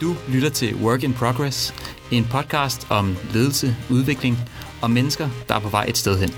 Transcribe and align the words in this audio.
Du 0.00 0.16
lytter 0.28 0.48
til 0.48 0.74
Work 0.74 1.02
in 1.02 1.14
Progress, 1.14 1.74
en 2.10 2.24
podcast 2.30 2.86
om 2.90 3.16
ledelse, 3.32 3.76
udvikling 3.90 4.38
og 4.82 4.90
mennesker, 4.90 5.28
der 5.48 5.54
er 5.54 5.58
på 5.58 5.68
vej 5.68 5.84
et 5.88 5.98
sted 5.98 6.18
hen. 6.18 6.34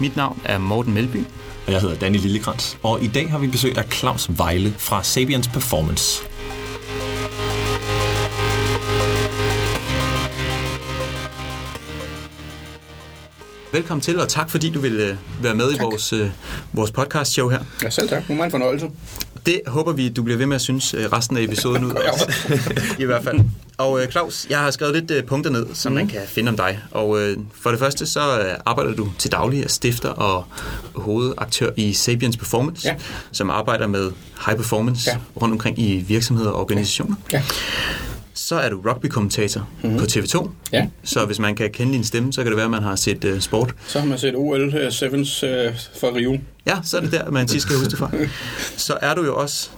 Mit 0.00 0.16
navn 0.16 0.40
er 0.44 0.58
Morten 0.58 0.94
Melby. 0.94 1.16
Og 1.66 1.72
jeg 1.72 1.80
hedder 1.80 1.98
Danny 1.98 2.16
Lillekrantz. 2.18 2.74
Og 2.82 3.02
i 3.02 3.06
dag 3.06 3.30
har 3.30 3.38
vi 3.38 3.46
besøg 3.46 3.78
af 3.78 3.84
Claus 3.84 4.30
Vejle 4.38 4.74
fra 4.78 5.02
Sapiens 5.02 5.48
Performance. 5.48 6.22
Velkommen 13.72 14.00
til, 14.00 14.20
og 14.20 14.28
tak 14.28 14.50
fordi 14.50 14.70
du 14.70 14.80
ville 14.80 15.18
være 15.42 15.54
med 15.54 15.72
tak. 15.72 15.80
i 15.80 15.84
vores, 15.84 16.12
uh, 16.12 16.28
vores 16.72 16.90
podcast 16.90 17.32
show 17.32 17.48
her. 17.48 17.58
Ja, 17.82 17.90
selv 17.90 18.08
tak. 18.08 18.30
Nu 18.30 18.40
er 18.40 18.44
en 18.44 18.50
fornøjelse. 18.50 18.90
Det 19.46 19.60
håber 19.66 19.92
vi, 19.92 20.08
du 20.08 20.22
bliver 20.22 20.36
ved 20.38 20.46
med 20.46 20.54
at 20.54 20.60
synes 20.60 20.94
uh, 20.94 21.00
resten 21.00 21.36
af 21.36 21.42
episoden 21.42 21.84
ud. 21.84 21.92
I 23.02 23.04
hvert 23.04 23.24
fald. 23.24 23.40
Og 23.78 23.92
uh, 23.92 24.00
Claus, 24.10 24.46
jeg 24.50 24.58
har 24.58 24.70
skrevet 24.70 24.94
lidt 24.94 25.10
uh, 25.10 25.28
punkter 25.28 25.50
ned, 25.50 25.66
som 25.74 25.92
mm. 25.92 25.96
man 25.96 26.08
kan 26.08 26.20
finde 26.26 26.48
om 26.48 26.56
dig. 26.56 26.78
Og 26.90 27.08
uh, 27.08 27.18
for 27.52 27.70
det 27.70 27.78
første, 27.78 28.06
så 28.06 28.20
arbejder 28.66 28.94
du 28.94 29.08
til 29.18 29.32
daglig 29.32 29.64
af 29.64 29.70
stifter 29.70 30.08
og 30.08 30.44
hovedaktør 30.94 31.70
i 31.76 31.92
Sapiens 31.92 32.36
Performance, 32.36 32.88
ja. 32.88 32.94
som 33.32 33.50
arbejder 33.50 33.86
med 33.86 34.10
high 34.46 34.56
performance 34.56 35.10
ja. 35.10 35.18
rundt 35.42 35.52
omkring 35.52 35.78
i 35.78 35.96
virksomheder 35.96 36.50
og 36.50 36.60
organisationer. 36.60 37.16
Ja. 37.32 37.42
Så 38.44 38.56
er 38.56 38.68
du 38.68 38.80
rugby-kommentator 38.80 39.68
mm-hmm. 39.82 39.98
på 39.98 40.04
TV2. 40.04 40.48
Ja. 40.72 40.86
Så 41.04 41.26
hvis 41.26 41.38
man 41.38 41.54
kan 41.54 41.70
kende 41.70 41.92
din 41.92 42.04
stemme, 42.04 42.32
så 42.32 42.42
kan 42.42 42.50
det 42.50 42.56
være, 42.56 42.64
at 42.64 42.70
man 42.70 42.82
har 42.82 42.96
set 42.96 43.24
uh, 43.24 43.40
sport. 43.40 43.74
Så 43.86 44.00
har 44.00 44.06
man 44.06 44.18
set 44.18 44.34
OL 44.36 44.68
7's 44.68 45.46
uh, 45.46 45.74
for 46.00 46.16
Rio. 46.16 46.38
Ja, 46.66 46.78
så 46.82 46.96
er 46.96 47.00
det 47.00 47.12
der, 47.12 47.30
man 47.30 47.46
tit 47.46 47.62
skal 47.62 47.76
huske 47.76 47.90
det 47.90 47.98
for. 47.98 48.12
Så 48.86 48.98
er 49.02 49.14
du 49.14 49.24
jo 49.24 49.36
også 49.36 49.70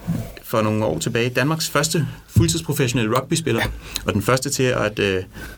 for 0.43 0.61
nogle 0.61 0.85
år 0.85 0.99
tilbage 0.99 1.29
Danmarks 1.29 1.69
første 1.69 2.07
fuldtidsprofessionelle 2.37 3.17
rugbyspiller, 3.17 3.61
ja. 3.61 3.67
og 4.05 4.13
den 4.13 4.21
første 4.21 4.49
til 4.49 4.63
at 4.63 4.99
uh, 4.99 5.05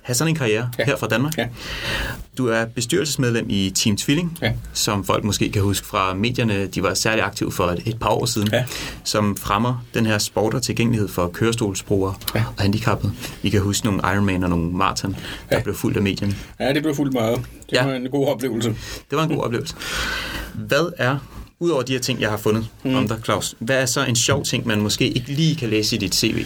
have 0.02 0.16
sådan 0.16 0.32
en 0.32 0.36
karriere 0.36 0.70
ja. 0.80 0.86
her 0.86 0.98
fra 0.98 1.08
Danmark. 1.08 1.38
Ja. 1.38 1.48
Du 2.38 2.48
er 2.48 2.66
bestyrelsesmedlem 2.66 3.46
i 3.50 3.70
Team 3.76 3.98
Tvilling, 3.98 4.38
ja. 4.42 4.54
som 4.74 5.06
folk 5.06 5.24
måske 5.24 5.52
kan 5.52 5.62
huske 5.62 5.88
fra 5.88 6.14
medierne. 6.14 6.68
De 6.68 6.84
var 6.84 6.94
særlig 6.94 7.24
aktive 7.24 7.52
for 7.52 7.64
et, 7.64 7.82
et 7.86 8.00
par 8.00 8.10
år 8.10 8.26
siden, 8.26 8.50
ja. 8.52 8.66
som 9.04 9.38
fremmer 9.38 9.86
den 9.94 10.06
her 10.06 10.18
sport 10.18 10.54
og 10.54 10.62
tilgængelighed 10.62 11.08
for 11.08 11.28
kørestolsbrugere 11.28 12.14
ja. 12.36 12.44
og 12.58 12.64
handicappede. 12.64 13.14
Vi 13.42 13.50
kan 13.50 13.62
huske 13.62 13.86
nogle 13.86 14.02
Ironman 14.04 14.44
og 14.44 14.50
nogle 14.50 14.72
maraton, 14.72 15.16
der 15.50 15.58
ja. 15.58 15.64
blev 15.64 15.76
fuldt 15.76 15.98
af 15.98 16.04
medierne. 16.04 16.36
Ja, 16.60 16.74
det 16.74 16.84
blev 16.84 16.96
fuldt 16.96 17.14
meget. 17.14 17.36
Det 17.70 17.74
ja. 17.74 17.86
var 17.86 17.94
en 17.94 18.10
god 18.10 18.28
oplevelse. 18.28 18.70
Det 19.10 19.18
var 19.18 19.24
en 19.24 19.30
god 19.30 19.44
oplevelse. 19.44 19.76
Hvad 20.54 20.94
er 20.98 21.18
Udover 21.62 21.82
de 21.82 21.94
her 21.94 22.00
ting, 22.00 22.22
jeg 22.22 22.30
har 22.30 22.38
fundet 22.38 22.68
mm. 22.84 22.96
om 22.96 23.08
dig, 23.08 23.18
Claus, 23.24 23.56
hvad 23.60 23.82
er 23.82 23.86
så 23.86 24.06
en 24.06 24.16
sjov 24.16 24.44
ting, 24.44 24.68
man 24.68 24.82
måske 24.82 25.08
ikke 25.08 25.32
lige 25.32 25.56
kan 25.56 25.70
læse 25.70 25.96
i 25.96 26.00
dit 26.00 26.16
CV? 26.16 26.46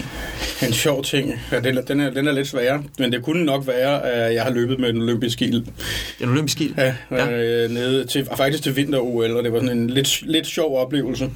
En 0.67 0.73
sjov 0.73 1.03
ting? 1.03 1.33
Ja, 1.51 1.59
den, 1.59 1.77
er, 1.77 1.81
den, 1.81 1.99
er, 1.99 2.09
den 2.09 2.27
er 2.27 2.31
lidt 2.31 2.47
sværere, 2.47 2.83
men 2.99 3.11
det 3.11 3.23
kunne 3.23 3.45
nok 3.45 3.67
være, 3.67 4.11
at 4.11 4.33
jeg 4.33 4.43
har 4.43 4.51
løbet 4.51 4.79
med 4.79 4.89
en 4.89 5.01
olympisk 5.01 5.41
ild. 5.41 5.63
En 6.19 6.29
olympisk 6.29 6.61
ild? 6.61 6.73
Ja, 6.77 6.93
ja. 7.11 7.31
Øh, 7.31 7.71
nede 7.71 8.05
til, 8.05 8.27
faktisk 8.37 8.63
til 8.63 8.75
vinter-OL, 8.75 9.37
og 9.37 9.43
det 9.43 9.53
var 9.53 9.59
sådan 9.59 9.77
en 9.77 9.89
lidt, 9.89 10.21
lidt 10.21 10.47
sjov 10.47 10.77
oplevelse, 10.77 11.29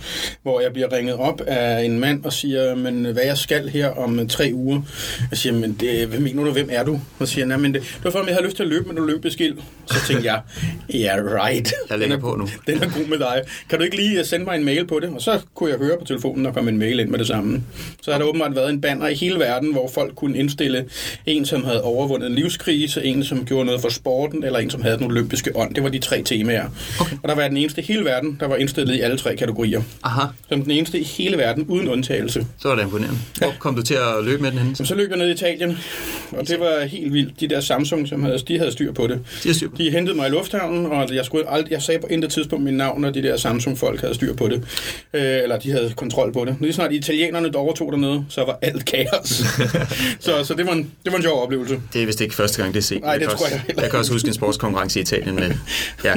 hvor 0.44 0.62
jeg 0.62 0.74
bliver 0.74 0.92
ringet 0.92 1.16
op 1.16 1.42
af 1.42 1.84
en 1.84 2.00
mand 2.00 2.26
og 2.26 2.34
siger, 2.34 2.76
men 2.76 3.06
hvad 3.06 3.24
jeg 3.24 3.38
skal 3.38 3.70
her 3.70 3.90
om 3.90 4.28
tre 4.28 4.52
uger. 4.54 4.82
Jeg 5.32 5.38
siger, 5.38 5.54
men 5.54 5.74
det, 5.74 6.08
hvad 6.08 6.20
mener 6.20 6.44
du, 6.44 6.52
hvem 6.52 6.70
er 6.72 6.84
du? 6.84 7.00
Og 7.20 7.28
siger, 7.28 7.46
nej, 7.46 7.58
men 7.58 7.74
det, 7.74 7.82
det 7.82 8.04
var 8.04 8.12
for, 8.12 8.20
at 8.20 8.28
jeg 8.28 8.36
havde 8.36 8.46
lyst 8.46 8.56
til 8.56 8.64
at 8.64 8.70
løbe 8.70 8.86
med 8.86 8.92
en 8.92 9.00
olympisk 9.00 9.42
ild. 9.42 9.58
Så 9.86 10.08
tænkte 10.08 10.26
jeg, 10.26 10.42
ja, 10.94 11.18
yeah, 11.18 11.46
right. 11.46 11.74
Jeg 11.90 12.00
lægger 12.00 12.18
på 12.18 12.36
nu. 12.36 12.50
Den 12.68 12.84
er 12.84 12.90
god 12.98 13.08
med 13.08 13.20
dig 13.20 13.42
kan 13.70 13.80
du 13.80 13.84
ikke 13.86 13.96
lige 13.96 14.26
sende 14.26 14.46
mig 14.46 14.56
en 14.56 14.66
mail 14.66 14.88
på 14.88 15.00
det? 15.00 15.10
Og 15.10 15.22
så 15.22 15.40
kunne 15.56 15.70
jeg 15.70 15.80
høre 15.80 15.98
på 16.00 16.06
telefonen, 16.06 16.46
og 16.46 16.54
komme 16.54 16.70
en 16.70 16.78
mail 16.78 17.00
ind 17.00 17.10
med 17.10 17.20
det 17.20 17.28
samme. 17.28 17.64
Så 18.02 18.12
har 18.12 18.18
der 18.18 18.26
åbenbart 18.26 18.56
været 18.56 18.70
en 18.70 18.82
banner 18.82 19.08
i 19.08 19.14
hele 19.14 19.40
verden, 19.40 19.72
hvor 19.72 19.90
folk 19.94 20.16
kunne 20.16 20.38
indstille 20.38 20.86
en, 21.26 21.46
som 21.46 21.64
havde 21.64 21.82
overvundet 21.82 22.28
en 22.28 22.36
livskrise, 22.36 23.06
en, 23.06 23.24
som 23.24 23.46
gjorde 23.46 23.66
noget 23.66 23.82
for 23.82 23.90
sporten, 23.90 24.44
eller 24.44 24.60
en, 24.60 24.70
som 24.70 24.82
havde 24.82 24.98
den 24.98 25.06
olympiske 25.06 25.56
ånd. 25.56 25.76
Det 25.76 25.84
var 25.84 25.90
de 25.90 26.00
tre 26.00 26.22
temaer. 26.24 26.66
Okay. 27.02 27.18
Og 27.24 27.30
der 27.30 27.36
var 27.36 27.48
den 27.48 27.58
eneste 27.58 27.82
i 27.82 27.86
hele 27.86 28.06
verden, 28.06 28.38
der 28.40 28.48
var 28.48 28.56
indstillet 28.56 28.96
i 28.96 29.02
alle 29.02 29.18
tre 29.18 29.36
kategorier. 29.36 29.82
Aha. 30.04 30.28
Som 30.50 30.62
den 30.62 30.72
eneste 30.72 31.00
i 31.00 31.04
hele 31.04 31.38
verden, 31.38 31.66
uden 31.68 31.88
undtagelse. 31.88 32.46
Så 32.60 32.68
var 32.68 32.76
det 32.76 32.84
imponerende. 32.84 33.20
Hvor 33.38 33.54
kom 33.60 33.76
du 33.76 33.82
til 33.82 33.94
at 33.94 34.26
løbe 34.26 34.42
med 34.42 34.52
den 34.52 34.60
hen? 34.60 34.76
Så 34.76 34.96
løb 34.96 35.10
jeg 35.10 35.18
ned 35.18 35.28
i 35.28 35.32
Italien, 35.32 35.78
og 36.32 36.48
det 36.48 36.60
var 36.60 36.86
helt 36.86 37.14
vildt. 37.14 37.40
De 37.40 37.48
der 37.48 37.60
Samsung, 37.60 38.08
som 38.08 38.24
havde, 38.24 38.38
de 38.48 38.58
havde 38.58 38.72
styr 38.72 38.92
på 38.92 39.08
det. 39.08 39.20
De, 39.44 39.54
styr 39.54 39.70
på. 39.70 39.76
de 39.78 39.92
hentede 39.92 40.18
mig 40.18 40.28
i 40.28 40.32
lufthavnen, 40.32 40.86
og 40.86 41.16
jeg, 41.16 41.26
skulle 41.26 41.50
aldrig, 41.50 41.72
jeg 41.72 41.82
sagde 41.82 42.02
på 42.02 42.08
intet 42.08 42.32
tidspunkt 42.32 42.66
min 42.66 42.74
navn, 42.74 43.06
og 43.06 43.14
de 43.14 43.24
der 43.24 43.38
Samsung-folk 43.62 43.88
folk 43.88 44.02
havde 44.02 44.16
styr 44.16 44.34
på 44.34 44.48
det. 44.48 44.64
Øh, 45.14 45.44
eller 45.44 45.60
de 45.60 45.72
havde 45.72 45.94
kontrol 45.96 46.34
på 46.34 46.46
det. 46.46 46.56
Lige 46.60 46.74
snart 46.74 46.92
italienerne 46.92 47.56
overtog 47.56 47.92
dernede, 47.92 48.26
så 48.30 48.46
var 48.46 48.60
alt 48.62 48.86
kaos. 48.86 49.30
så 50.20 50.44
så 50.44 50.54
det, 50.54 50.66
var 50.66 50.72
en, 50.72 50.92
det 51.04 51.12
var 51.12 51.18
en 51.18 51.24
sjov 51.24 51.44
oplevelse. 51.44 51.82
Det 51.94 52.02
er 52.02 52.06
vist 52.06 52.22
ikke 52.22 52.36
første 52.36 52.62
gang, 52.62 52.74
det 52.74 52.80
er 52.80 52.84
set. 52.84 53.02
Nej, 53.02 53.14
det 53.14 53.22
jeg 53.22 53.30
tror 53.30 53.46
også, 53.46 53.56
jeg 53.56 53.64
heller 53.68 53.84
Jeg 53.84 53.92
kan 53.92 54.00
også 54.00 54.12
huske 54.12 54.28
en 54.28 54.34
sportskonkurrence 54.34 55.00
i 55.00 55.02
Italien, 55.02 55.36
men 55.36 55.62
ja, 56.04 56.16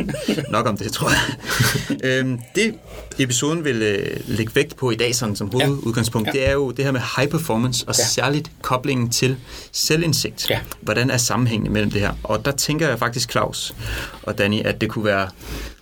nok 0.51 0.67
om 0.67 0.77
det, 0.77 0.93
tror 0.93 1.11
jeg. 1.11 1.97
øhm, 2.19 2.39
det 2.55 2.75
episoden 3.23 3.65
vil 3.65 3.83
øh, 3.83 4.21
lægge 4.27 4.55
vægt 4.55 4.77
på 4.77 4.91
i 4.91 4.95
dag 4.95 5.15
sådan, 5.15 5.37
som 5.37 5.51
hovedudgangspunkt, 5.53 6.27
ja. 6.27 6.33
Ja. 6.35 6.41
det 6.41 6.49
er 6.49 6.53
jo 6.53 6.71
det 6.71 6.85
her 6.85 6.93
med 6.93 7.01
high 7.17 7.31
performance, 7.31 7.85
og 7.89 7.95
ja. 7.99 8.05
særligt 8.05 8.51
koblingen 8.63 9.11
til 9.11 9.37
selvindsigt. 9.73 10.51
Ja. 10.51 10.61
Hvordan 10.81 11.11
er 11.11 11.17
sammenhængen 11.17 11.73
mellem 11.73 11.91
det 11.91 12.01
her? 12.01 12.13
Og 12.23 12.45
der 12.45 12.51
tænker 12.51 12.89
jeg 12.89 12.99
faktisk, 12.99 13.31
Claus 13.31 13.75
og 14.23 14.39
Danny, 14.39 14.61
at 14.65 14.81
det 14.81 14.89
kunne 14.89 15.05
være 15.05 15.29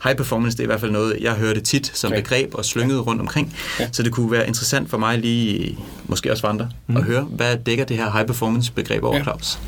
high 0.05 0.17
performance, 0.17 0.57
det 0.57 0.61
er 0.61 0.65
i 0.65 0.67
hvert 0.67 0.81
fald 0.81 0.91
noget, 0.91 1.17
jeg 1.21 1.33
hørte 1.33 1.61
tit 1.61 1.91
som 1.95 2.13
ja. 2.13 2.21
begreb 2.21 2.55
og 2.55 2.65
slynget 2.65 3.07
rundt 3.07 3.21
omkring. 3.21 3.57
Ja. 3.81 3.89
Så 3.93 4.03
det 4.03 4.13
kunne 4.13 4.31
være 4.31 4.47
interessant 4.47 4.91
for 4.91 4.99
mig 4.99 5.19
lige, 5.19 5.79
måske 6.07 6.31
også 6.31 6.41
for 6.41 6.49
andre, 6.49 6.71
mm. 6.87 6.97
at 6.97 7.03
høre, 7.03 7.23
hvad 7.23 7.57
dækker 7.67 7.85
det 7.85 7.97
her 7.97 8.11
high 8.11 8.27
performance 8.27 8.73
begreb 8.73 9.05
over, 9.05 9.17
ja. 9.17 9.23
Claus? 9.23 9.59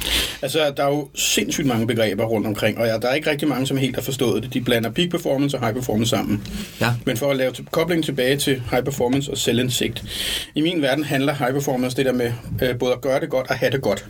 Altså, 0.42 0.72
der 0.76 0.84
er 0.84 0.88
jo 0.88 1.08
sindssygt 1.14 1.66
mange 1.66 1.86
begreber 1.86 2.24
rundt 2.24 2.46
omkring, 2.46 2.78
og 2.78 2.86
ja, 2.86 2.98
der 2.98 3.08
er 3.08 3.14
ikke 3.14 3.30
rigtig 3.30 3.48
mange, 3.48 3.66
som 3.66 3.76
helt 3.76 3.94
har 3.94 4.02
forstået 4.02 4.42
det. 4.42 4.54
De 4.54 4.60
blander 4.60 4.90
peak 4.90 5.10
performance 5.10 5.56
og 5.56 5.62
high 5.62 5.74
performance 5.74 6.10
sammen. 6.10 6.42
Ja. 6.80 6.94
Men 7.06 7.16
for 7.16 7.30
at 7.30 7.36
lave 7.36 7.52
kobling 7.70 8.04
tilbage 8.04 8.36
til 8.36 8.62
high 8.70 8.84
performance 8.84 9.30
og 9.30 9.38
selvindsigt. 9.38 10.04
I 10.54 10.60
min 10.60 10.82
verden 10.82 11.04
handler 11.04 11.34
high 11.34 11.52
performance 11.52 11.96
det 11.96 12.06
der 12.06 12.12
med 12.12 12.32
øh, 12.62 12.78
både 12.78 12.92
at 12.92 13.00
gøre 13.00 13.20
det 13.20 13.30
godt 13.30 13.50
og 13.50 13.54
have 13.54 13.72
det 13.72 13.82
godt. 13.82 14.06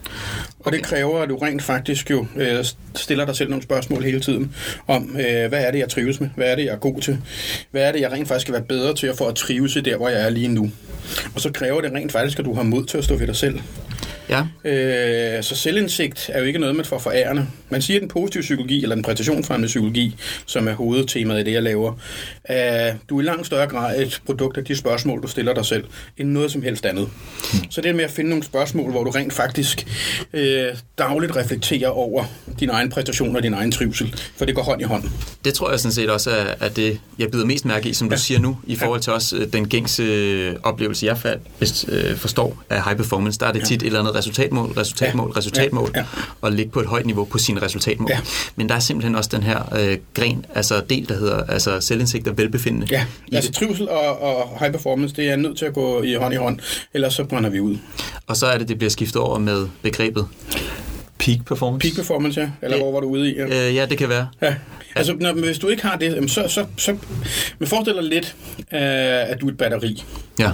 Og 0.58 0.66
okay. 0.66 0.76
det 0.76 0.86
kræver, 0.86 1.18
at 1.18 1.28
du 1.28 1.36
rent 1.36 1.62
faktisk 1.62 2.10
jo 2.10 2.26
øh, 2.36 2.64
stiller 2.94 3.24
dig 3.24 3.36
selv 3.36 3.50
nogle 3.50 3.62
spørgsmål 3.62 4.02
hele 4.02 4.20
tiden 4.20 4.54
om, 4.86 5.16
øh, 5.16 5.48
hvad 5.48 5.64
er 5.64 5.70
det, 5.70 5.78
jeg 5.78 5.88
trives 5.88 6.20
med? 6.20 6.28
Hvad 6.36 6.46
er 6.46 6.56
det, 6.56 6.64
jeg 6.64 6.72
er 6.72 6.78
god 6.78 7.00
til? 7.00 7.18
Hvad 7.70 7.82
er 7.82 7.92
det, 7.92 8.00
jeg 8.00 8.12
rent 8.12 8.28
faktisk 8.28 8.44
skal 8.44 8.54
være 8.54 8.62
bedre 8.62 8.94
til 8.94 9.06
at 9.06 9.16
få 9.16 9.24
at 9.24 9.34
trives 9.34 9.76
i 9.76 9.80
der, 9.80 9.96
hvor 9.96 10.08
jeg 10.08 10.26
er 10.26 10.30
lige 10.30 10.48
nu? 10.48 10.70
Og 11.34 11.40
så 11.40 11.52
kræver 11.52 11.80
det 11.80 11.92
rent 11.92 12.12
faktisk, 12.12 12.38
at 12.38 12.44
du 12.44 12.54
har 12.54 12.62
mod 12.62 12.84
til 12.84 12.98
at 12.98 13.04
stå 13.04 13.16
ved 13.16 13.26
dig 13.26 13.36
selv. 13.36 13.60
Ja. 14.30 14.70
Øh, 14.70 15.42
så 15.42 15.56
selvindsigt 15.56 16.30
er 16.32 16.40
jo 16.40 16.44
ikke 16.44 16.58
noget, 16.58 16.76
man 16.76 16.84
får 16.84 16.98
forærende. 16.98 17.46
Man 17.68 17.82
siger, 17.82 17.96
at 17.98 18.00
den 18.00 18.08
positive 18.08 18.40
psykologi, 18.40 18.82
eller 18.82 18.94
den 18.94 19.04
præstationsfremmende 19.04 19.66
psykologi, 19.66 20.16
som 20.46 20.68
er 20.68 20.72
hovedtemaet 20.72 21.40
i 21.40 21.44
det, 21.44 21.52
jeg 21.52 21.62
laver, 21.62 21.94
er 22.44 22.94
du 23.08 23.16
er 23.16 23.22
i 23.22 23.24
langt 23.24 23.46
større 23.46 23.66
grad 23.66 24.00
et 24.00 24.20
produkt 24.26 24.58
af 24.58 24.64
de 24.64 24.76
spørgsmål, 24.76 25.22
du 25.22 25.28
stiller 25.28 25.54
dig 25.54 25.64
selv, 25.64 25.84
end 26.18 26.28
noget 26.28 26.52
som 26.52 26.62
helst 26.62 26.86
andet. 26.86 27.08
Så 27.70 27.80
det 27.80 27.90
er 27.90 27.94
med 27.94 28.04
at 28.04 28.10
finde 28.10 28.30
nogle 28.30 28.44
spørgsmål, 28.44 28.90
hvor 28.90 29.04
du 29.04 29.10
rent 29.10 29.32
faktisk 29.32 29.86
øh, 30.32 30.64
dagligt 30.98 31.36
reflekterer 31.36 31.88
over 31.88 32.24
din 32.60 32.70
egen 32.70 32.90
præstation 32.90 33.36
og 33.36 33.42
din 33.42 33.54
egen 33.54 33.72
trivsel, 33.72 34.14
for 34.36 34.44
det 34.44 34.54
går 34.54 34.62
hånd 34.62 34.80
i 34.80 34.84
hånd. 34.84 35.04
Det 35.44 35.54
tror 35.54 35.70
jeg 35.70 35.80
sådan 35.80 35.92
set 35.92 36.10
også 36.10 36.30
er, 36.30 36.54
er 36.60 36.68
det, 36.68 37.00
jeg 37.18 37.30
byder 37.30 37.44
mest 37.44 37.64
mærke 37.64 37.88
i, 37.88 37.92
som 37.92 38.08
ja. 38.08 38.14
du 38.14 38.20
siger 38.20 38.40
nu, 38.40 38.58
i 38.66 38.76
forhold 38.76 39.00
til 39.00 39.12
også 39.12 39.36
øh, 39.36 39.52
den 39.52 39.68
gængse 39.68 40.02
øh, 40.02 40.56
oplevelse, 40.62 41.06
jeg 41.06 41.38
øh, 41.88 42.16
forstår 42.16 42.62
af 42.70 42.84
high 42.84 42.96
performance. 42.96 43.38
Der 43.38 43.46
er 43.46 43.52
det 43.52 43.66
tit 43.66 43.82
ja. 43.82 43.86
et 43.86 43.86
eller 43.86 44.00
andet 44.00 44.16
resultatmål, 44.20 44.70
resultatmål, 44.70 45.32
ja. 45.34 45.38
resultatmål, 45.38 45.90
ja. 45.94 46.00
Ja. 46.00 46.06
og 46.40 46.52
ligge 46.52 46.72
på 46.72 46.80
et 46.80 46.86
højt 46.86 47.06
niveau 47.06 47.24
på 47.24 47.38
sine 47.38 47.62
resultatmål. 47.62 48.10
Ja. 48.10 48.18
Men 48.56 48.68
der 48.68 48.74
er 48.74 48.78
simpelthen 48.78 49.16
også 49.16 49.30
den 49.32 49.42
her 49.42 49.74
øh, 49.78 49.98
gren, 50.14 50.46
altså 50.54 50.82
del, 50.90 51.08
der 51.08 51.18
hedder 51.18 51.44
altså 51.44 51.80
selvindsigt 51.80 52.28
og 52.28 52.38
velbefindende. 52.38 52.86
Ja, 52.90 53.06
altså 53.32 53.52
trivsel 53.52 53.88
og, 53.88 54.22
og 54.22 54.58
high 54.60 54.72
performance, 54.72 55.16
det 55.16 55.30
er 55.30 55.36
nødt 55.36 55.58
til 55.58 55.64
at 55.64 55.74
gå 55.74 56.02
i 56.02 56.14
hånd 56.14 56.34
i 56.34 56.36
hånd, 56.36 56.58
ellers 56.94 57.14
så 57.14 57.24
brænder 57.24 57.50
vi 57.50 57.60
ud. 57.60 57.76
Og 58.26 58.36
så 58.36 58.46
er 58.46 58.58
det, 58.58 58.68
det 58.68 58.78
bliver 58.78 58.90
skiftet 58.90 59.22
over 59.22 59.38
med 59.38 59.68
begrebet 59.82 60.26
Peak 61.18 61.44
performance? 61.46 61.88
Peak 61.88 61.96
performance, 61.96 62.40
ja. 62.40 62.50
Eller 62.62 62.76
det, 62.76 62.84
hvor 62.84 62.92
var 62.92 63.00
du 63.00 63.06
ude 63.06 63.30
i? 63.30 63.34
Ja, 63.36 63.68
øh, 63.68 63.74
ja 63.74 63.86
det 63.86 63.98
kan 63.98 64.08
være. 64.08 64.28
Ja. 64.42 64.54
Altså, 64.94 65.16
når, 65.20 65.32
hvis 65.32 65.58
du 65.58 65.68
ikke 65.68 65.82
har 65.82 65.96
det, 65.96 66.30
så, 66.30 66.48
så, 66.48 66.66
så 66.76 66.96
men 67.58 67.68
forestil 67.68 67.94
dig 67.94 68.02
lidt, 68.02 68.36
øh, 68.58 69.30
at 69.30 69.40
du 69.40 69.46
er 69.46 69.50
et 69.50 69.58
batteri. 69.58 70.04
Ja. 70.38 70.52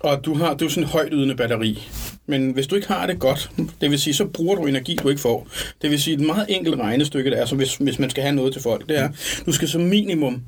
Og 0.00 0.24
du 0.24 0.34
har 0.34 0.54
du 0.54 0.64
er 0.64 0.68
sådan 0.68 0.82
et 0.82 0.88
højt 0.88 1.08
ydende 1.12 1.36
batteri. 1.36 1.88
Men 2.28 2.50
hvis 2.50 2.66
du 2.66 2.76
ikke 2.76 2.88
har 2.88 3.06
det 3.06 3.18
godt, 3.18 3.50
det 3.80 3.90
vil 3.90 3.98
sige, 3.98 4.14
så 4.14 4.24
bruger 4.24 4.56
du 4.56 4.66
energi, 4.66 4.98
du 5.02 5.08
ikke 5.08 5.20
får. 5.20 5.48
Det 5.82 5.90
vil 5.90 6.02
sige, 6.02 6.14
et 6.14 6.20
meget 6.20 6.46
enkelt 6.48 6.80
regnestykke, 6.80 7.30
der 7.30 7.36
er, 7.36 7.46
så 7.46 7.54
hvis, 7.54 7.76
hvis 7.76 7.98
man 7.98 8.10
skal 8.10 8.22
have 8.22 8.34
noget 8.34 8.52
til 8.52 8.62
folk, 8.62 8.88
det 8.88 8.98
er, 8.98 9.08
du 9.46 9.52
skal 9.52 9.68
som 9.68 9.80
minimum 9.80 10.42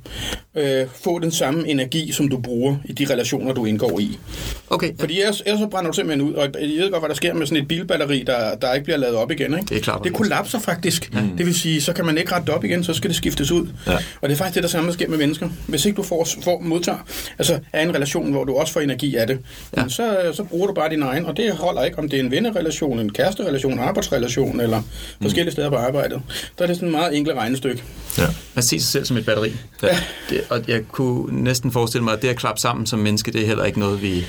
øh, 0.55 0.87
få 0.95 1.19
den 1.19 1.31
samme 1.31 1.69
energi, 1.69 2.13
som 2.13 2.29
du 2.29 2.39
bruger 2.39 2.77
i 2.85 2.93
de 2.93 3.13
relationer, 3.13 3.53
du 3.53 3.65
indgår 3.65 4.01
i. 4.01 4.19
Okay. 4.71 4.93
Fordi 4.99 5.21
ellers, 5.21 5.43
ellers 5.47 5.61
så 5.61 5.67
brænder 5.67 5.91
du 5.91 5.95
simpelthen 5.95 6.29
ud, 6.29 6.35
og 6.35 6.43
jeg 6.43 6.69
ved 6.69 6.91
godt, 6.91 7.03
hvad 7.03 7.09
der 7.09 7.15
sker 7.15 7.35
med 7.35 7.47
sådan 7.47 7.63
et 7.63 7.69
bilbatteri, 7.69 8.25
der, 8.27 8.55
der 8.55 8.75
ikke 8.75 8.85
bliver 8.85 8.97
lavet 8.97 9.17
op 9.17 9.31
igen. 9.31 9.55
Ikke? 9.55 9.67
Det 9.69 9.77
er 9.77 9.81
klart. 9.81 10.01
Det 10.05 10.15
kollapser 10.15 10.59
faktisk. 10.59 11.15
Mm. 11.15 11.37
Det 11.39 11.47
vil 11.47 11.55
sige, 11.55 11.81
så 11.81 11.93
kan 11.93 12.07
man 12.07 12.19
ikke 12.19 12.33
rette 12.33 12.51
op 12.51 12.65
igen, 12.65 12.85
så 12.85 12.95
skal 12.95 13.11
det 13.11 13.17
skiftes 13.17 13.51
ud. 13.51 13.69
Ja. 13.87 13.97
Og 14.21 14.29
det 14.29 14.33
er 14.33 14.37
faktisk 14.37 14.55
det, 14.55 14.63
der 14.63 14.69
samme 14.69 14.93
sker 14.93 15.09
med 15.09 15.19
mennesker. 15.19 15.49
Hvis 15.67 15.85
ikke 15.85 15.97
du 15.97 16.03
får, 16.03 16.29
får 16.45 16.61
modtager, 16.61 16.99
altså 17.39 17.59
er 17.73 17.83
en 17.83 17.95
relation, 17.95 18.31
hvor 18.31 18.45
du 18.45 18.55
også 18.55 18.73
får 18.73 18.81
energi 18.81 19.17
af 19.17 19.27
det, 19.27 19.39
ja. 19.77 19.89
så, 19.89 20.31
så 20.33 20.45
bruger 20.45 20.67
du 20.67 20.73
bare 20.73 20.91
din 20.91 21.03
egen, 21.03 21.27
og 21.27 21.37
det 21.37 21.47
er 21.47 21.55
holder 21.71 21.85
ikke, 21.85 21.99
om 21.99 22.09
det 22.09 22.19
er 22.19 22.23
en 22.23 22.31
vennerelation, 22.31 22.99
en 23.01 23.13
kæresterelation, 23.13 23.79
arbejdsrelation 23.79 24.61
eller 24.61 24.81
mm. 24.81 24.87
forskellige 25.23 25.53
steder 25.53 25.71
på 25.71 25.77
arbejdet. 25.77 26.23
Der 26.59 26.65
er 26.65 26.67
det 26.67 26.77
sådan 26.77 26.89
et 26.89 26.93
meget 26.93 27.17
enkelt 27.17 27.37
regnestykke. 27.37 27.83
Ja. 28.19 28.27
Man 28.55 28.63
ser 28.63 28.79
sig 28.79 28.89
selv 28.89 29.05
som 29.05 29.17
et 29.17 29.27
batteri. 29.27 29.53
Ja. 29.83 29.99
Det, 30.31 30.41
og 30.49 30.63
jeg 30.69 30.83
kunne 30.89 31.43
næsten 31.43 31.73
forestille 31.73 32.05
mig, 32.05 32.13
at 32.13 32.23
det 32.23 32.29
at 32.29 32.37
klappe 32.37 32.61
sammen 32.61 32.87
som 32.87 32.99
menneske, 32.99 33.33
det 33.33 33.43
er 33.43 33.47
heller 33.47 33.65
ikke 33.65 33.79
noget, 33.79 34.03
vi 34.03 34.27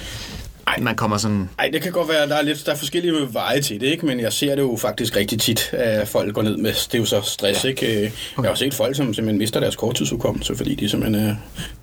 ej, 0.67 0.77
man 0.79 0.95
kommer 0.95 1.17
sådan... 1.17 1.49
Ej, 1.59 1.69
det 1.73 1.81
kan 1.81 1.91
godt 1.91 2.09
være, 2.09 2.29
der 2.29 2.35
er, 2.35 2.41
lidt, 2.41 2.65
der 2.65 2.71
er 2.71 2.75
forskellige 2.75 3.13
veje 3.31 3.61
til 3.61 3.81
det, 3.81 3.87
ikke? 3.87 4.05
men 4.05 4.19
jeg 4.19 4.33
ser 4.33 4.55
det 4.55 4.61
jo 4.61 4.77
faktisk 4.81 5.15
rigtig 5.15 5.39
tit, 5.39 5.73
at 5.73 6.07
folk 6.07 6.33
går 6.33 6.41
ned 6.41 6.57
med, 6.57 6.73
det 6.73 6.93
er 6.93 6.99
jo 6.99 7.05
så 7.05 7.21
stress, 7.21 7.63
ja. 7.63 7.69
ikke? 7.69 7.85
Okay. 7.85 8.01
Jeg 8.01 8.43
har 8.43 8.49
også 8.49 8.63
set 8.63 8.73
folk, 8.73 8.95
som 8.95 9.13
simpelthen 9.13 9.37
mister 9.37 9.59
deres 9.59 9.75
korttidsudkommelse, 9.75 10.55
fordi 10.55 10.75
de 10.75 10.89
simpelthen 10.89 11.27
er, 11.27 11.35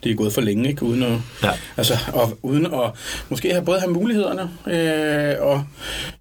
de 0.05 0.11
er 0.11 0.15
gået 0.15 0.33
for 0.33 0.41
længe, 0.41 0.69
ikke? 0.69 0.83
Uden 0.83 1.03
at, 1.03 1.13
ja. 1.43 1.51
altså, 1.77 1.95
og, 2.13 2.39
uden 2.43 2.67
at 2.67 2.91
måske 3.29 3.53
have, 3.53 3.65
både 3.65 3.81
have 3.81 3.93
mulighederne, 3.93 4.51
øh, 4.67 5.47
og 5.47 5.65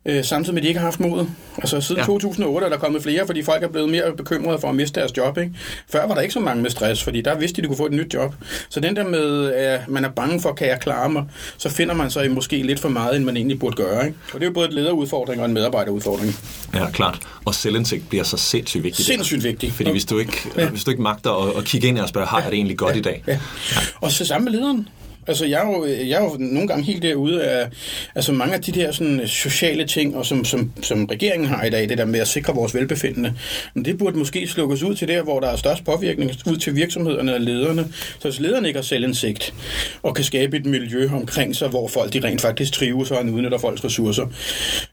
øh, 0.06 0.24
samtidig 0.24 0.54
med, 0.54 0.62
at 0.62 0.64
de 0.64 0.68
ikke 0.68 0.80
har 0.80 0.88
haft 0.88 1.00
modet. 1.00 1.30
Altså 1.58 1.82
siden 1.82 2.00
ja. 2.02 2.06
2008 2.06 2.66
er 2.66 2.70
der 2.70 2.78
kommet 2.78 3.04
flere, 3.04 3.26
fordi 3.26 3.44
folk 3.44 3.64
er 3.64 3.68
blevet 3.68 3.90
mere 3.90 4.16
bekymrede 4.18 4.60
for 4.60 4.70
at 4.70 4.76
miste 4.76 5.00
deres 5.00 5.18
job. 5.18 5.38
Ikke? 5.38 5.52
Før 5.92 6.08
var 6.08 6.14
der 6.14 6.22
ikke 6.22 6.34
så 6.34 6.40
mange 6.40 6.62
med 6.62 6.70
stress, 6.70 7.04
fordi 7.04 7.22
der 7.22 7.38
vidste 7.38 7.58
de, 7.58 7.62
de 7.62 7.68
kunne 7.68 7.78
få 7.78 7.86
et 7.86 7.92
nyt 7.92 8.14
job. 8.14 8.36
Så 8.70 8.80
den 8.80 8.96
der 8.96 9.04
med, 9.04 9.52
at 9.54 9.88
man 9.88 10.06
er 10.06 10.10
bange 10.10 10.42
for, 10.42 10.54
kan 10.54 10.68
jeg 10.68 10.80
klare 10.80 11.10
mig, 11.10 11.26
så 11.58 11.70
finder 11.70 11.96
man 11.96 12.12
sig 12.12 12.26
måske 12.48 12.64
lidt 12.64 12.80
for 12.80 12.90
meget, 12.90 13.16
end 13.16 13.26
man 13.26 13.38
egentlig 13.38 13.60
burde 13.60 13.76
gøre. 13.76 14.06
Ikke? 14.06 14.18
Og 14.34 14.40
det 14.40 14.42
er 14.42 14.50
jo 14.50 14.54
både 14.54 14.68
et 14.68 14.74
lederudfordring 14.74 15.42
og 15.42 15.46
en 15.46 15.54
medarbejderudfordring. 15.54 16.36
Ja, 16.74 16.92
klart. 16.92 17.20
Og 17.46 17.56
selvindsigt 17.56 18.10
bliver 18.10 18.24
så 18.24 18.38
sindssygt 18.38 18.84
vigtigt. 18.84 19.06
Sindssygt 19.06 19.44
vigtigt. 19.44 19.74
Fordi 19.74 19.92
hvis 19.92 20.06
du 20.06 20.20
ikke, 20.20 20.38
ja. 20.58 20.70
hvis 20.70 20.84
du 20.84 20.92
ikke 20.92 21.04
magter 21.04 21.32
at, 21.32 21.58
at 21.58 21.64
kigge 21.64 21.88
ind 21.88 22.00
og 22.00 22.10
spørge, 22.10 22.28
har 22.28 22.42
jeg 22.42 22.52
det 22.52 22.58
egentlig 22.58 22.78
godt 22.78 22.94
ja. 22.94 23.00
i 23.00 23.02
dag? 23.02 23.24
Ja. 23.28 23.32
ja. 23.32 23.80
Og 24.02 24.12
så 24.12 24.26
sammen 24.26 24.52
med 24.52 24.60
lederen. 24.60 24.88
Altså, 25.28 25.46
jeg 25.46 25.62
er, 25.62 25.68
jo, 25.68 25.86
jeg 25.86 26.20
er 26.20 26.24
jo 26.24 26.36
nogle 26.40 26.68
gange 26.68 26.84
helt 26.84 27.04
derude 27.04 27.44
af 27.44 27.70
altså 28.16 28.32
mange 28.32 28.54
af 28.54 28.62
de 28.62 28.72
der 28.72 28.92
sådan, 28.92 29.22
sociale 29.28 29.86
ting, 29.86 30.16
og 30.16 30.26
som, 30.26 30.46
som, 30.46 30.72
som 30.82 31.06
regeringen 31.06 31.48
har 31.48 31.64
i 31.64 31.70
dag, 31.70 31.90
det 31.90 31.98
der 31.98 32.06
med 32.06 32.20
at 32.20 32.28
sikre 32.28 32.56
vores 32.56 32.76
velbefindende, 32.76 33.34
men 33.74 33.86
det 33.86 33.98
burde 33.98 34.18
måske 34.18 34.48
slukkes 34.48 34.84
ud 34.84 34.96
til 34.96 35.08
der, 35.08 35.24
hvor 35.24 35.40
der 35.40 35.48
er 35.48 35.56
størst 35.56 35.86
påvirkning, 35.86 36.32
ud 36.46 36.58
til 36.58 36.76
virksomhederne 36.76 37.34
og 37.34 37.42
lederne. 37.42 37.88
Så 38.20 38.30
hvis 38.30 38.40
lederne 38.40 38.68
ikke 38.68 38.78
har 38.78 38.84
selvindsigt, 38.84 39.54
og 40.04 40.16
kan 40.16 40.26
skabe 40.26 40.58
et 40.58 40.66
miljø 40.66 41.10
omkring 41.14 41.56
sig, 41.56 41.68
hvor 41.68 41.88
folk 41.88 42.14
de 42.14 42.20
rent 42.24 42.42
faktisk 42.42 42.74
trives 42.74 43.12
og 43.12 43.26
udnytter 43.26 43.58
folks 43.58 43.86
ressourcer, 43.86 44.26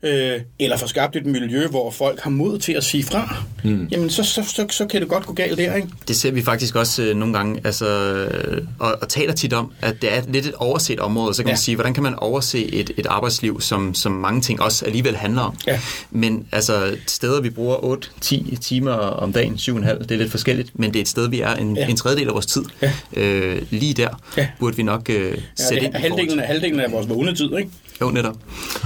øh, 0.03 0.41
eller 0.59 0.77
får 0.77 0.87
skabt 0.87 1.17
et 1.17 1.27
miljø, 1.27 1.67
hvor 1.67 1.91
folk 1.91 2.21
har 2.21 2.31
mod 2.31 2.59
til 2.59 2.73
at 2.73 2.85
sige 2.85 3.05
fra, 3.05 3.45
mm. 3.65 3.89
jamen 3.91 4.11
så, 4.11 4.23
så, 4.23 4.43
så, 4.43 4.67
så 4.71 4.87
kan 4.87 5.01
det 5.01 5.09
godt 5.09 5.27
gå 5.27 5.33
galt 5.33 5.59
der, 5.59 5.75
ikke? 5.75 5.89
Det 6.09 6.17
ser 6.17 6.31
vi 6.31 6.43
faktisk 6.43 6.77
også 6.77 7.03
øh, 7.03 7.17
nogle 7.17 7.35
gange, 7.35 7.61
altså, 7.65 7.87
øh, 7.87 8.63
og, 8.79 8.99
og 9.03 9.09
taler 9.09 9.33
tit 9.33 9.53
om, 9.53 9.73
at 9.83 10.03
det 10.03 10.15
er 10.15 10.21
lidt 10.29 10.47
et 10.47 10.55
overset 10.55 11.01
område, 11.01 11.35
så 11.35 11.43
kan 11.43 11.49
ja. 11.49 11.53
man 11.53 11.59
sige, 11.59 11.75
hvordan 11.75 11.95
kan 11.95 12.03
man 12.03 12.15
overse 12.15 12.75
et, 12.75 12.91
et 12.97 13.07
arbejdsliv, 13.07 13.61
som, 13.61 13.95
som 13.95 14.13
mange 14.13 14.41
ting 14.41 14.63
også 14.63 14.85
alligevel 14.85 15.17
handler 15.17 15.43
om. 15.43 15.57
Ja. 15.67 15.81
Men 16.11 16.47
altså, 16.53 16.97
steder, 17.07 17.41
vi 17.41 17.51
bruger 17.51 17.99
8-10 18.25 18.57
timer 18.57 18.93
om 18.93 19.33
dagen, 19.33 19.55
7,5, 19.55 20.03
det 20.03 20.11
er 20.11 20.17
lidt 20.17 20.31
forskelligt, 20.31 20.79
men 20.79 20.91
det 20.91 20.97
er 20.97 21.01
et 21.01 21.09
sted, 21.09 21.29
vi 21.29 21.41
er 21.41 21.55
en, 21.55 21.77
ja. 21.77 21.87
en 21.87 21.97
tredjedel 21.97 22.29
af 22.29 22.35
vores 22.35 22.47
tid. 22.47 22.65
Ja. 22.83 22.93
Øh, 23.17 23.63
lige 23.71 23.95
der 23.95 24.09
ja. 24.37 24.49
burde 24.59 24.77
vi 24.77 24.83
nok 24.83 25.11
øh, 25.11 25.39
sætte 25.57 25.83
ja, 25.83 25.87
ind. 25.87 25.95
Halvdelen, 25.95 26.39
halvdelen 26.39 26.81
af 26.81 26.93
vores 26.93 27.09
vågne 27.09 27.35
tid, 27.35 27.57
ikke? 27.59 27.71
Jo, 28.01 28.11
netop. 28.11 28.37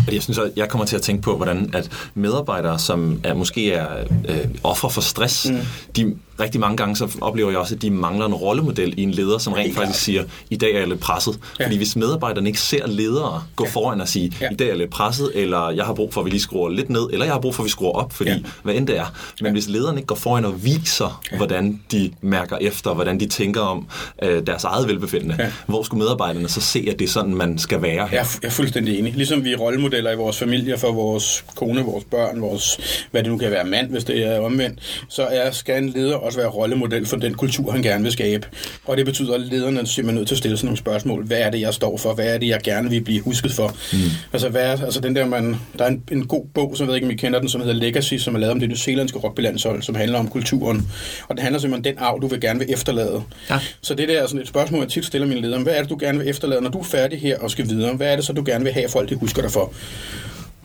Og 0.06 0.14
jeg 0.14 0.22
synes, 0.22 0.38
at 0.38 0.50
jeg 0.56 0.68
kommer 0.68 0.84
til 0.84 0.96
at 0.96 1.02
tænke 1.02 1.22
på, 1.22 1.36
hvordan 1.36 1.70
at 1.74 1.90
medarbejdere, 2.14 2.78
som 2.78 3.20
er, 3.24 3.34
måske 3.34 3.72
er 3.72 3.86
øh, 4.28 4.36
offer 4.62 4.88
for 4.88 5.00
stress, 5.00 5.50
mm. 5.50 5.58
de 5.96 6.16
rigtig 6.40 6.60
mange 6.60 6.76
gange 6.76 6.96
så 6.96 7.18
oplever 7.20 7.50
jeg 7.50 7.58
også, 7.58 7.74
at 7.74 7.82
de 7.82 7.90
mangler 7.90 8.26
en 8.26 8.34
rollemodel 8.34 8.94
i 8.96 9.02
en 9.02 9.10
leder, 9.10 9.38
som 9.38 9.52
rent 9.52 9.74
faktisk 9.74 10.00
siger, 10.00 10.24
i 10.50 10.56
dag 10.56 10.74
er 10.74 10.78
jeg 10.78 10.88
lidt 10.88 11.00
presset. 11.00 11.38
Ja. 11.58 11.64
Fordi 11.64 11.76
hvis 11.76 11.96
medarbejderne 11.96 12.48
ikke 12.48 12.60
ser 12.60 12.86
ledere 12.86 13.42
gå 13.56 13.64
ja. 13.64 13.70
foran 13.70 14.00
og 14.00 14.08
sige, 14.08 14.26
i 14.50 14.54
dag 14.54 14.64
er 14.64 14.68
jeg 14.68 14.78
lidt 14.78 14.90
presset, 14.90 15.32
eller 15.34 15.70
jeg 15.70 15.84
har 15.84 15.94
brug 15.94 16.14
for, 16.14 16.20
at 16.20 16.24
vi 16.24 16.30
lige 16.30 16.40
skruer 16.40 16.68
lidt 16.68 16.90
ned, 16.90 17.08
eller 17.12 17.24
jeg 17.26 17.34
har 17.34 17.40
brug 17.40 17.54
for, 17.54 17.62
at 17.62 17.64
vi 17.64 17.70
skruer 17.70 17.92
op, 17.92 18.12
fordi 18.12 18.30
ja. 18.30 18.38
hvad 18.62 18.74
end 18.74 18.86
det 18.86 18.98
er. 18.98 19.14
Men 19.40 19.46
ja. 19.46 19.52
hvis 19.52 19.68
lederne 19.68 19.98
ikke 19.98 20.06
går 20.06 20.14
foran 20.14 20.44
og 20.44 20.64
viser, 20.64 21.22
ja. 21.32 21.36
hvordan 21.36 21.80
de 21.92 22.10
mærker 22.20 22.56
efter, 22.60 22.94
hvordan 22.94 23.20
de 23.20 23.26
tænker 23.26 23.60
om 23.60 23.86
øh, 24.22 24.46
deres 24.46 24.64
eget 24.64 24.88
velbefindende, 24.88 25.36
ja. 25.38 25.52
hvor 25.66 25.82
skulle 25.82 26.02
medarbejderne 26.02 26.48
så 26.48 26.60
se, 26.60 26.88
at 26.90 26.98
det 26.98 27.04
er 27.04 27.08
sådan, 27.08 27.34
man 27.34 27.58
skal 27.58 27.82
være? 27.82 28.08
Jeg 28.12 28.18
er, 28.20 28.38
jeg 28.42 28.48
er 28.48 28.52
fuldstændig 28.52 28.98
enig. 28.98 29.14
Ligesom 29.14 29.44
vi 29.44 29.52
er 29.52 29.56
rollemodeller 29.56 30.12
i 30.12 30.16
vores 30.16 30.38
familie 30.38 30.78
for 30.78 30.92
vores 30.92 31.44
kone, 31.56 31.80
vores 31.80 32.04
børn, 32.04 32.40
vores, 32.40 32.80
hvad 33.10 33.22
det 33.22 33.32
nu 33.32 33.38
kan 33.38 33.50
være, 33.50 33.64
mand, 33.64 33.90
hvis 33.90 34.04
det 34.04 34.26
er 34.26 34.40
omvendt, 34.40 35.04
så 35.08 35.22
er, 35.22 35.50
skal 35.50 35.82
en 35.82 35.88
leder 35.88 36.16
også 36.28 36.38
være 36.38 36.48
rollemodel 36.48 37.06
for 37.06 37.16
den 37.16 37.34
kultur, 37.34 37.72
han 37.72 37.82
gerne 37.82 38.02
vil 38.02 38.12
skabe. 38.12 38.46
Og 38.84 38.96
det 38.96 39.06
betyder, 39.06 39.34
at 39.34 39.40
lederne 39.40 39.80
er 39.80 39.84
simpelthen 39.84 40.14
nødt 40.14 40.28
til 40.28 40.34
at 40.34 40.38
stille 40.38 40.56
sig 40.56 40.64
nogle 40.64 40.78
spørgsmål. 40.78 41.26
Hvad 41.26 41.38
er 41.38 41.50
det, 41.50 41.60
jeg 41.60 41.74
står 41.74 41.96
for? 41.96 42.14
Hvad 42.14 42.34
er 42.34 42.38
det, 42.38 42.48
jeg 42.48 42.60
gerne 42.64 42.90
vil 42.90 43.00
blive 43.00 43.20
husket 43.20 43.52
for? 43.52 43.76
Mm. 43.92 43.98
Altså, 44.32 44.48
hvad 44.48 44.62
er, 44.62 44.84
altså 44.84 45.00
den 45.00 45.16
der, 45.16 45.26
man, 45.26 45.56
der 45.78 45.84
er 45.84 45.88
en, 45.88 46.02
en 46.12 46.26
god 46.26 46.46
bog, 46.54 46.76
som 46.76 46.84
jeg 46.84 46.88
ved 46.88 46.94
ikke, 46.94 47.06
om 47.06 47.10
I 47.10 47.14
kender 47.14 47.38
den, 47.38 47.48
som 47.48 47.60
hedder 47.60 47.74
Legacy, 47.74 48.14
som 48.14 48.34
er 48.34 48.38
lavet 48.38 48.52
om 48.52 48.60
det 48.60 48.68
nyzealandske 48.68 49.18
rugbylandshold, 49.18 49.82
som 49.82 49.94
handler 49.94 50.18
om 50.18 50.28
kulturen. 50.28 50.90
Og 51.28 51.36
det 51.36 51.42
handler 51.42 51.60
simpelthen 51.60 51.92
om 51.92 51.96
den 51.96 52.04
arv, 52.04 52.20
du 52.22 52.26
vil 52.26 52.40
gerne 52.40 52.58
vil 52.58 52.72
efterlade. 52.72 53.22
Ja. 53.50 53.58
Så 53.80 53.94
det 53.94 54.08
der 54.08 54.22
er 54.22 54.26
sådan 54.26 54.40
et 54.40 54.48
spørgsmål, 54.48 54.80
jeg 54.80 54.90
tit 54.90 55.06
stiller 55.06 55.28
mine 55.28 55.40
ledere. 55.40 55.62
Hvad 55.62 55.74
er 55.74 55.80
det, 55.80 55.90
du 55.90 55.96
gerne 56.00 56.18
vil 56.18 56.28
efterlade, 56.28 56.60
når 56.60 56.70
du 56.70 56.78
er 56.78 56.84
færdig 56.84 57.20
her 57.20 57.38
og 57.38 57.50
skal 57.50 57.68
videre? 57.68 57.94
Hvad 57.94 58.12
er 58.12 58.16
det 58.16 58.24
så, 58.24 58.32
du 58.32 58.42
gerne 58.46 58.64
vil 58.64 58.72
have, 58.72 58.84
at 58.84 58.90
folk 58.90 59.08
de 59.08 59.14
husker 59.14 59.42
dig 59.42 59.50
for? 59.50 59.72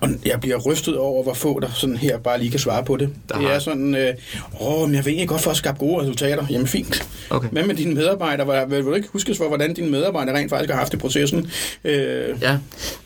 Og 0.03 0.09
jeg 0.25 0.41
bliver 0.41 0.57
rystet 0.57 0.97
over, 0.97 1.23
hvor 1.23 1.33
få 1.33 1.59
der 1.59 1.67
sådan 1.73 1.97
her 1.97 2.17
bare 2.17 2.39
lige 2.39 2.51
kan 2.51 2.59
svare 2.59 2.83
på 2.83 2.97
det. 2.97 3.09
Der 3.29 3.39
det 3.39 3.51
er 3.51 3.59
sådan, 3.59 3.95
øh, 3.95 4.13
åh, 4.61 4.87
men 4.87 4.95
jeg 4.95 5.05
vil 5.05 5.11
egentlig 5.11 5.29
godt 5.29 5.41
for 5.41 5.51
at 5.51 5.57
skabe 5.57 5.77
gode 5.77 6.01
resultater. 6.01 6.45
Jamen 6.49 6.67
fint. 6.67 7.07
Okay. 7.29 7.47
Hvad 7.51 7.63
med 7.63 7.75
dine 7.75 7.93
medarbejdere? 7.93 8.69
Vil 8.69 8.83
du 8.83 8.93
ikke 8.93 9.07
huske 9.11 9.35
for, 9.35 9.47
hvordan 9.47 9.73
dine 9.73 9.91
medarbejdere 9.91 10.35
rent 10.35 10.49
faktisk 10.49 10.69
har 10.69 10.79
haft 10.79 10.93
i 10.93 10.97
processen? 10.97 11.51
Øh... 11.83 12.35
Ja, 12.41 12.57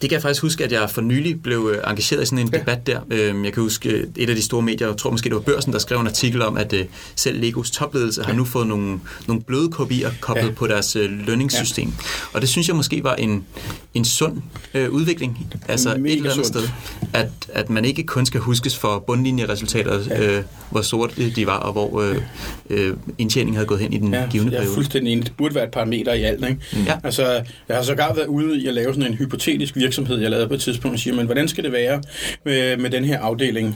det 0.02 0.10
kan 0.10 0.12
jeg 0.12 0.22
faktisk 0.22 0.42
huske, 0.42 0.64
at 0.64 0.72
jeg 0.72 0.90
for 0.90 1.02
nylig 1.02 1.42
blev 1.44 1.72
øh, 1.74 1.90
engageret 1.90 2.24
i 2.24 2.26
sådan 2.26 2.40
en 2.40 2.50
ja. 2.54 2.60
debat 2.60 2.88
der. 2.88 3.00
Øhm, 3.12 3.46
jeg 3.46 3.54
kan 3.54 3.64
huske 3.64 3.90
øh, 3.90 4.08
et 4.16 4.30
af 4.30 4.36
de 4.36 4.42
store 4.42 4.62
medier, 4.62 4.88
jeg 4.88 4.98
tror 4.98 5.12
måske 5.12 5.30
det 5.30 5.36
var 5.36 5.42
Børsen, 5.42 5.74
der 5.74 5.80
skrev 5.80 6.00
en 6.00 6.08
artikel 6.08 6.42
om, 6.42 6.58
at 6.58 6.74
øh, 6.74 6.86
selv 7.16 7.42
Legos 7.42 7.72
topledelse 7.72 8.22
ja. 8.22 8.28
har 8.28 8.34
nu 8.34 8.46
fået 8.46 8.68
nogle, 8.68 9.00
nogle 9.28 9.44
bløde 9.44 9.70
kopier 9.72 10.10
koblet 10.22 10.48
ja. 10.48 10.52
på 10.52 10.68
deres 10.68 10.98
lønningssystem. 11.28 11.88
Ja. 11.88 11.94
Og 12.34 12.42
det 12.42 12.50
synes 12.50 12.68
jeg 12.68 12.76
måske 12.76 13.04
var 13.04 13.16
en, 13.16 13.46
en 13.94 14.06
sund 14.06 14.38
øh, 14.74 14.90
udvikling. 14.90 15.48
Altså 15.68 15.90
Mega 15.90 16.14
et 16.14 16.18
eller 16.18 16.32
andet 16.32 16.46
sundt. 16.46 16.48
sted 16.48 16.70
at, 17.13 17.30
at 17.54 17.69
man 17.69 17.86
ikke 17.86 18.04
kun 18.04 18.25
skal 18.25 18.39
huskes 18.39 18.78
for 18.78 19.04
bundlinjeresultater, 19.07 20.00
ja. 20.10 20.38
øh, 20.38 20.44
hvor 20.72 20.81
sort 20.81 21.16
de 21.36 21.45
var, 21.45 21.57
og 21.57 21.72
hvor 21.72 22.01
øh, 22.01 22.22
øh, 22.69 22.94
indtjeningen 23.18 23.56
havde 23.56 23.68
gået 23.68 23.80
hen 23.80 23.94
i 23.94 23.98
den 23.98 24.13
ja, 24.13 24.28
givende 24.30 24.51
periode. 24.51 24.72
Er 24.72 24.75
fuldstændig 24.75 25.12
enig. 25.12 25.25
Det 25.25 25.34
burde 25.38 25.56
være 25.56 25.63
et 25.63 25.72
parameter 25.72 26.13
i 26.13 26.24
alt. 26.24 26.45
Ikke? 26.50 26.62
Mm. 26.74 26.84
Ja. 26.84 26.94
Altså, 27.04 27.44
jeg 27.68 27.75
har 27.75 27.84
sågar 27.84 28.13
været 28.13 28.28
ude 28.28 28.60
i 28.60 28.68
at 28.68 28.74
lave 28.74 28.94
sådan 28.94 29.12
en 29.12 29.18
hypotetisk 29.18 29.75
virksomhed, 29.75 30.18
jeg 30.18 30.30
lavede 30.30 30.48
på 30.48 30.54
et 30.54 30.62
tidspunkt, 30.62 30.95
og 30.95 31.00
siger, 31.00 31.16
men 31.16 31.26
hvordan 31.26 31.47
skal 31.47 31.64
det 31.64 31.71
være 31.71 32.02
med, 32.44 32.78
med 32.78 32.90
den 32.90 33.06
her 33.06 33.19
afdeling? 33.19 33.76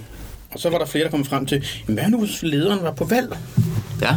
Og 0.52 0.60
så 0.60 0.70
var 0.70 0.78
der 0.78 0.86
flere, 0.86 1.04
der 1.04 1.12
kom 1.12 1.26
frem 1.26 1.46
til, 1.46 1.66
hvad 1.86 2.10
nu 2.10 2.20
hvis 2.20 2.44
lederen 2.44 2.84
var 2.84 2.92
på 2.92 3.06
valg? 3.06 3.38
Ja. 4.02 4.16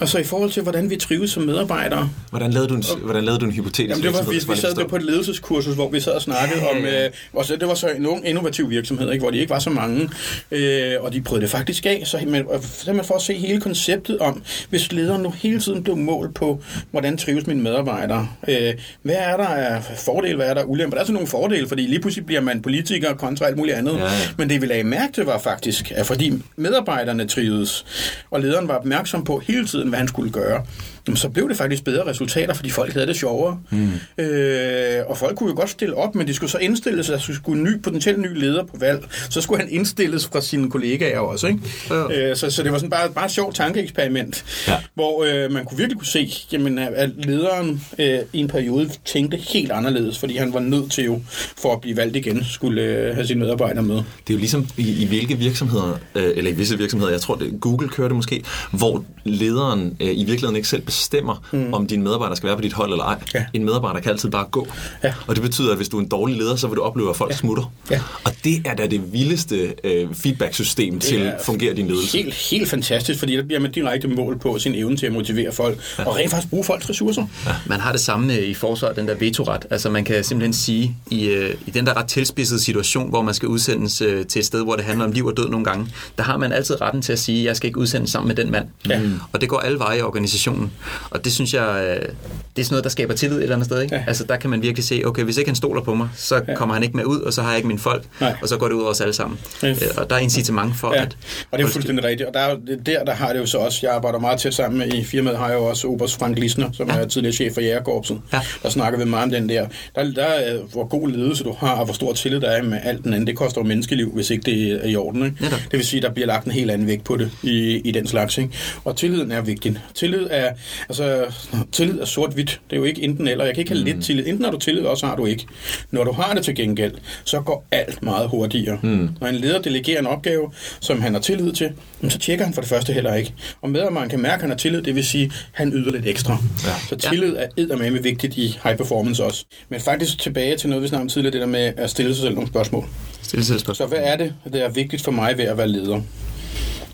Altså 0.00 0.18
i 0.18 0.24
forhold 0.24 0.50
til, 0.50 0.62
hvordan 0.62 0.90
vi 0.90 0.96
trives 0.96 1.30
som 1.30 1.42
medarbejdere. 1.42 2.10
Hvordan 2.30 2.52
lavede 2.52 2.68
du 2.68 2.74
en, 2.74 2.84
og, 2.92 2.98
hvordan 2.98 3.24
lavede 3.24 3.40
du 3.40 3.44
en 3.44 3.52
hypotetisk 3.52 3.88
jamen, 3.88 4.14
det 4.14 4.26
var, 4.26 4.30
vi, 4.30 4.36
vi 4.52 4.56
sad 4.60 4.88
på 4.88 4.96
et 4.96 5.02
ledelseskursus, 5.02 5.74
hvor 5.74 5.90
vi 5.90 6.00
sad 6.00 6.12
og 6.12 6.22
snakkede 6.22 6.60
ja, 6.60 6.78
ja, 6.78 6.88
ja. 6.88 7.04
om, 7.04 7.04
øh, 7.04 7.10
og 7.32 7.44
så, 7.44 7.56
det 7.56 7.68
var 7.68 7.74
så 7.74 7.88
en 7.88 8.06
ung, 8.06 8.28
innovativ 8.28 8.70
virksomhed, 8.70 9.12
ikke, 9.12 9.22
hvor 9.22 9.30
de 9.30 9.38
ikke 9.38 9.50
var 9.50 9.58
så 9.58 9.70
mange, 9.70 10.08
øh, 10.50 10.92
og 11.00 11.12
de 11.12 11.20
prøvede 11.20 11.42
det 11.42 11.50
faktisk 11.50 11.86
af, 11.86 12.02
så 12.04 12.18
men, 12.26 12.46
simpelthen 12.62 13.04
for 13.04 13.14
at 13.14 13.22
se 13.22 13.34
hele 13.34 13.60
konceptet 13.60 14.18
om, 14.18 14.42
hvis 14.70 14.92
lederen 14.92 15.22
nu 15.22 15.30
hele 15.30 15.60
tiden 15.60 15.82
blev 15.82 15.96
mål 15.96 16.32
på, 16.32 16.62
hvordan 16.90 17.16
trives 17.16 17.46
mine 17.46 17.62
medarbejdere. 17.62 18.28
Øh, 18.48 18.72
hvad 19.02 19.16
er 19.18 19.36
der 19.36 19.46
af 19.46 19.82
fordele, 19.98 20.36
hvad 20.36 20.46
er 20.46 20.54
der 20.54 20.60
af 20.60 20.66
ulemper? 20.68 20.96
Der 20.96 21.02
er 21.02 21.06
så 21.06 21.12
nogle 21.12 21.28
fordele, 21.28 21.68
fordi 21.68 21.82
lige 21.82 22.00
pludselig 22.00 22.26
bliver 22.26 22.40
man 22.40 22.62
politiker 22.62 23.14
kontra 23.14 23.46
alt 23.46 23.56
muligt 23.56 23.76
andet, 23.76 23.94
ja, 23.94 24.04
ja. 24.04 24.10
men 24.38 24.50
det 24.50 24.62
vi 24.62 24.66
lagde 24.66 24.84
mærke 24.84 25.12
til 25.12 25.24
var 25.24 25.38
faktisk, 25.38 25.92
at 25.94 26.06
fordi 26.06 26.42
medarbejderne 26.56 27.26
trivedes, 27.26 27.84
og 28.30 28.40
lederen 28.40 28.68
var 28.68 28.74
opmærksom 28.74 29.24
på 29.24 29.38
hele 29.38 29.66
tiden, 29.66 29.83
hvad 29.88 29.98
han 29.98 30.08
skulle 30.08 30.30
gøre 30.30 30.62
jamen, 31.06 31.16
så 31.16 31.28
blev 31.28 31.48
det 31.48 31.56
faktisk 31.56 31.84
bedre 31.84 32.06
resultater, 32.06 32.54
fordi 32.54 32.70
folk 32.70 32.92
havde 32.92 33.06
det 33.06 33.16
sjovere. 33.16 33.58
Mm. 33.70 34.24
Øh, 34.24 35.02
og 35.06 35.18
folk 35.18 35.36
kunne 35.36 35.50
jo 35.50 35.56
godt 35.56 35.70
stille 35.70 35.94
op, 35.94 36.14
men 36.14 36.26
de 36.26 36.34
skulle 36.34 36.50
så 36.50 36.58
indstilles, 36.58 37.10
at 37.10 37.20
der 37.26 37.34
skulle 37.34 37.58
en 37.58 37.64
ny, 37.64 37.82
potentielt 37.82 38.18
ny 38.18 38.40
leder 38.40 38.64
på 38.64 38.76
valg. 38.80 39.06
Så 39.30 39.40
skulle 39.40 39.60
han 39.60 39.70
indstilles 39.70 40.26
fra 40.26 40.40
sine 40.40 40.70
kollegaer 40.70 41.18
også. 41.18 41.46
Ikke? 41.46 41.60
Ja. 41.90 42.30
Øh, 42.30 42.36
så, 42.36 42.50
så 42.50 42.62
det 42.62 42.72
var 42.72 42.78
sådan 42.78 42.90
bare, 42.90 43.10
bare 43.10 43.24
et 43.24 43.30
sjovt 43.30 43.56
tankeeksperiment, 43.56 44.44
ja. 44.68 44.76
hvor 44.94 45.24
øh, 45.24 45.52
man 45.52 45.64
kunne 45.64 45.78
virkelig 45.78 45.98
kunne 45.98 46.06
se, 46.06 46.32
jamen, 46.52 46.78
at 46.78 47.10
lederen 47.16 47.82
øh, 47.98 48.18
i 48.32 48.38
en 48.38 48.48
periode 48.48 48.90
tænkte 49.04 49.36
helt 49.36 49.72
anderledes, 49.72 50.18
fordi 50.18 50.36
han 50.36 50.54
var 50.54 50.60
nødt 50.60 50.92
til 50.92 51.04
jo, 51.04 51.20
for 51.56 51.72
at 51.72 51.80
blive 51.80 51.96
valgt 51.96 52.16
igen, 52.16 52.44
skulle 52.44 52.82
øh, 52.82 53.14
have 53.14 53.26
sine 53.26 53.40
medarbejdere 53.40 53.82
med. 53.82 53.94
Det 53.94 54.02
er 54.28 54.34
jo 54.34 54.38
ligesom 54.38 54.68
i, 54.76 55.02
i 55.02 55.06
hvilke 55.06 55.38
virksomheder, 55.38 55.98
øh, 56.14 56.32
eller 56.36 56.50
i 56.50 56.54
visse 56.54 56.78
virksomheder, 56.78 57.12
jeg 57.12 57.20
tror, 57.20 57.34
det, 57.34 57.60
Google 57.60 57.88
kører 57.88 58.08
det 58.08 58.16
måske, 58.16 58.44
hvor 58.70 59.04
lederen 59.24 59.96
øh, 60.00 60.08
i 60.08 60.24
virkeligheden 60.24 60.56
ikke 60.56 60.68
selv 60.68 60.82
bestemmer, 60.94 61.42
mm. 61.52 61.74
om 61.74 61.86
din 61.86 62.02
medarbejder 62.02 62.34
skal 62.34 62.46
være 62.46 62.56
på 62.56 62.62
dit 62.62 62.72
hold 62.72 62.90
eller 62.90 63.04
ej. 63.04 63.18
Ja. 63.34 63.44
En 63.52 63.64
medarbejder 63.64 64.00
kan 64.00 64.10
altid 64.10 64.30
bare 64.30 64.46
gå. 64.50 64.68
Ja. 65.04 65.14
Og 65.26 65.34
det 65.34 65.42
betyder, 65.42 65.70
at 65.70 65.76
hvis 65.76 65.88
du 65.88 65.96
er 65.98 66.02
en 66.02 66.08
dårlig 66.08 66.36
leder, 66.36 66.56
så 66.56 66.66
vil 66.66 66.76
du 66.76 66.82
opleve, 66.82 67.10
at 67.10 67.16
folk 67.16 67.30
ja. 67.30 67.36
smutter. 67.36 67.72
Ja. 67.90 68.00
Og 68.24 68.32
det 68.44 68.62
er 68.64 68.74
da 68.74 68.86
det 68.86 69.12
vildeste 69.12 69.74
øh, 69.84 70.14
feedback-system 70.14 70.98
til 70.98 71.16
at 71.16 71.34
fungere 71.44 71.74
din 71.74 71.86
ledelse. 71.86 72.18
Helt, 72.18 72.34
helt 72.34 72.70
fantastisk, 72.70 73.18
fordi 73.18 73.36
der 73.36 73.42
bliver 73.42 73.60
man 73.60 73.72
direkte 73.72 74.08
mål 74.08 74.38
på 74.38 74.58
sin 74.58 74.74
evne 74.74 74.96
til 74.96 75.06
at 75.06 75.12
motivere 75.12 75.52
folk, 75.52 75.78
ja. 75.98 76.04
og 76.08 76.16
rent 76.16 76.30
faktisk 76.30 76.50
bruge 76.50 76.64
folks 76.64 76.90
ressourcer. 76.90 77.26
Ja. 77.46 77.54
Man 77.66 77.80
har 77.80 77.92
det 77.92 78.00
samme 78.00 78.40
i 78.40 78.54
forsvaret, 78.54 78.96
den 78.96 79.08
der 79.08 79.14
vetoret. 79.14 79.66
Altså 79.70 79.90
man 79.90 80.04
kan 80.04 80.24
simpelthen 80.24 80.52
sige, 80.52 80.96
i, 81.10 81.26
øh, 81.26 81.54
i 81.66 81.70
den 81.70 81.86
der 81.86 81.96
ret 81.96 82.06
tilspidsede 82.06 82.60
situation, 82.60 83.08
hvor 83.08 83.22
man 83.22 83.34
skal 83.34 83.48
udsendes 83.48 84.00
øh, 84.00 84.26
til 84.26 84.38
et 84.38 84.46
sted, 84.46 84.62
hvor 84.64 84.76
det 84.76 84.84
handler 84.84 85.04
om 85.04 85.12
liv 85.12 85.26
og 85.26 85.36
død 85.36 85.48
nogle 85.48 85.64
gange, 85.64 85.86
der 86.18 86.22
har 86.22 86.36
man 86.36 86.52
altid 86.52 86.80
retten 86.80 87.02
til 87.02 87.12
at 87.12 87.18
sige, 87.18 87.40
at 87.40 87.44
jeg 87.44 87.56
skal 87.56 87.66
ikke 87.66 87.78
udsendes 87.78 88.10
sammen 88.10 88.28
med 88.28 88.36
den 88.36 88.50
mand. 88.52 88.66
Ja. 88.88 89.00
Og 89.32 89.40
det 89.40 89.48
går 89.48 89.58
alle 89.58 89.78
veje 89.78 89.98
i 89.98 90.02
organisationen. 90.02 90.72
Og 91.10 91.24
det 91.24 91.32
synes 91.32 91.54
jeg, 91.54 91.96
øh, 92.00 92.08
det 92.56 92.62
er 92.62 92.64
sådan 92.64 92.66
noget, 92.70 92.84
der 92.84 92.90
skaber 92.90 93.14
tillid 93.14 93.36
et 93.36 93.42
eller 93.42 93.54
andet 93.54 93.66
sted. 93.66 93.82
Ikke? 93.82 93.94
Ja. 93.94 94.04
Altså 94.06 94.24
der 94.24 94.36
kan 94.36 94.50
man 94.50 94.62
virkelig 94.62 94.84
se, 94.84 95.02
okay, 95.04 95.22
hvis 95.22 95.36
ikke 95.36 95.48
han 95.48 95.56
stoler 95.56 95.82
på 95.82 95.94
mig, 95.94 96.08
så 96.16 96.42
ja. 96.48 96.54
kommer 96.54 96.74
han 96.74 96.82
ikke 96.82 96.96
med 96.96 97.04
ud, 97.04 97.20
og 97.20 97.32
så 97.32 97.42
har 97.42 97.48
jeg 97.48 97.56
ikke 97.56 97.68
min 97.68 97.78
folk, 97.78 98.04
Nej. 98.20 98.34
og 98.42 98.48
så 98.48 98.56
går 98.56 98.68
det 98.68 98.74
ud 98.74 98.80
over 98.80 98.90
os 98.90 99.00
alle 99.00 99.14
sammen. 99.14 99.38
Ja. 99.62 99.74
Og 99.96 100.10
der 100.10 100.16
er 100.16 100.20
incitament 100.20 100.76
for, 100.76 100.94
Ja, 100.94 101.02
at... 101.02 101.16
og 101.50 101.58
det 101.58 101.64
er 101.64 101.68
fuldstændig 101.68 102.04
rigtigt. 102.04 102.28
Og 102.28 102.34
der, 102.34 102.40
er 102.40 102.56
der, 102.86 103.04
der 103.04 103.12
har 103.12 103.32
det 103.32 103.40
jo 103.40 103.46
så 103.46 103.58
også, 103.58 103.78
jeg 103.82 103.94
arbejder 103.94 104.18
meget 104.18 104.40
tæt 104.40 104.54
sammen 104.54 104.78
med, 104.78 104.94
i 104.94 105.04
firmaet 105.04 105.38
har 105.38 105.48
jeg 105.48 105.56
jo 105.56 105.64
også 105.64 105.86
Oberst 105.88 106.18
Frank 106.18 106.38
Lisner, 106.38 106.72
som 106.72 106.88
ja. 106.88 106.96
er 106.96 107.06
tidligere 107.06 107.34
chef 107.34 107.54
for 107.54 107.60
Jægerkorpset. 107.60 108.20
Ja. 108.32 108.40
Der 108.62 108.68
snakker 108.68 108.98
vi 108.98 109.04
meget 109.04 109.24
om 109.24 109.30
den 109.30 109.48
der. 109.48 109.66
Der, 109.94 110.12
der 110.12 110.24
er, 110.24 110.58
hvor 110.72 110.88
god 110.88 111.08
ledelse 111.08 111.44
du 111.44 111.56
har, 111.58 111.70
og 111.70 111.84
hvor 111.84 111.94
stor 111.94 112.12
tillid 112.12 112.40
der 112.40 112.50
er 112.50 112.62
med 112.62 112.78
alt 112.84 113.04
den 113.04 113.12
anden. 113.12 113.26
Det 113.26 113.36
koster 113.36 113.60
jo 113.60 113.66
menneskeliv, 113.66 114.10
hvis 114.14 114.30
ikke 114.30 114.42
det 114.50 114.84
er 114.84 114.88
i 114.88 114.96
orden. 114.96 115.24
Ikke? 115.24 115.36
Det 115.50 115.72
vil 115.72 115.86
sige, 115.86 116.02
der 116.02 116.10
bliver 116.10 116.26
lagt 116.26 116.44
en 116.46 116.52
helt 116.52 116.70
anden 116.70 116.86
vægt 116.86 117.04
på 117.04 117.16
det 117.16 117.30
i, 117.42 117.76
i 117.84 117.90
den 117.90 118.06
slags. 118.06 118.38
Ikke? 118.38 118.50
Og 118.84 118.96
tilliden 118.96 119.32
er 119.32 119.40
vigtig. 119.40 119.78
Tillid 119.94 120.26
er, 120.30 120.52
altså, 120.88 121.34
tillid 121.72 122.00
er 122.00 122.04
sort-hvidt. 122.04 122.60
Det 122.70 122.76
er 122.76 122.80
jo 122.80 122.84
ikke 122.84 123.02
enten 123.02 123.28
eller. 123.28 123.44
Jeg 123.44 123.54
kan 123.54 123.60
ikke 123.60 123.72
have 123.72 123.84
lidt 123.84 124.04
tillid. 124.04 124.26
Enten 124.26 124.44
har 124.44 124.52
du 124.52 124.58
tillid, 124.58 124.82
og 124.82 124.98
så 124.98 125.06
har 125.06 125.16
du 125.16 125.26
ikke. 125.26 125.46
Når 125.90 126.04
du 126.04 126.12
har 126.12 126.34
det 126.34 126.44
til 126.44 126.54
gengæld, 126.54 126.94
så 127.24 127.40
går 127.40 127.66
alt 127.70 128.02
meget 128.02 128.28
hurtigere. 128.28 128.78
Mm. 128.82 129.08
Når 129.20 129.28
en 129.28 129.34
leder 129.34 129.62
delegerer 129.62 130.00
en 130.00 130.06
opgave, 130.06 130.52
som 130.80 131.00
han 131.00 131.14
har 131.14 131.20
tillid 131.20 131.52
til, 131.52 131.70
så 132.08 132.18
tjekker 132.18 132.44
han 132.44 132.54
for 132.54 132.60
det 132.60 132.70
første 132.70 132.92
heller 132.92 133.14
ikke. 133.14 133.34
Og 133.62 133.70
medarbejderen 133.70 134.08
kan 134.08 134.20
mærke, 134.20 134.34
at 134.34 134.40
han 134.40 134.50
har 134.50 134.56
tillid, 134.56 134.82
det 134.82 134.94
vil 134.94 135.04
sige, 135.04 135.24
at 135.24 135.32
han 135.52 135.72
yder 135.72 135.92
lidt 135.92 136.06
ekstra. 136.06 136.38
Ja. 136.64 136.72
Så 136.88 136.96
tillid 136.96 137.36
er 137.36 137.46
eddermame 137.56 138.02
vigtigt 138.02 138.36
i 138.36 138.58
high 138.64 138.76
performance 138.76 139.24
også. 139.24 139.44
Men 139.68 139.80
faktisk 139.80 140.18
tilbage 140.18 140.56
til 140.56 140.68
noget, 140.68 140.82
vi 140.82 140.88
snakkede 140.88 141.04
om 141.04 141.08
tidligere, 141.08 141.32
det 141.32 141.40
der 141.40 141.46
med 141.46 141.72
at 141.76 141.90
stille 141.90 142.14
sig 142.14 142.22
selv 142.22 142.34
nogle 142.34 142.48
spørgsmål. 142.48 142.84
Stille 143.22 143.44
sig 143.44 143.60
spørgsmål. 143.60 143.88
Så 143.88 143.94
hvad 143.94 144.04
er 144.12 144.16
det, 144.16 144.34
der 144.52 144.64
er 144.64 144.70
vigtigt 144.70 145.02
for 145.02 145.10
mig 145.10 145.38
ved 145.38 145.44
at 145.44 145.58
være 145.58 145.68
leder? 145.68 146.00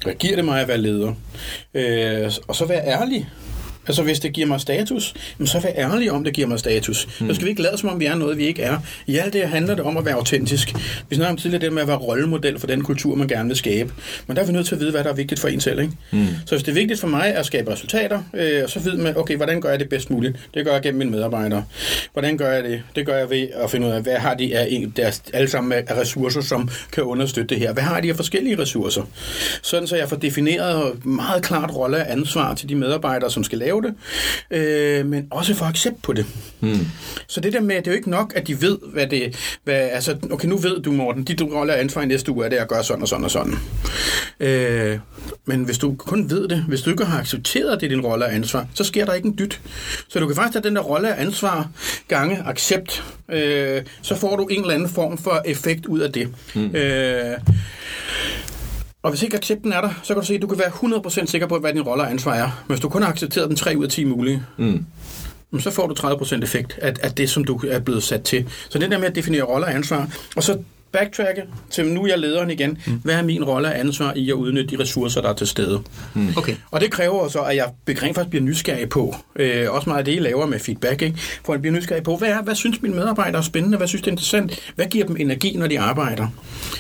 Hvad 0.05 0.15
giver 0.15 0.37
det 0.37 0.45
mig 0.45 0.61
at 0.61 0.69
være 0.69 0.79
leder? 0.79 1.15
Øh, 1.75 2.33
og 2.49 2.57
så 2.57 2.65
være 2.65 2.87
ærlig. 2.87 3.29
Altså 3.87 4.03
hvis 4.03 4.21
det 4.21 4.33
giver 4.33 4.47
mig 4.47 4.61
status, 4.61 5.15
så 5.45 5.61
vær 5.61 5.71
ærlig 5.77 6.13
om, 6.13 6.25
det 6.25 6.33
giver 6.35 6.47
mig 6.49 6.59
status. 6.59 7.09
Mm. 7.21 7.29
Så 7.29 7.35
skal 7.35 7.45
vi 7.45 7.51
ikke 7.51 7.63
lade 7.63 7.79
som 7.79 7.89
om, 7.89 8.01
vi 8.01 8.05
er 8.07 8.15
noget, 8.15 8.39
vi 8.39 8.47
ikke 8.47 8.63
er. 8.63 8.79
I 9.07 9.17
alt 9.17 9.33
det 9.33 9.49
handler 9.49 9.75
det 9.75 9.85
om 9.85 9.97
at 9.97 10.05
være 10.05 10.15
autentisk. 10.15 10.75
Vi 11.09 11.17
snakker 11.17 11.31
om 11.31 11.37
tidligere 11.37 11.63
det 11.65 11.73
med 11.73 11.83
at 11.83 11.89
være 11.89 11.97
rollemodel 11.97 12.59
for 12.59 12.67
den 12.67 12.83
kultur, 12.85 13.15
man 13.15 13.29
gerne 13.29 13.49
vil 13.49 13.57
skabe. 13.57 13.93
Men 14.27 14.37
der 14.37 14.43
er 14.43 14.47
vi 14.47 14.53
nødt 14.53 14.67
til 14.67 14.75
at 14.75 14.81
vide, 14.81 14.91
hvad 14.91 15.05
der 15.05 15.11
er 15.11 15.15
vigtigt 15.15 15.41
for 15.41 15.49
en 15.49 15.61
selv. 15.61 15.81
Ikke? 15.81 15.93
Mm. 16.11 16.27
Så 16.47 16.55
hvis 16.55 16.63
det 16.63 16.71
er 16.71 16.75
vigtigt 16.75 17.01
for 17.01 17.09
mig 17.09 17.35
at 17.35 17.47
skabe 17.47 17.73
resultater, 17.73 18.23
øh, 18.35 18.69
så 18.69 18.81
ved 18.81 18.97
man, 18.97 19.17
okay, 19.17 19.37
hvordan 19.37 19.61
gør 19.61 19.71
jeg 19.71 19.81
det 19.81 19.89
bedst 19.89 20.11
muligt? 20.11 20.37
Det 20.55 20.65
gør 20.65 20.73
jeg 20.73 20.83
gennem 20.83 20.99
mine 20.99 21.11
medarbejdere. 21.11 21.65
Hvordan 22.13 22.37
gør 22.39 22.53
jeg 22.53 22.65
det? 22.65 22.83
Det 22.97 23.07
gør 23.07 23.17
jeg 23.17 23.31
ved 23.31 23.49
at 23.55 23.71
finde 23.71 23.87
ud 23.87 23.93
af, 23.93 24.03
hvad 24.03 24.17
har 24.17 24.35
de 24.35 24.59
af 24.59 24.67
en- 24.71 24.93
deres, 24.97 25.23
alle 25.35 25.49
sammen 25.51 25.73
af 25.73 25.97
ressourcer, 26.01 26.41
som 26.41 26.69
kan 26.93 27.03
understøtte 27.05 27.55
det 27.55 27.59
her? 27.59 27.73
Hvad 27.73 27.83
har 27.83 28.01
de 28.01 28.11
af 28.11 28.17
forskellige 28.17 28.59
ressourcer? 28.59 29.03
Sådan 29.63 29.87
så 29.89 29.97
jeg 29.97 30.09
får 30.09 30.17
defineret 30.17 31.07
meget 31.07 31.43
klart 31.43 31.77
rolle 31.77 31.97
og 31.97 32.13
ansvar 32.13 32.55
til 32.55 32.69
de 32.69 32.75
medarbejdere, 32.75 33.31
som 33.31 33.45
skal 33.45 33.59
lave 33.59 33.80
det, 33.81 33.95
øh, 34.51 35.07
men 35.07 35.27
også 35.31 35.55
få 35.55 35.65
accept 35.65 36.03
på 36.03 36.13
det. 36.13 36.27
Mm. 36.61 36.87
Så 37.27 37.41
det 37.41 37.53
der 37.53 37.61
med, 37.61 37.77
det 37.77 37.87
er 37.87 37.91
jo 37.91 37.97
ikke 37.97 38.11
nok, 38.11 38.33
at 38.37 38.47
de 38.47 38.63
ved, 38.63 38.79
hvad 38.93 39.07
det 39.07 39.37
hvad, 39.65 39.75
altså, 39.75 40.17
okay, 40.31 40.49
nu 40.49 40.57
ved 40.57 40.83
du, 40.83 40.93
Morten, 40.93 41.25
dit 41.25 41.43
rolle 41.43 41.73
og 41.73 41.81
ansvar 41.81 42.03
i 42.03 42.07
næste 42.07 42.33
uge 42.33 42.45
er 42.45 42.49
det 42.49 42.57
at 42.57 42.69
gøre 42.69 42.85
sådan 42.85 43.03
og 43.03 43.09
sådan 43.09 43.25
og 43.25 43.31
sådan. 43.31 43.55
Øh, 44.41 44.99
men 45.45 45.65
hvis 45.65 45.79
du 45.79 45.95
kun 45.99 46.31
ved 46.31 46.49
det, 46.49 46.65
hvis 46.69 46.81
du 46.81 46.91
ikke 46.91 47.05
har 47.05 47.19
accepteret, 47.19 47.71
at 47.71 47.81
det 47.81 47.87
er 47.87 47.91
din 47.91 48.07
rolle 48.07 48.25
og 48.25 48.35
ansvar, 48.35 48.67
så 48.75 48.85
sker 48.85 49.05
der 49.05 49.15
ikke 49.15 49.29
en 49.29 49.39
dyt. 49.39 49.61
Så 50.09 50.21
du 50.21 50.27
kan 50.27 50.37
faktisk 50.37 50.55
have 50.55 50.69
den 50.69 50.77
der 50.77 50.83
rolle 50.83 51.09
og 51.09 51.21
ansvar 51.21 51.71
gange 52.09 52.43
accept, 52.47 53.05
øh, 53.29 53.83
så 54.03 54.15
får 54.15 54.37
du 54.37 54.47
en 54.47 54.61
eller 54.61 54.75
anden 54.75 54.89
form 54.89 55.19
for 55.19 55.43
effekt 55.45 55.87
ud 55.87 56.01
af 56.01 56.13
det. 56.13 56.29
Mm. 56.55 56.77
Øh, 56.77 57.39
og 59.03 59.11
hvis 59.11 59.23
ikke 59.23 59.37
accepten 59.37 59.73
er 59.73 59.81
der, 59.81 59.91
så 60.03 60.15
kan 60.15 60.21
du 60.21 60.27
se, 60.27 60.35
at 60.35 60.43
du 60.43 60.47
kan 60.47 60.59
være 60.59 60.69
100% 60.69 61.27
sikker 61.27 61.47
på, 61.47 61.59
hvad 61.59 61.73
din 61.73 61.83
rolle 61.83 62.03
og 62.05 62.11
ansvar 62.11 62.35
er. 62.35 62.65
Hvis 62.67 62.81
du 62.81 62.89
kun 62.89 63.03
har 63.03 63.09
accepteret 63.11 63.49
den 63.49 63.57
3 63.57 63.77
ud 63.77 63.85
af 63.85 63.91
10 63.91 64.05
mulige, 64.05 64.43
mm. 64.57 64.87
så 65.61 65.71
får 65.71 65.87
du 65.87 65.95
30% 66.09 66.43
effekt 66.43 66.79
af, 66.83 66.95
af 67.03 67.13
det, 67.13 67.31
som 67.31 67.45
du 67.45 67.61
er 67.69 67.79
blevet 67.79 68.03
sat 68.03 68.23
til. 68.23 68.47
Så 68.69 68.79
det 68.79 68.91
der 68.91 68.99
med 68.99 69.07
at 69.07 69.15
definere 69.15 69.43
rolle 69.43 69.67
og 69.67 69.75
ansvar, 69.75 70.09
og 70.37 70.43
så 70.43 70.59
backtracke 70.93 71.43
til 71.71 71.87
nu 71.87 72.03
er 72.03 72.09
jeg 72.09 72.19
lederen 72.19 72.51
igen. 72.51 72.79
Mm. 72.87 73.01
Hvad 73.05 73.15
er 73.15 73.23
min 73.23 73.45
rolle 73.45 73.69
og 73.69 73.79
ansvar 73.79 74.13
i 74.17 74.31
at 74.31 74.35
udnytte 74.35 74.77
de 74.77 74.83
ressourcer, 74.83 75.21
der 75.21 75.29
er 75.29 75.35
til 75.35 75.47
stede? 75.47 75.83
Mm. 76.15 76.29
Okay. 76.37 76.55
Og 76.71 76.81
det 76.81 76.91
kræver 76.91 77.29
så, 77.29 77.41
at 77.41 77.57
jeg 77.57 77.67
rent 77.89 78.15
faktisk 78.15 78.31
bliver 78.31 78.45
nysgerrig 78.45 78.89
på, 78.89 79.15
øh, 79.37 79.71
også 79.71 79.89
meget 79.89 79.99
af 79.99 80.05
det, 80.05 80.15
I 80.15 80.19
laver 80.19 80.47
med 80.47 80.59
feedback, 80.59 81.03
ikke? 81.03 81.19
for 81.45 81.53
at 81.55 81.61
blive 81.61 81.75
nysgerrig 81.75 82.03
på, 82.03 82.17
hvad, 82.17 82.29
er, 82.29 82.43
hvad 82.43 82.55
synes 82.55 82.83
mine 82.83 82.95
medarbejdere 82.95 83.39
er 83.39 83.43
spændende, 83.43 83.77
hvad 83.77 83.89
synes 83.89 84.03
de 84.03 84.09
er 84.09 84.13
interessant, 84.13 84.73
hvad 84.75 84.87
giver 84.87 85.07
dem 85.07 85.17
energi, 85.19 85.57
når 85.57 85.67
de 85.67 85.81
arbejder. 85.81 86.27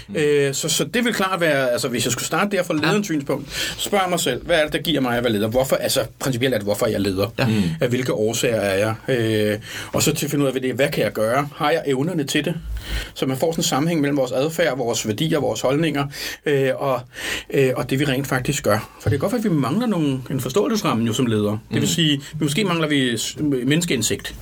Mm. 0.08 0.16
Øh, 0.16 0.54
så, 0.54 0.68
så 0.68 0.84
det 0.84 1.04
vil 1.04 1.14
klart 1.14 1.40
være, 1.40 1.70
altså 1.70 1.88
hvis 1.88 2.04
jeg 2.04 2.12
skulle 2.12 2.26
starte 2.26 2.56
der 2.56 2.62
fra 2.62 2.74
lederens 2.74 3.06
synspunkt, 3.06 3.74
spørg 3.78 4.10
mig 4.10 4.20
selv, 4.20 4.46
hvad 4.46 4.58
er 4.58 4.64
det, 4.64 4.72
der 4.72 4.78
giver 4.78 5.00
mig 5.00 5.16
at 5.16 5.24
være 5.24 5.32
leder? 5.32 5.48
Hvorfor, 5.48 5.76
altså 5.76 6.00
principielt 6.18 6.54
er 6.54 6.58
det, 6.58 6.66
hvorfor 6.66 6.86
jeg 6.86 7.00
leder? 7.00 7.34
Ja. 7.38 7.46
Mm. 7.46 7.62
Af 7.80 7.88
hvilke 7.88 8.12
årsager 8.12 8.60
er 8.60 8.94
jeg? 9.08 9.16
Øh, 9.52 9.58
og 9.92 10.02
så 10.02 10.14
til 10.14 10.26
at 10.26 10.30
finde 10.30 10.42
ud 10.42 10.46
af, 10.46 10.52
hvad, 10.52 10.62
det, 10.62 10.74
hvad 10.74 10.88
kan 10.88 11.04
jeg 11.04 11.12
gøre? 11.12 11.48
Har 11.56 11.70
jeg 11.70 11.82
evnerne 11.86 12.24
til 12.24 12.44
det? 12.44 12.54
Så 13.14 13.26
man 13.26 13.36
får 13.36 13.52
sådan 13.52 13.60
en 13.60 13.64
sammenhæng 13.64 13.99
mellem 14.00 14.16
vores 14.16 14.32
adfærd, 14.32 14.76
vores 14.76 15.06
værdier, 15.06 15.40
vores 15.40 15.60
holdninger, 15.60 16.06
øh, 16.46 16.70
og, 16.76 17.00
øh, 17.50 17.70
og 17.76 17.90
det 17.90 17.98
vi 17.98 18.04
rent 18.04 18.26
faktisk 18.26 18.64
gør. 18.64 18.98
For 19.00 19.08
det 19.10 19.16
er 19.16 19.20
godt, 19.20 19.32
at 19.32 19.44
vi 19.44 19.48
mangler 19.48 19.86
nogle, 19.86 20.20
en 20.30 20.40
forståelsesramme 20.40 21.06
jo 21.06 21.12
som 21.12 21.26
ledere. 21.26 21.52
Mm. 21.52 21.72
Det 21.72 21.80
vil 21.80 21.88
sige, 21.88 22.20
måske 22.40 22.64
mangler 22.64 22.88
vi 22.88 23.18
menneskeindsigt. 23.64 24.34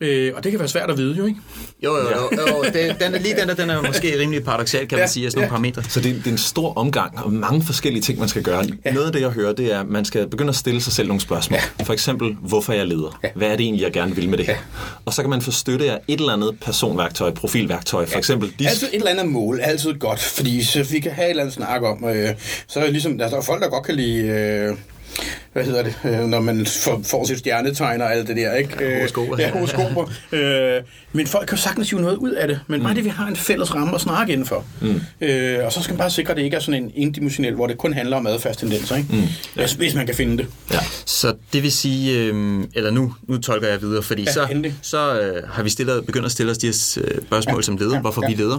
Øh, 0.00 0.32
og 0.36 0.44
det 0.44 0.52
kan 0.52 0.58
være 0.58 0.68
svært 0.68 0.90
at 0.90 0.98
vide 0.98 1.16
jo, 1.16 1.26
ikke? 1.26 1.40
Jo, 1.84 1.96
jo, 1.96 2.02
jo. 2.02 2.28
jo 2.48 2.64
det, 2.64 2.96
den 3.00 3.14
er, 3.14 3.18
lige 3.18 3.36
den 3.40 3.48
der, 3.48 3.54
den 3.54 3.70
er 3.70 3.82
måske 3.82 4.18
rimelig 4.20 4.44
paradoxal, 4.44 4.88
kan 4.88 4.96
man 4.96 5.02
Ja, 5.02 5.06
sige, 5.06 5.26
af 5.26 5.32
sådan 5.32 5.38
nogle 5.40 5.46
ja. 5.46 5.50
parametre. 5.50 5.82
Så 5.88 6.00
det, 6.00 6.14
det 6.14 6.26
er 6.26 6.30
en 6.30 6.38
stor 6.38 6.78
omgang, 6.78 7.18
og 7.24 7.32
mange 7.32 7.62
forskellige 7.62 8.02
ting, 8.02 8.18
man 8.18 8.28
skal 8.28 8.42
gøre. 8.42 8.64
Ja. 8.84 8.92
Noget 8.92 9.06
af 9.06 9.12
det, 9.12 9.20
jeg 9.20 9.30
hører, 9.30 9.52
det 9.52 9.72
er, 9.72 9.80
at 9.80 9.86
man 9.88 10.04
skal 10.04 10.28
begynde 10.28 10.48
at 10.48 10.56
stille 10.56 10.80
sig 10.80 10.92
selv 10.92 11.08
nogle 11.08 11.20
spørgsmål. 11.20 11.60
Ja. 11.78 11.84
For 11.84 11.92
eksempel, 11.92 12.36
hvorfor 12.40 12.72
jeg 12.72 12.86
leder? 12.86 13.20
Ja. 13.24 13.28
Hvad 13.34 13.48
er 13.48 13.56
det 13.56 13.64
egentlig, 13.64 13.82
jeg 13.82 13.92
gerne 13.92 14.16
vil 14.16 14.28
med 14.28 14.38
det 14.38 14.46
her? 14.46 14.52
Ja. 14.52 14.58
Og 15.04 15.14
så 15.14 15.22
kan 15.22 15.30
man 15.30 15.42
få 15.42 15.50
støtte 15.50 15.90
af 15.92 15.98
et 16.08 16.20
eller 16.20 16.32
andet 16.32 16.56
personværktøj, 16.60 17.30
profilværktøj. 17.30 18.06
For 18.06 18.18
eksempel, 18.18 18.52
de, 18.58 18.68
Altid 18.68 18.88
et 18.88 18.94
eller 18.94 19.10
andet 19.10 19.26
mål, 19.28 19.60
altid 19.62 19.94
godt, 19.94 20.20
fordi 20.20 20.64
så 20.64 20.82
vi 20.82 21.00
kan 21.00 21.12
have 21.12 21.26
et 21.26 21.30
eller 21.30 21.42
andet 21.42 21.54
snak 21.54 21.82
om, 21.82 22.04
øh, 22.04 22.28
så 22.68 22.78
er 22.78 22.84
det 22.84 22.92
ligesom, 22.92 23.18
der 23.18 23.36
er 23.36 23.40
folk, 23.42 23.62
der 23.62 23.68
godt 23.68 23.86
kan 23.86 23.94
lide... 23.94 24.26
Øh, 24.28 24.76
hvad 25.56 25.64
hedder 25.64 25.82
det, 25.82 25.94
øh, 26.04 26.18
når 26.20 26.40
man 26.40 26.66
får, 26.66 27.00
får 27.04 27.24
sit 27.26 27.38
stjernetegn 27.38 28.00
og 28.00 28.12
alt 28.14 28.28
det 28.28 28.36
der, 28.36 28.54
ikke? 28.54 28.84
Øh, 28.84 28.96
Horoskoper. 28.98 29.36
Ja, 29.38 29.50
horoskoper. 29.50 30.04
øh, 30.32 30.82
men 31.12 31.26
folk 31.26 31.48
kan 31.48 31.56
jo 31.56 31.62
sagtens 31.62 31.90
hive 31.90 32.00
noget 32.00 32.16
ud 32.16 32.30
af 32.30 32.48
det, 32.48 32.60
men 32.66 32.82
bare 32.82 32.94
det, 32.94 33.04
vi 33.04 33.08
har 33.08 33.26
en 33.26 33.36
fælles 33.36 33.74
ramme 33.74 33.94
at 33.94 34.00
snakke 34.00 34.32
indenfor. 34.32 34.64
Mm. 34.80 35.00
Øh, 35.20 35.64
og 35.64 35.72
så 35.72 35.82
skal 35.82 35.92
man 35.92 35.98
bare 35.98 36.10
sikre, 36.10 36.30
at 36.30 36.36
det 36.36 36.42
ikke 36.42 36.56
er 36.56 36.60
sådan 36.60 36.82
en 36.84 36.92
endimensionel, 36.94 37.54
hvor 37.54 37.66
det 37.66 37.78
kun 37.78 37.92
handler 37.92 38.16
om 38.16 38.26
adfærdstendenser, 38.26 38.96
ikke? 38.96 39.08
Mm. 39.12 39.22
Hvis, 39.54 39.72
hvis 39.72 39.94
man 39.94 40.06
kan 40.06 40.14
finde 40.14 40.38
det. 40.38 40.46
ja. 40.72 40.78
Så 41.06 41.34
det 41.52 41.62
vil 41.62 41.72
sige, 41.72 42.18
øh, 42.20 42.64
eller 42.74 42.90
nu, 42.90 43.14
nu 43.28 43.38
tolker 43.38 43.68
jeg 43.68 43.82
videre, 43.82 44.02
fordi 44.02 44.22
Ja, 44.22 44.32
så, 44.32 44.46
endelig. 44.50 44.74
så 44.82 45.20
øh, 45.20 45.42
har 45.48 45.62
vi 45.62 45.70
stillet, 45.70 46.06
begyndt 46.06 46.26
at 46.26 46.32
stille 46.32 46.52
os 46.52 46.58
de 46.58 46.66
her 46.66 46.98
øh, 47.04 47.22
spørgsmål 47.26 47.56
ja, 47.56 47.62
som 47.62 47.76
leder, 47.76 47.90
ja, 47.90 47.96
ja, 47.96 48.00
hvorfor 48.00 48.22
ja. 48.22 48.28
vi 48.36 48.42
leder, 48.42 48.58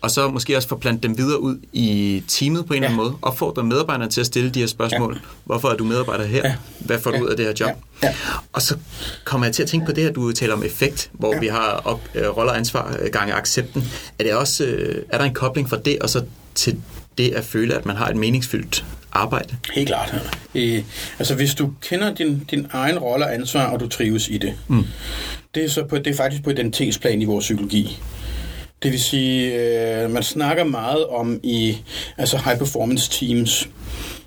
og 0.00 0.10
så 0.10 0.28
måske 0.28 0.56
også 0.56 0.68
forplante 0.68 1.08
dem 1.08 1.18
videre 1.18 1.40
ud 1.40 1.56
i 1.72 2.22
teamet 2.28 2.66
på 2.66 2.72
en 2.74 2.82
Ja. 2.82 2.88
eller 2.88 2.88
anden 2.88 2.96
måde, 3.10 3.18
og 3.22 3.36
få 3.38 3.62
medarbejderne 3.62 4.10
til 4.10 4.20
at 4.20 4.26
stille 4.26 4.50
de 4.50 4.60
her 4.60 4.66
spørgsmål. 4.66 5.12
Ja. 5.14 5.20
Hvorfor 5.44 5.68
er 5.68 5.74
du 5.76 5.84
medarbejder 5.84 6.24
her? 6.34 6.48
Ja. 6.48 6.54
Hvad 6.78 6.98
får 6.98 7.10
du 7.10 7.16
Ja. 7.16 7.22
ud 7.22 7.28
af 7.28 7.36
det 7.36 7.46
her 7.46 7.52
job? 7.60 7.70
Ja. 8.02 8.08
Ja. 8.08 8.14
Og 8.52 8.62
så 8.62 8.76
kommer 9.24 9.46
jeg 9.46 9.54
til 9.54 9.62
at 9.62 9.68
tænke 9.68 9.86
på 9.86 9.92
det 9.92 10.04
her, 10.04 10.12
du 10.12 10.32
taler 10.32 10.54
om 10.54 10.64
effekt, 10.64 11.10
hvor 11.12 11.34
Ja. 11.34 11.40
vi 11.40 11.46
har 11.46 11.82
op, 11.84 12.00
øh, 12.14 12.28
roller 12.36 12.52
ansvar 12.52 12.96
øh, 13.00 13.10
gange 13.12 13.34
accepten. 13.34 13.84
Er, 14.18 14.24
det 14.24 14.32
også, 14.34 14.64
øh, 14.64 15.02
er 15.08 15.18
der 15.18 15.24
en 15.24 15.34
kobling 15.34 15.68
fra 15.70 15.76
det, 15.84 15.98
og 15.98 16.10
så 16.10 16.24
til 16.54 16.76
det 17.18 17.34
at 17.34 17.44
føle, 17.44 17.74
at 17.74 17.86
man 17.86 17.96
har 17.96 18.08
et 18.08 18.16
meningsfyldt 18.16 18.84
arbejde? 19.12 19.56
Helt 19.74 19.88
klart. 19.88 20.14
Øh, 20.54 20.82
altså, 21.18 21.34
hvis 21.34 21.54
du 21.54 21.70
kender 21.82 22.14
din, 22.14 22.44
din 22.50 22.66
egen 22.72 22.98
rolle 22.98 23.24
og 23.24 23.34
ansvar, 23.34 23.66
og 23.66 23.80
du 23.80 23.88
trives 23.88 24.28
i 24.28 24.38
det, 24.38 24.54
mm. 24.68 24.84
det, 25.54 25.64
er 25.64 25.68
så 25.68 25.84
på, 25.84 25.98
det 25.98 26.06
er 26.06 26.14
faktisk 26.16 26.42
på 26.42 26.50
identitetsplan 26.50 27.22
i 27.22 27.24
vores 27.24 27.44
psykologi. 27.44 27.98
Det 28.82 28.92
vil 28.92 29.00
sige, 29.00 29.54
øh, 29.54 30.10
man 30.10 30.22
snakker 30.22 30.64
meget 30.64 31.06
om 31.06 31.40
i 31.42 31.76
altså 32.18 32.38
high 32.44 32.58
performance 32.58 33.10
teams. 33.10 33.68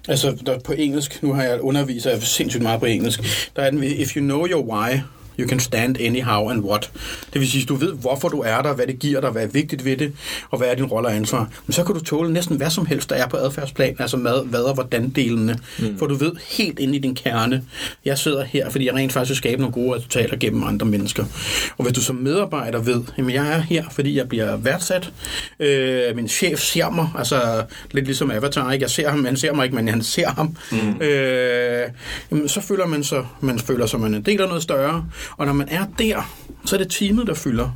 Altså 0.07 0.37
der, 0.45 0.59
på 0.59 0.71
engelsk, 0.71 1.23
nu 1.23 1.33
har 1.33 1.43
jeg 1.43 1.61
underviser 1.61 2.11
jeg 2.11 2.21
sindssygt 2.21 2.63
meget 2.63 2.79
på 2.79 2.85
engelsk, 2.85 3.49
der 3.55 3.61
er 3.61 3.69
den, 3.69 3.83
if 3.83 4.15
you 4.15 4.21
know 4.21 4.47
your 4.47 4.73
why, 4.73 4.99
You 5.39 5.47
can 5.47 5.59
stand 5.59 5.97
anyhow 6.01 6.49
and 6.49 6.63
what. 6.63 6.91
Det 7.33 7.41
vil 7.41 7.51
sige, 7.51 7.65
du 7.65 7.75
ved, 7.75 7.93
hvorfor 7.93 8.29
du 8.29 8.39
er 8.39 8.61
der, 8.61 8.73
hvad 8.73 8.87
det 8.87 8.99
giver 8.99 9.21
dig, 9.21 9.29
hvad 9.29 9.43
er 9.43 9.47
vigtigt 9.47 9.85
ved 9.85 9.97
det, 9.97 10.13
og 10.49 10.57
hvad 10.57 10.67
er 10.67 10.75
din 10.75 10.85
rolle 10.85 11.07
og 11.07 11.15
ansvar. 11.15 11.49
Men 11.65 11.73
så 11.73 11.83
kan 11.83 11.95
du 11.95 12.03
tåle 12.03 12.33
næsten 12.33 12.57
hvad 12.57 12.69
som 12.69 12.85
helst, 12.85 13.09
der 13.09 13.15
er 13.15 13.27
på 13.27 13.37
adfærdsplan, 13.37 13.95
altså 13.99 14.17
mad, 14.17 14.45
hvad 14.45 14.59
og 14.59 14.73
hvordan 14.73 15.09
delene. 15.09 15.59
Mm. 15.79 15.97
For 15.99 16.05
du 16.05 16.15
ved 16.15 16.31
helt 16.49 16.79
ind 16.79 16.95
i 16.95 16.99
din 16.99 17.15
kerne, 17.15 17.63
jeg 18.05 18.17
sidder 18.17 18.43
her, 18.43 18.69
fordi 18.69 18.85
jeg 18.85 18.95
rent 18.95 19.13
faktisk 19.13 19.29
vil 19.29 19.37
skabe 19.37 19.61
nogle 19.61 19.73
gode 19.73 19.95
resultater 19.95 20.37
gennem 20.37 20.63
andre 20.63 20.85
mennesker. 20.85 21.25
Og 21.77 21.83
hvis 21.83 21.93
du 21.93 22.01
som 22.01 22.15
medarbejder 22.15 22.79
ved, 22.79 23.03
at 23.17 23.33
jeg 23.33 23.53
er 23.53 23.59
her, 23.59 23.85
fordi 23.91 24.17
jeg 24.17 24.29
bliver 24.29 24.57
værdsat, 24.57 25.11
øh, 25.59 26.15
min 26.15 26.27
chef 26.27 26.59
ser 26.59 26.89
mig, 26.89 27.09
altså 27.17 27.63
lidt 27.91 28.05
ligesom 28.05 28.31
Avatar, 28.31 28.71
ikke? 28.71 28.83
jeg 28.83 28.89
ser 28.89 29.09
ham, 29.09 29.25
han 29.25 29.37
ser 29.37 29.53
mig 29.53 29.63
ikke, 29.63 29.75
men 29.75 29.87
han 29.87 30.03
ser 30.03 30.29
ham, 30.29 30.55
mm. 30.71 31.01
øh, 31.01 31.89
så 32.47 32.61
føler 32.61 32.87
man 32.87 33.03
sig, 33.03 33.25
man 33.41 33.59
føler 33.59 33.85
sig, 33.85 33.99
man 33.99 34.13
er 34.13 34.17
en 34.17 34.23
del 34.23 34.41
af 34.41 34.47
noget 34.47 34.63
større. 34.63 35.05
Og 35.31 35.45
når 35.45 35.53
man 35.53 35.67
er 35.69 35.85
der, 35.99 36.35
så 36.65 36.75
er 36.75 36.77
det 36.77 36.91
teamet, 36.91 37.27
der 37.27 37.33
fylder. 37.33 37.69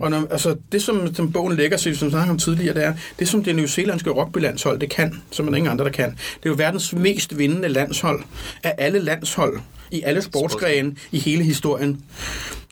Og 0.00 0.10
når, 0.10 0.26
altså, 0.30 0.56
det, 0.72 0.82
som 0.82 1.14
den 1.14 1.32
bogen 1.32 1.56
lægger 1.56 1.76
sig, 1.76 1.96
som 1.96 2.10
snakker 2.10 2.30
om 2.30 2.38
tidligere, 2.38 2.74
det 2.74 2.84
er, 2.84 2.94
det 3.18 3.28
som 3.28 3.44
det 3.44 3.56
nyzeelandske 3.56 4.10
rugbylandshold, 4.10 4.80
det 4.80 4.90
kan, 4.90 5.22
som 5.30 5.44
man 5.44 5.54
ingen 5.54 5.70
andre, 5.70 5.84
der 5.84 5.90
kan. 5.90 6.10
Det 6.10 6.46
er 6.46 6.50
jo 6.50 6.54
verdens 6.58 6.92
mest 6.92 7.38
vindende 7.38 7.68
landshold 7.68 8.22
af 8.62 8.74
alle 8.78 8.98
landshold 8.98 9.60
i 9.90 10.02
alle 10.02 10.22
sportsgrene 10.22 10.96
i 11.12 11.18
hele 11.18 11.44
historien. 11.44 12.02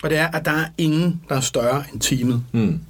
Og 0.03 0.11
det 0.11 0.19
er, 0.19 0.27
at 0.27 0.45
der 0.45 0.51
er 0.51 0.67
ingen, 0.79 1.21
der 1.29 1.37
er 1.37 1.41
større 1.41 1.85
end 1.93 2.01
teamet. 2.01 2.45
Mm. 2.53 2.81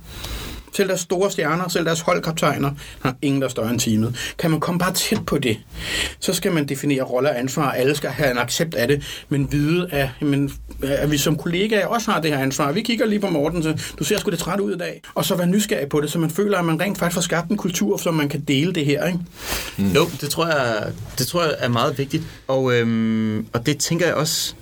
Selv 0.77 0.89
deres 0.89 1.01
store 1.01 1.31
stjerner, 1.31 1.69
selv 1.69 1.85
deres 1.85 2.01
holdkaptajner, 2.01 2.71
har 3.01 3.15
ingen, 3.23 3.43
der 3.43 3.49
større 3.49 3.71
end 3.71 3.81
teamet. 3.81 4.35
Kan 4.39 4.51
man 4.51 4.61
komme 4.61 4.79
bare 4.79 4.93
tæt 4.93 5.27
på 5.27 5.39
det, 5.39 5.59
så 6.21 6.33
skal 6.33 6.53
man 6.53 6.69
definere 6.69 7.03
roller 7.03 7.31
og 7.31 7.39
ansvar. 7.39 7.71
Alle 7.71 7.95
skal 7.95 8.11
have 8.11 8.31
en 8.31 8.39
accept 8.39 8.75
af 8.75 8.89
det, 8.89 9.25
men 9.29 9.53
vide, 9.53 9.89
at, 9.91 10.09
men, 10.21 10.53
at 10.83 11.11
vi 11.11 11.19
som 11.19 11.37
kollegaer 11.37 11.87
også 11.87 12.11
har 12.11 12.21
det 12.21 12.31
her 12.31 12.39
ansvar. 12.39 12.73
Vi 12.73 12.83
kigger 12.83 13.07
lige 13.07 13.21
på 13.21 13.29
Morten, 13.29 13.63
så 13.63 13.79
du 13.99 14.05
ser 14.05 14.19
sgu 14.19 14.31
det 14.31 14.39
træt 14.39 14.61
ud 14.61 14.75
i 14.75 14.79
dag. 14.79 15.03
Og 15.15 15.25
så 15.25 15.37
være 15.37 15.47
nysgerrig 15.47 15.89
på 15.89 16.01
det, 16.01 16.11
så 16.11 16.19
man 16.19 16.31
føler, 16.31 16.59
at 16.59 16.65
man 16.65 16.81
rent 16.81 16.99
faktisk 16.99 17.15
får 17.15 17.21
skabt 17.21 17.51
en 17.51 17.57
kultur, 17.57 17.97
så 17.97 18.11
man 18.11 18.29
kan 18.29 18.41
dele 18.41 18.73
det 18.73 18.87
her. 18.87 19.07
Ikke? 19.07 19.19
Mm. 19.77 19.93
Jo, 19.93 20.09
det 20.21 20.31
tror, 20.31 20.47
jeg, 20.47 20.93
det 21.19 21.27
tror 21.27 21.43
jeg 21.43 21.55
er 21.59 21.69
meget 21.69 21.99
vigtigt. 21.99 22.23
Og, 22.49 22.73
øhm, 22.73 23.47
og 23.53 23.67
det 23.67 23.79
tænker 23.79 24.07
jeg 24.07 24.15
også, 24.15 24.55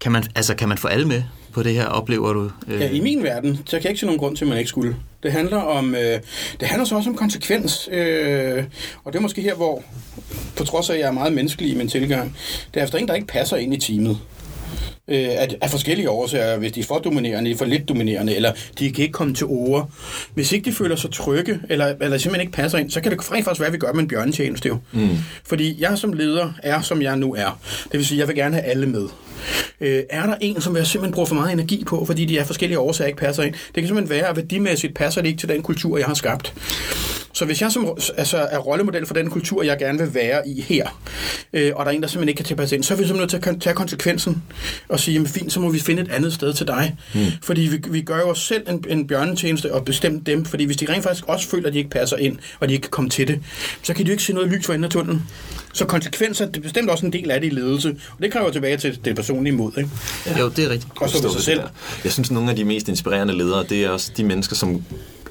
kan 0.00 0.12
man, 0.12 0.24
altså, 0.34 0.54
kan 0.54 0.68
man 0.68 0.78
få 0.78 0.88
alle 0.88 1.08
med 1.08 1.22
på 1.56 1.62
det 1.62 1.74
her, 1.74 1.86
oplever 1.86 2.32
du? 2.32 2.50
Øh... 2.68 2.80
Ja, 2.80 2.90
i 2.90 3.00
min 3.00 3.22
verden, 3.22 3.56
så 3.56 3.70
kan 3.70 3.82
jeg 3.82 3.90
ikke 3.90 4.00
se 4.00 4.06
nogen 4.06 4.18
grund 4.18 4.36
til, 4.36 4.44
at 4.44 4.48
man 4.48 4.58
ikke 4.58 4.68
skulle. 4.68 4.96
Det 5.22 5.32
handler 5.32 5.56
om, 5.56 5.94
øh, 5.94 6.20
det 6.60 6.68
handler 6.68 6.84
så 6.84 6.96
også 6.96 7.10
om 7.10 7.16
konsekvens, 7.16 7.88
øh, 7.92 8.64
og 9.04 9.12
det 9.12 9.18
er 9.18 9.22
måske 9.22 9.42
her, 9.42 9.54
hvor, 9.54 9.82
på 10.56 10.64
trods 10.64 10.90
af, 10.90 10.94
at 10.94 11.00
jeg 11.00 11.06
er 11.06 11.12
meget 11.12 11.32
menneskelig 11.32 11.70
i 11.70 11.74
min 11.74 11.88
tilgang, 11.88 12.36
det 12.74 12.80
er 12.80 12.84
efter 12.84 12.98
en, 12.98 13.08
der 13.08 13.14
ikke 13.14 13.26
passer 13.26 13.56
ind 13.56 13.74
i 13.74 13.80
teamet 13.80 14.18
øh, 15.08 15.28
af, 15.28 15.48
af 15.60 15.70
forskellige 15.70 16.10
årsager, 16.10 16.58
hvis 16.58 16.72
de 16.72 16.80
er 16.80 16.84
for 16.84 16.98
dominerende, 16.98 17.50
de 17.50 17.54
er 17.54 17.58
for 17.58 17.64
lidt 17.64 17.88
dominerende, 17.88 18.36
eller 18.36 18.52
de 18.78 18.92
kan 18.92 19.02
ikke 19.02 19.12
komme 19.12 19.34
til 19.34 19.46
ord. 19.46 19.90
Hvis 20.34 20.52
ikke 20.52 20.70
de 20.70 20.74
føler 20.74 20.96
sig 20.96 21.10
trygge, 21.12 21.60
eller, 21.68 21.86
eller 21.86 22.18
simpelthen 22.18 22.40
ikke 22.40 22.52
passer 22.52 22.78
ind, 22.78 22.90
så 22.90 23.00
kan 23.00 23.12
det 23.12 23.24
faktisk 23.24 23.60
være, 23.60 23.66
at 23.66 23.72
vi 23.72 23.78
gør 23.78 23.92
med 23.92 24.02
en 24.02 24.08
bjørnetjeneste 24.08 24.68
jo. 24.68 24.78
Mm. 24.92 25.08
Fordi 25.44 25.76
jeg 25.82 25.98
som 25.98 26.12
leder 26.12 26.52
er, 26.62 26.80
som 26.80 27.02
jeg 27.02 27.16
nu 27.16 27.34
er. 27.34 27.60
Det 27.92 27.98
vil 27.98 28.06
sige, 28.06 28.16
at 28.16 28.20
jeg 28.20 28.28
vil 28.28 28.36
gerne 28.36 28.54
have 28.54 28.66
alle 28.66 28.86
med. 28.86 29.08
Øh, 29.80 30.02
er 30.10 30.26
der 30.26 30.34
en, 30.40 30.60
som 30.60 30.76
jeg 30.76 30.86
simpelthen 30.86 31.14
bruger 31.14 31.26
for 31.26 31.34
meget 31.34 31.52
energi 31.52 31.84
på, 31.84 32.04
fordi 32.04 32.24
de 32.24 32.38
er 32.38 32.44
forskellige 32.44 32.78
årsager 32.78 33.06
ikke 33.06 33.18
passer 33.18 33.42
ind? 33.42 33.52
Det 33.52 33.74
kan 33.74 33.86
simpelthen 33.86 34.10
være, 34.10 34.28
at 34.28 34.36
værdimæssigt 34.36 34.94
passer 34.94 35.20
det 35.20 35.28
ikke 35.28 35.40
til 35.40 35.48
den 35.48 35.62
kultur, 35.62 35.98
jeg 35.98 36.06
har 36.06 36.14
skabt. 36.14 36.54
Så 37.36 37.44
hvis 37.44 37.62
jeg 37.62 37.72
som, 37.72 37.96
altså, 38.16 38.36
er 38.36 38.58
rollemodel 38.58 39.06
for 39.06 39.14
den 39.14 39.30
kultur, 39.30 39.62
jeg 39.62 39.78
gerne 39.78 39.98
vil 39.98 40.14
være 40.14 40.48
i 40.48 40.60
her, 40.60 41.00
øh, 41.52 41.72
og 41.74 41.84
der 41.84 41.90
er 41.90 41.94
en, 41.94 42.02
der 42.02 42.08
simpelthen 42.08 42.28
ikke 42.28 42.36
kan 42.36 42.44
tilpasse 42.44 42.76
ind, 42.76 42.84
så 42.84 42.94
er 42.94 42.98
vi 42.98 43.04
simpelthen 43.04 43.20
nødt 43.20 43.44
til 43.44 43.50
at 43.50 43.60
tage 43.60 43.74
konsekvensen 43.74 44.42
og 44.88 45.00
sige, 45.00 45.12
jamen 45.14 45.28
fint, 45.28 45.52
så 45.52 45.60
må 45.60 45.70
vi 45.70 45.78
finde 45.78 46.02
et 46.02 46.10
andet 46.10 46.32
sted 46.32 46.52
til 46.52 46.66
dig. 46.66 46.96
Mm. 47.14 47.20
Fordi 47.42 47.60
vi, 47.60 47.90
vi 47.90 48.00
gør 48.00 48.18
jo 48.18 48.28
os 48.28 48.38
selv 48.38 48.68
en, 48.68 48.84
en 48.88 49.06
bjørnetjeneste 49.06 49.74
og 49.74 49.84
bestemt 49.84 50.26
dem, 50.26 50.44
fordi 50.44 50.64
hvis 50.64 50.76
de 50.76 50.92
rent 50.92 51.02
faktisk 51.02 51.24
også 51.28 51.48
føler, 51.48 51.66
at 51.66 51.72
de 51.72 51.78
ikke 51.78 51.90
passer 51.90 52.16
ind, 52.16 52.38
og 52.60 52.68
de 52.68 52.74
ikke 52.74 52.82
kan 52.82 52.90
komme 52.90 53.10
til 53.10 53.28
det, 53.28 53.40
så 53.82 53.94
kan 53.94 54.04
de 54.04 54.08
jo 54.08 54.12
ikke 54.12 54.22
se 54.22 54.32
noget 54.32 54.50
lys 54.50 54.66
for 54.66 54.72
enden 54.72 54.84
af 54.84 54.90
tunnelen. 54.90 55.22
Så 55.72 55.84
konsekvenser, 55.84 56.46
det 56.46 56.56
er 56.56 56.60
bestemt 56.60 56.90
også 56.90 57.06
en 57.06 57.12
del 57.12 57.30
af 57.30 57.40
det 57.40 57.46
i 57.46 57.50
ledelse, 57.50 57.88
og 57.88 58.22
det 58.22 58.32
kræver 58.32 58.50
tilbage 58.50 58.76
til 58.76 58.98
det 59.04 59.16
personlige 59.16 59.56
mod. 59.56 59.72
Ikke? 59.78 59.90
Ja. 60.26 60.38
Jo, 60.38 60.48
det 60.48 60.64
er 60.64 60.70
rigtigt. 60.70 60.92
Og 60.96 61.10
så 61.10 61.32
sig 61.32 61.42
selv. 61.42 61.60
Jeg 62.04 62.12
synes, 62.12 62.30
nogle 62.30 62.50
af 62.50 62.56
de 62.56 62.64
mest 62.64 62.88
inspirerende 62.88 63.38
ledere, 63.38 63.64
det 63.68 63.84
er 63.84 63.90
også 63.90 64.12
de 64.16 64.24
mennesker, 64.24 64.56
som 64.56 64.82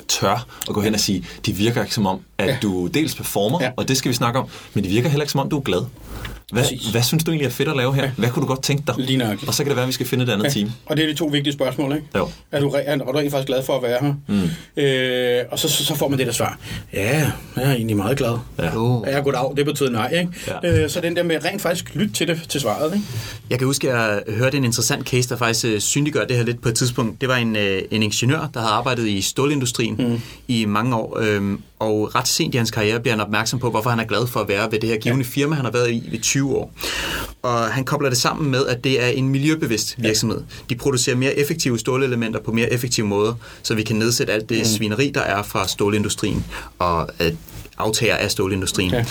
tør 0.07 0.47
at 0.67 0.73
gå 0.73 0.81
hen 0.81 0.93
og 0.93 0.99
sige, 0.99 1.25
de 1.45 1.53
virker 1.53 1.81
ikke 1.81 1.95
som 1.95 2.05
om, 2.05 2.19
at 2.37 2.47
ja. 2.47 2.57
du 2.61 2.87
dels 2.87 3.15
performer, 3.15 3.59
ja. 3.61 3.71
og 3.77 3.87
det 3.87 3.97
skal 3.97 4.09
vi 4.09 4.15
snakke 4.15 4.39
om, 4.39 4.47
men 4.73 4.83
de 4.83 4.89
virker 4.89 5.09
heller 5.09 5.23
ikke 5.23 5.31
som 5.31 5.39
om, 5.41 5.49
du 5.49 5.57
er 5.57 5.61
glad. 5.61 5.85
Hvad, 6.53 6.91
hvad 6.91 7.03
synes 7.03 7.23
du 7.23 7.31
egentlig 7.31 7.45
er 7.45 7.51
fedt 7.51 7.69
at 7.69 7.77
lave 7.77 7.95
her? 7.95 8.03
Ja. 8.03 8.11
Hvad 8.17 8.29
kunne 8.29 8.41
du 8.41 8.47
godt 8.47 8.63
tænke 8.63 8.83
dig? 8.87 8.95
Lige 8.97 9.37
Og 9.47 9.53
så 9.53 9.63
kan 9.63 9.69
det 9.69 9.75
være, 9.75 9.83
at 9.83 9.87
vi 9.87 9.93
skal 9.93 10.05
finde 10.05 10.23
et 10.23 10.29
andet 10.29 10.45
ja. 10.45 10.49
team. 10.49 10.71
Og 10.85 10.97
det 10.97 11.03
er 11.03 11.07
de 11.07 11.13
to 11.13 11.25
vigtige 11.25 11.53
spørgsmål, 11.53 11.95
ikke? 11.95 12.07
Jo. 12.15 12.29
Er 12.51 12.59
du, 12.59 12.69
er, 12.69 12.79
er 12.79 12.97
du 12.97 13.03
egentlig 13.03 13.31
faktisk 13.31 13.47
glad 13.47 13.63
for 13.63 13.75
at 13.77 13.83
være 13.83 13.97
her? 14.01 14.13
Mm. 14.27 14.83
Øh, 14.83 15.45
og 15.51 15.59
så, 15.59 15.69
så, 15.69 15.95
får 15.95 16.07
man 16.07 16.19
det 16.19 16.27
der 16.27 16.33
svar. 16.33 16.59
Ja, 16.93 17.31
jeg 17.55 17.63
er 17.63 17.71
egentlig 17.71 17.97
meget 17.97 18.17
glad. 18.17 18.37
Ja. 18.59 18.77
Uh. 18.77 19.07
Jeg 19.07 19.13
er 19.13 19.21
goddag, 19.21 19.53
det 19.57 19.65
betyder 19.65 19.89
nej, 19.89 20.11
ikke? 20.11 20.31
Ja. 20.63 20.83
Øh, 20.83 20.89
så 20.89 21.01
den 21.01 21.15
der 21.15 21.23
med 21.23 21.45
rent 21.45 21.61
faktisk 21.61 21.95
lytte 21.95 22.13
til 22.13 22.27
det 22.27 22.41
til 22.49 22.61
svaret, 22.61 22.93
ikke? 22.93 23.05
Jeg 23.49 23.57
kan 23.57 23.67
huske, 23.67 23.91
at 23.91 23.95
jeg 24.27 24.35
hørte 24.35 24.57
en 24.57 24.63
interessant 24.63 25.07
case, 25.07 25.29
der 25.29 25.35
faktisk 25.35 25.65
øh, 25.65 25.79
synliggør 25.79 26.25
det 26.25 26.37
her 26.37 26.43
lidt 26.43 26.61
på 26.61 26.69
et 26.69 26.75
tidspunkt. 26.75 27.21
Det 27.21 27.29
var 27.29 27.35
en, 27.35 27.55
øh, 27.55 27.81
en 27.91 28.03
ingeniør, 28.03 28.49
der 28.53 28.59
havde 28.59 28.73
arbejdet 28.73 29.07
i 29.07 29.21
stålindustrien 29.21 29.95
mm. 29.99 30.21
i 30.47 30.65
mange 30.65 30.95
år, 30.95 31.19
øhm, 31.21 31.61
og 31.79 32.15
ret 32.15 32.27
sent 32.27 32.53
i 32.53 32.57
hans 32.57 32.71
karriere 32.71 32.99
bliver 32.99 33.13
han 33.13 33.21
opmærksom 33.21 33.59
på, 33.59 33.69
hvorfor 33.69 33.89
han 33.89 33.99
er 33.99 34.03
glad 34.03 34.27
for 34.27 34.39
at 34.39 34.47
være 34.47 34.71
ved 34.71 34.79
det 34.79 34.89
her 34.89 34.97
givende 34.97 35.25
ja. 35.25 35.29
firma, 35.29 35.55
han 35.55 35.65
har 35.65 35.71
været 35.71 35.91
i 35.91 36.15
i 36.15 36.17
20 36.17 36.44
år. 36.53 36.73
Og 37.41 37.59
han 37.59 37.83
kobler 37.85 38.09
det 38.09 38.17
sammen 38.17 38.51
med, 38.51 38.65
at 38.65 38.83
det 38.83 39.03
er 39.03 39.07
en 39.07 39.29
miljøbevidst 39.29 39.95
virksomhed. 39.97 40.41
De 40.69 40.75
producerer 40.75 41.15
mere 41.15 41.39
effektive 41.39 41.79
stålelementer 41.79 42.39
på 42.39 42.51
mere 42.51 42.73
effektive 42.73 43.07
måder, 43.07 43.33
så 43.63 43.75
vi 43.75 43.83
kan 43.83 43.95
nedsætte 43.95 44.33
alt 44.33 44.49
det 44.49 44.57
mm. 44.57 44.65
svineri, 44.65 45.11
der 45.15 45.21
er 45.21 45.43
fra 45.43 45.67
stålindustrien 45.67 46.45
og 46.79 47.09
øh, 47.19 47.31
aftager 47.77 48.15
af 48.15 48.31
stålindustrien. 48.31 48.93
Okay. 48.93 49.05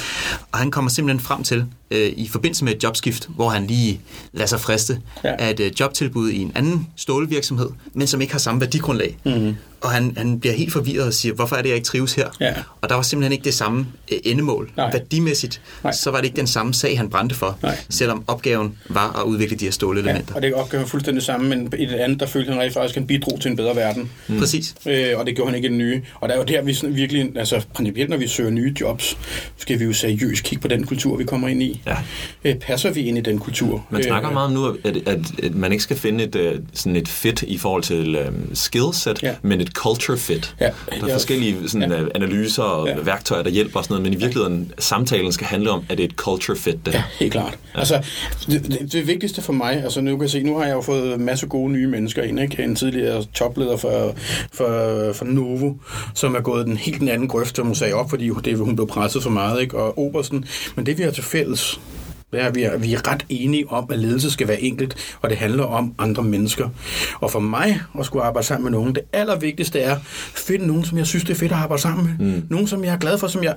Og 0.52 0.58
han 0.58 0.70
kommer 0.70 0.90
simpelthen 0.90 1.26
frem 1.26 1.42
til, 1.42 1.66
øh, 1.94 2.12
i 2.16 2.28
forbindelse 2.28 2.64
med 2.64 2.74
et 2.74 2.82
jobskift, 2.82 3.28
hvor 3.28 3.48
han 3.48 3.66
lige 3.66 4.00
lader 4.32 4.46
sig 4.46 4.60
friste 4.60 5.00
ja. 5.24 5.34
af 5.38 5.50
et 5.50 5.60
øh, 5.60 5.72
jobtilbud 5.80 6.30
i 6.30 6.38
en 6.38 6.52
anden 6.54 6.88
stålvirksomhed, 6.96 7.70
men 7.92 8.06
som 8.06 8.20
ikke 8.20 8.32
har 8.32 8.38
samme 8.38 8.60
værdigrundlag. 8.60 9.16
Mm 9.24 9.56
og 9.84 9.90
han, 9.90 10.14
han 10.16 10.40
bliver 10.40 10.54
helt 10.54 10.72
forvirret 10.72 11.06
og 11.06 11.14
siger, 11.14 11.34
hvorfor 11.34 11.56
er 11.56 11.62
det, 11.62 11.68
jeg 11.68 11.76
ikke 11.76 11.86
trives 11.86 12.14
her? 12.14 12.28
Ja. 12.40 12.54
Og 12.80 12.88
der 12.88 12.94
var 12.94 13.02
simpelthen 13.02 13.32
ikke 13.32 13.44
det 13.44 13.54
samme 13.54 13.86
øh, 14.12 14.18
endemål. 14.24 14.70
Nej. 14.76 14.92
Værdimæssigt, 14.92 15.60
Nej. 15.84 15.92
så 15.92 16.10
var 16.10 16.18
det 16.18 16.24
ikke 16.24 16.36
den 16.36 16.46
samme 16.46 16.74
sag, 16.74 16.98
han 16.98 17.10
brændte 17.10 17.34
for, 17.34 17.58
Nej. 17.62 17.78
selvom 17.90 18.24
opgaven 18.26 18.78
var 18.88 19.20
at 19.20 19.22
udvikle 19.22 19.56
de 19.56 19.64
her 19.64 19.72
stålelementer. 19.72 20.24
Ja, 20.30 20.36
og 20.36 20.42
det 20.42 20.50
er 20.50 20.54
opgaven 20.54 20.86
fuldstændig 20.86 21.22
samme, 21.22 21.48
men 21.48 21.72
i 21.78 21.86
det 21.86 21.94
andet, 21.94 22.20
der 22.20 22.26
følte 22.26 22.50
han 22.52 22.60
rigtig 22.60 22.74
faktisk, 22.74 22.96
at 22.96 23.00
han 23.00 23.06
bidrog 23.06 23.40
til 23.40 23.50
en 23.50 23.56
bedre 23.56 23.76
verden. 23.76 24.10
Mm. 24.28 24.38
Præcis. 24.38 24.74
Øh, 24.86 25.18
og 25.18 25.26
det 25.26 25.36
gjorde 25.36 25.50
han 25.50 25.56
ikke 25.56 25.66
i 25.66 25.70
den 25.70 25.78
nye. 25.78 26.02
Og 26.20 26.28
der 26.28 26.34
er 26.34 26.38
jo 26.38 26.44
der, 26.44 26.62
vi 26.62 26.76
virkelig, 26.88 27.32
altså 27.36 27.62
principielt, 27.74 28.10
når 28.10 28.16
vi 28.16 28.28
søger 28.28 28.50
nye 28.50 28.74
jobs, 28.80 29.18
skal 29.56 29.78
vi 29.78 29.84
jo 29.84 29.92
seriøst 29.92 30.44
kigge 30.44 30.62
på 30.62 30.68
den 30.68 30.86
kultur, 30.86 31.16
vi 31.16 31.24
kommer 31.24 31.48
ind 31.48 31.62
i. 31.62 31.82
Ja. 31.86 31.96
Øh, 32.44 32.54
passer 32.54 32.90
vi 32.90 33.00
ind 33.00 33.18
i 33.18 33.20
den 33.20 33.38
kultur? 33.38 33.86
Man 33.90 34.02
snakker 34.02 34.28
øh, 34.28 34.34
meget 34.34 34.46
om 34.46 34.52
nu, 34.52 34.76
at, 34.84 34.96
at, 35.08 35.18
at 35.42 35.54
man 35.54 35.72
ikke 35.72 35.84
skal 35.84 35.96
finde 35.96 36.24
et, 36.24 36.36
uh, 36.36 36.64
sådan 36.72 36.96
et 36.96 37.08
fit 37.08 37.42
i 37.42 37.58
forhold 37.58 37.82
til 37.82 38.26
um, 38.28 38.54
skillset, 38.54 39.22
ja. 39.22 39.34
men 39.42 39.60
et 39.60 39.68
culture 39.68 40.18
fit. 40.18 40.54
Ja, 40.60 40.70
der 41.00 41.06
er 41.06 41.12
forskellige 41.12 41.68
sådan, 41.68 41.92
ja. 41.92 42.04
analyser 42.14 42.62
og 42.62 42.88
ja. 42.88 42.96
værktøjer, 42.98 43.42
der 43.42 43.50
hjælper 43.50 43.78
og 43.78 43.84
sådan 43.84 43.92
noget, 43.92 44.02
men 44.02 44.12
i 44.12 44.16
virkeligheden, 44.16 44.72
samtalen 44.78 45.32
skal 45.32 45.46
handle 45.46 45.70
om, 45.70 45.84
at 45.88 45.98
det 45.98 46.04
er 46.04 46.08
et 46.08 46.14
culture 46.14 46.58
fit. 46.58 46.86
Det. 46.86 46.94
Ja, 46.94 47.02
helt 47.18 47.32
klart. 47.32 47.58
Ja. 47.74 47.78
Altså, 47.78 48.04
det, 48.46 48.92
det, 48.92 49.06
vigtigste 49.06 49.42
for 49.42 49.52
mig, 49.52 49.82
altså 49.84 50.00
nu 50.00 50.10
kan 50.10 50.22
jeg 50.22 50.30
se, 50.30 50.42
nu 50.42 50.58
har 50.58 50.64
jeg 50.64 50.74
jo 50.74 50.80
fået 50.80 51.14
en 51.14 51.24
masse 51.24 51.46
gode 51.46 51.72
nye 51.72 51.86
mennesker 51.86 52.22
ind, 52.22 52.40
ikke? 52.40 52.62
En 52.62 52.76
tidligere 52.76 53.24
topleder 53.34 53.76
for, 53.76 54.14
for, 54.52 55.12
for 55.12 55.24
Novo, 55.24 55.74
som 56.14 56.34
er 56.34 56.40
gået 56.40 56.66
den 56.66 56.76
helt 56.76 57.00
den 57.00 57.08
anden 57.08 57.28
grøft, 57.28 57.56
som 57.56 57.66
hun 57.66 57.74
sagde 57.74 57.94
op, 57.94 58.10
fordi 58.10 58.30
det, 58.44 58.58
hun 58.58 58.76
blev 58.76 58.86
presset 58.86 59.22
for 59.22 59.30
meget, 59.30 59.60
ikke? 59.60 59.78
Og 59.78 59.98
Obersten. 59.98 60.44
Men 60.76 60.86
det 60.86 60.98
vi 60.98 61.02
har 61.02 61.10
til 61.10 61.24
fælles, 61.24 61.73
det 62.34 62.42
er, 62.42 62.46
at 62.46 62.54
vi 62.54 62.62
er, 62.62 62.76
vi 62.76 62.94
er 62.94 63.10
ret 63.10 63.24
enige 63.28 63.68
om, 63.68 63.86
at 63.90 63.98
ledelse 63.98 64.30
skal 64.30 64.48
være 64.48 64.60
enkelt, 64.60 65.16
og 65.22 65.30
det 65.30 65.38
handler 65.38 65.64
om 65.64 65.94
andre 65.98 66.22
mennesker. 66.22 66.68
Og 67.20 67.30
for 67.30 67.40
mig 67.40 67.80
at 67.98 68.06
skulle 68.06 68.24
arbejde 68.24 68.46
sammen 68.46 68.64
med 68.64 68.72
nogen, 68.72 68.94
det 68.94 69.02
allervigtigste 69.12 69.80
er 69.80 69.92
at 69.94 70.00
finde 70.34 70.66
nogen, 70.66 70.84
som 70.84 70.98
jeg 70.98 71.06
synes, 71.06 71.24
det 71.24 71.30
er 71.30 71.38
fedt 71.38 71.52
at 71.52 71.58
arbejde 71.58 71.82
sammen 71.82 72.16
med. 72.18 72.26
Mm. 72.26 72.42
Nogen, 72.50 72.66
som 72.66 72.84
jeg 72.84 72.94
er 72.94 72.98
glad 72.98 73.18
for, 73.18 73.26
som 73.26 73.44
jeg 73.44 73.54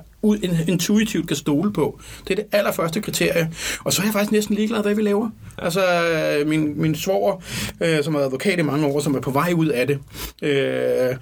intuitivt 0.68 1.28
kan 1.28 1.36
stole 1.36 1.72
på. 1.72 2.00
Det 2.28 2.30
er 2.30 2.34
det 2.34 2.44
allerførste 2.52 3.00
kriterie. 3.00 3.50
Og 3.84 3.92
så 3.92 4.02
er 4.02 4.06
jeg 4.06 4.12
faktisk 4.12 4.32
næsten 4.32 4.54
ligeglad, 4.54 4.82
hvad 4.82 4.94
vi 4.94 5.02
laver. 5.02 5.30
Ja. 5.58 5.64
Altså, 5.64 5.82
min, 6.46 6.80
min 6.80 6.94
svoger, 6.94 7.42
øh, 7.80 8.04
som 8.04 8.14
er 8.14 8.18
advokat 8.18 8.58
i 8.58 8.62
mange 8.62 8.86
år, 8.86 9.00
som 9.00 9.14
er 9.14 9.20
på 9.20 9.30
vej 9.30 9.52
ud 9.52 9.66
af 9.66 9.86
det, 9.86 9.98
øh, 10.42 11.16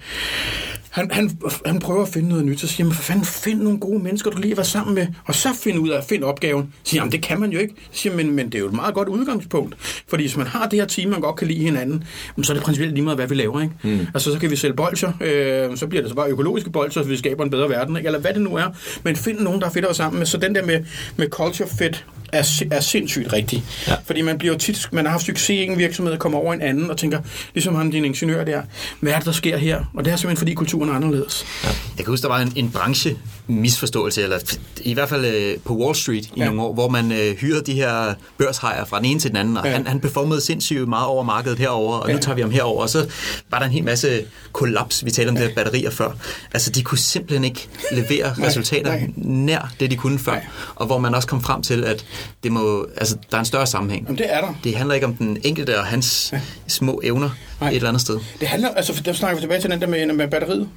han, 0.97 1.11
han, 1.11 1.31
han 1.65 1.79
prøver 1.79 2.01
at 2.01 2.09
finde 2.09 2.29
noget 2.29 2.45
nyt, 2.45 2.59
så 2.59 2.67
siger 2.67 2.87
han, 2.87 2.95
for 2.95 3.03
fanden, 3.03 3.25
find 3.25 3.61
nogle 3.61 3.79
gode 3.79 4.03
mennesker, 4.03 4.31
du 4.31 4.37
lige 4.37 4.51
at 4.51 4.57
være 4.57 4.65
sammen 4.65 4.95
med, 4.95 5.07
og 5.25 5.35
så 5.35 5.49
find 5.63 5.79
ud 5.79 5.89
af 5.89 5.97
at 5.97 6.03
finde 6.03 6.27
opgaven. 6.27 6.73
Så 6.83 6.89
siger 6.89 7.01
han, 7.01 7.11
det 7.11 7.21
kan 7.21 7.39
man 7.39 7.51
jo 7.51 7.59
ikke. 7.59 7.73
Så 7.91 8.01
siger 8.01 8.15
men, 8.15 8.31
men 8.31 8.45
det 8.45 8.55
er 8.55 8.59
jo 8.59 8.65
et 8.65 8.73
meget 8.73 8.93
godt 8.93 9.07
udgangspunkt. 9.07 9.75
Fordi 10.07 10.23
hvis 10.23 10.37
man 10.37 10.47
har 10.47 10.67
det 10.67 10.79
her 10.79 10.85
team, 10.85 11.11
man 11.11 11.21
godt 11.21 11.35
kan 11.35 11.47
lide 11.47 11.59
hinanden, 11.59 12.03
så 12.41 12.51
er 12.51 12.53
det 12.53 12.63
principielt 12.63 12.93
lige 12.93 13.03
meget, 13.03 13.17
hvad 13.17 13.27
vi 13.27 13.35
laver. 13.35 13.61
Ikke? 13.61 13.73
Mm. 13.83 14.07
Altså, 14.13 14.33
så 14.33 14.39
kan 14.39 14.51
vi 14.51 14.55
sælge 14.55 14.75
bolcher, 14.75 15.11
øh, 15.21 15.77
så 15.77 15.87
bliver 15.87 16.01
det 16.01 16.09
så 16.09 16.15
bare 16.15 16.29
økologiske 16.29 16.69
bolcher, 16.69 17.03
så 17.03 17.09
vi 17.09 17.17
skaber 17.17 17.43
en 17.43 17.49
bedre 17.49 17.69
verden, 17.69 17.97
ikke? 17.97 18.07
eller 18.07 18.19
hvad 18.19 18.33
det 18.33 18.41
nu 18.41 18.55
er. 18.55 18.67
Men 19.03 19.15
find 19.15 19.39
nogen, 19.39 19.61
der 19.61 19.67
er 19.67 19.71
fedt 19.71 19.85
at 19.85 19.89
være 19.89 19.95
sammen 19.95 20.19
med. 20.19 20.25
Så 20.25 20.37
den 20.37 20.55
der 20.55 20.65
med, 20.65 20.85
med 21.17 21.27
culture 21.29 21.69
fit, 21.79 22.05
er, 22.31 22.63
er 22.71 22.79
sindssygt 22.79 23.33
rigtig. 23.33 23.63
Ja. 23.87 23.93
Fordi 24.05 24.21
man 24.21 24.37
bliver 24.37 24.53
jo 24.53 24.59
tit, 24.59 24.89
man 24.91 25.05
har 25.05 25.11
haft 25.11 25.25
succes 25.25 25.49
i 25.49 25.63
en 25.63 25.77
virksomhed 25.77 26.17
kommer 26.17 26.39
over 26.39 26.53
en 26.53 26.61
anden 26.61 26.91
og 26.91 26.97
tænker, 26.97 27.19
ligesom 27.53 27.75
ham, 27.75 27.91
din 27.91 28.05
ingeniør 28.05 28.43
der, 28.43 28.61
hvad 28.99 29.11
er 29.11 29.17
det, 29.17 29.25
der 29.25 29.31
sker 29.31 29.57
her? 29.57 29.83
Og 29.93 30.05
det 30.05 30.13
er 30.13 30.15
simpelthen, 30.15 30.37
fordi 30.37 30.53
kulturen 30.53 30.86
er 30.89 30.93
anderledes. 30.93 31.45
Ja. 31.63 31.67
Jeg 31.67 32.05
kan 32.05 32.11
huske, 32.11 32.21
der 32.21 32.29
var 32.29 32.39
en, 32.39 32.53
en 32.55 32.71
branche 32.71 33.17
misforståelse, 33.47 34.23
eller 34.23 34.57
i 34.81 34.93
hvert 34.93 35.09
fald 35.09 35.25
øh, 35.25 35.57
på 35.65 35.77
Wall 35.77 35.95
Street 35.95 36.25
i 36.25 36.31
ja. 36.37 36.45
nogle 36.45 36.61
år, 36.61 36.73
hvor 36.73 36.89
man 36.89 37.11
øh, 37.11 37.35
hyrede 37.35 37.61
de 37.65 37.73
her 37.73 38.13
børshejer 38.37 38.85
fra 38.85 38.97
den 38.97 39.05
ene 39.05 39.19
til 39.19 39.29
den 39.29 39.37
anden, 39.37 39.57
og 39.57 39.65
ja. 39.65 39.71
han, 39.71 39.87
han 39.87 39.99
performede 39.99 40.41
sindssygt 40.41 40.87
meget 40.87 41.07
over 41.07 41.23
markedet 41.23 41.59
herover, 41.59 41.97
og 41.97 42.07
ja. 42.07 42.13
nu 42.13 42.19
tager 42.19 42.35
vi 42.35 42.41
ham 42.41 42.51
herover, 42.51 42.81
og 42.81 42.89
så 42.89 43.07
var 43.49 43.59
der 43.59 43.65
en 43.65 43.71
hel 43.71 43.83
masse 43.83 44.25
kollaps, 44.53 45.05
vi 45.05 45.11
talte 45.11 45.29
om 45.29 45.35
ja. 45.35 45.41
det 45.41 45.49
her 45.49 45.55
batterier 45.55 45.89
før. 45.89 46.11
Altså, 46.53 46.71
de 46.71 46.83
kunne 46.83 46.97
simpelthen 46.97 47.43
ikke 47.43 47.67
levere 47.91 48.33
nej, 48.37 48.47
resultater 48.47 48.91
nej. 48.91 49.09
nær 49.15 49.73
det, 49.79 49.91
de 49.91 49.95
kunne 49.95 50.19
før, 50.19 50.31
nej. 50.31 50.45
og 50.75 50.85
hvor 50.85 50.97
man 50.97 51.15
også 51.15 51.27
kom 51.27 51.41
frem 51.41 51.61
til, 51.61 51.83
at 51.83 52.05
det 52.43 52.51
må, 52.51 52.87
altså, 52.97 53.17
der 53.31 53.37
er 53.37 53.39
en 53.39 53.45
større 53.45 53.67
sammenhæng. 53.67 54.03
Jamen, 54.03 54.17
det 54.17 54.33
er 54.33 54.41
der. 54.41 54.53
Det 54.63 54.75
handler 54.75 54.95
ikke 54.95 55.07
om 55.07 55.13
den 55.13 55.37
enkelte 55.43 55.79
og 55.79 55.85
hans 55.85 56.29
ja. 56.33 56.41
små 56.67 57.01
evner 57.03 57.29
nej. 57.61 57.69
et 57.69 57.75
eller 57.75 57.89
andet 57.89 58.01
sted. 58.01 58.19
Det 58.39 58.47
handler, 58.47 58.69
altså, 58.69 59.01
der 59.05 59.13
snakker 59.13 59.37
vi 59.37 59.41
tilbage 59.41 59.61
til 59.61 59.69
den 59.69 59.81
der 59.81 59.87
med, 59.87 60.13
med 60.13 60.27
batteriet. 60.27 60.69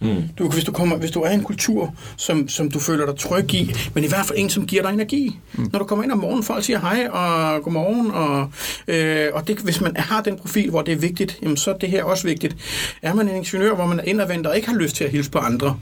Mm. 0.00 0.22
Du, 0.38 0.48
hvis, 0.48 0.64
du 0.64 0.72
kommer, 0.72 0.96
hvis 0.96 1.10
du 1.10 1.20
er 1.20 1.30
i 1.30 1.34
en 1.34 1.42
kultur, 1.42 1.94
som, 2.16 2.48
som 2.48 2.70
du 2.70 2.78
føler 2.78 3.06
dig 3.06 3.16
tryg 3.16 3.54
i, 3.54 3.74
men 3.94 4.04
i 4.04 4.06
hvert 4.06 4.26
fald 4.26 4.38
en, 4.38 4.50
som 4.50 4.66
giver 4.66 4.82
dig 4.82 4.92
energi. 4.92 5.38
Mm. 5.52 5.68
Når 5.72 5.78
du 5.78 5.84
kommer 5.84 6.04
ind 6.04 6.12
om 6.12 6.18
morgenen, 6.18 6.44
folk 6.44 6.64
siger 6.64 6.78
hej 6.78 7.08
og 7.08 7.62
godmorgen, 7.62 8.10
og, 8.10 8.50
øh, 8.88 9.28
og 9.32 9.48
det, 9.48 9.58
hvis 9.58 9.80
man 9.80 9.96
har 9.96 10.22
den 10.22 10.38
profil, 10.38 10.70
hvor 10.70 10.82
det 10.82 10.92
er 10.92 10.96
vigtigt, 10.96 11.38
jamen, 11.42 11.56
så 11.56 11.70
er 11.70 11.78
det 11.78 11.88
her 11.88 12.04
også 12.04 12.24
vigtigt. 12.24 12.56
Er 13.02 13.14
man 13.14 13.28
en 13.28 13.36
ingeniør, 13.36 13.74
hvor 13.74 13.86
man 13.86 14.00
er 14.00 14.04
indadvendt 14.04 14.46
og 14.46 14.56
ikke 14.56 14.68
har 14.68 14.76
lyst 14.76 14.96
til 14.96 15.04
at 15.04 15.10
hilse 15.10 15.30
på 15.30 15.38
andre, 15.38 15.76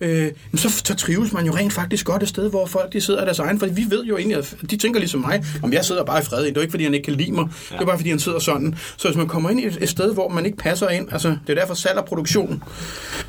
øh, 0.00 0.30
så, 0.54 0.82
så 0.84 0.94
trives 0.94 1.32
man 1.32 1.46
jo 1.46 1.52
rent 1.54 1.72
faktisk 1.72 2.06
godt 2.06 2.22
et 2.22 2.28
sted, 2.28 2.50
hvor 2.50 2.66
folk 2.66 2.92
de 2.92 3.00
sidder 3.00 3.20
af 3.20 3.26
deres 3.26 3.38
egen, 3.38 3.58
for 3.58 3.66
vi 3.66 3.86
ved 3.88 4.04
jo 4.04 4.16
egentlig, 4.16 4.38
at 4.38 4.56
de 4.70 4.76
tænker 4.76 5.00
ligesom 5.00 5.20
mig, 5.20 5.44
om 5.62 5.72
jeg 5.72 5.84
sidder 5.84 6.04
bare 6.04 6.20
i 6.20 6.24
fred. 6.24 6.44
Det 6.44 6.56
er 6.56 6.60
ikke, 6.60 6.70
fordi 6.70 6.84
han 6.84 6.94
ikke 6.94 7.04
kan 7.04 7.14
lide 7.14 7.32
mig, 7.32 7.44
ja. 7.70 7.76
det 7.76 7.82
er 7.82 7.86
bare, 7.86 7.98
fordi 7.98 8.10
han 8.10 8.18
sidder 8.18 8.38
sådan. 8.38 8.74
Så 8.96 9.08
hvis 9.08 9.16
man 9.16 9.28
kommer 9.28 9.50
ind 9.50 9.60
i 9.60 9.66
et, 9.66 9.78
et 9.80 9.88
sted, 10.02 10.14
hvor 10.14 10.28
man 10.28 10.46
ikke 10.46 10.58
passer 10.58 10.88
ind, 10.88 11.08
altså 11.12 11.28
det 11.46 11.56
er 11.56 11.60
derfor 11.60 11.74
salg 11.74 11.98
og 11.98 12.04
produktion, 12.04 12.62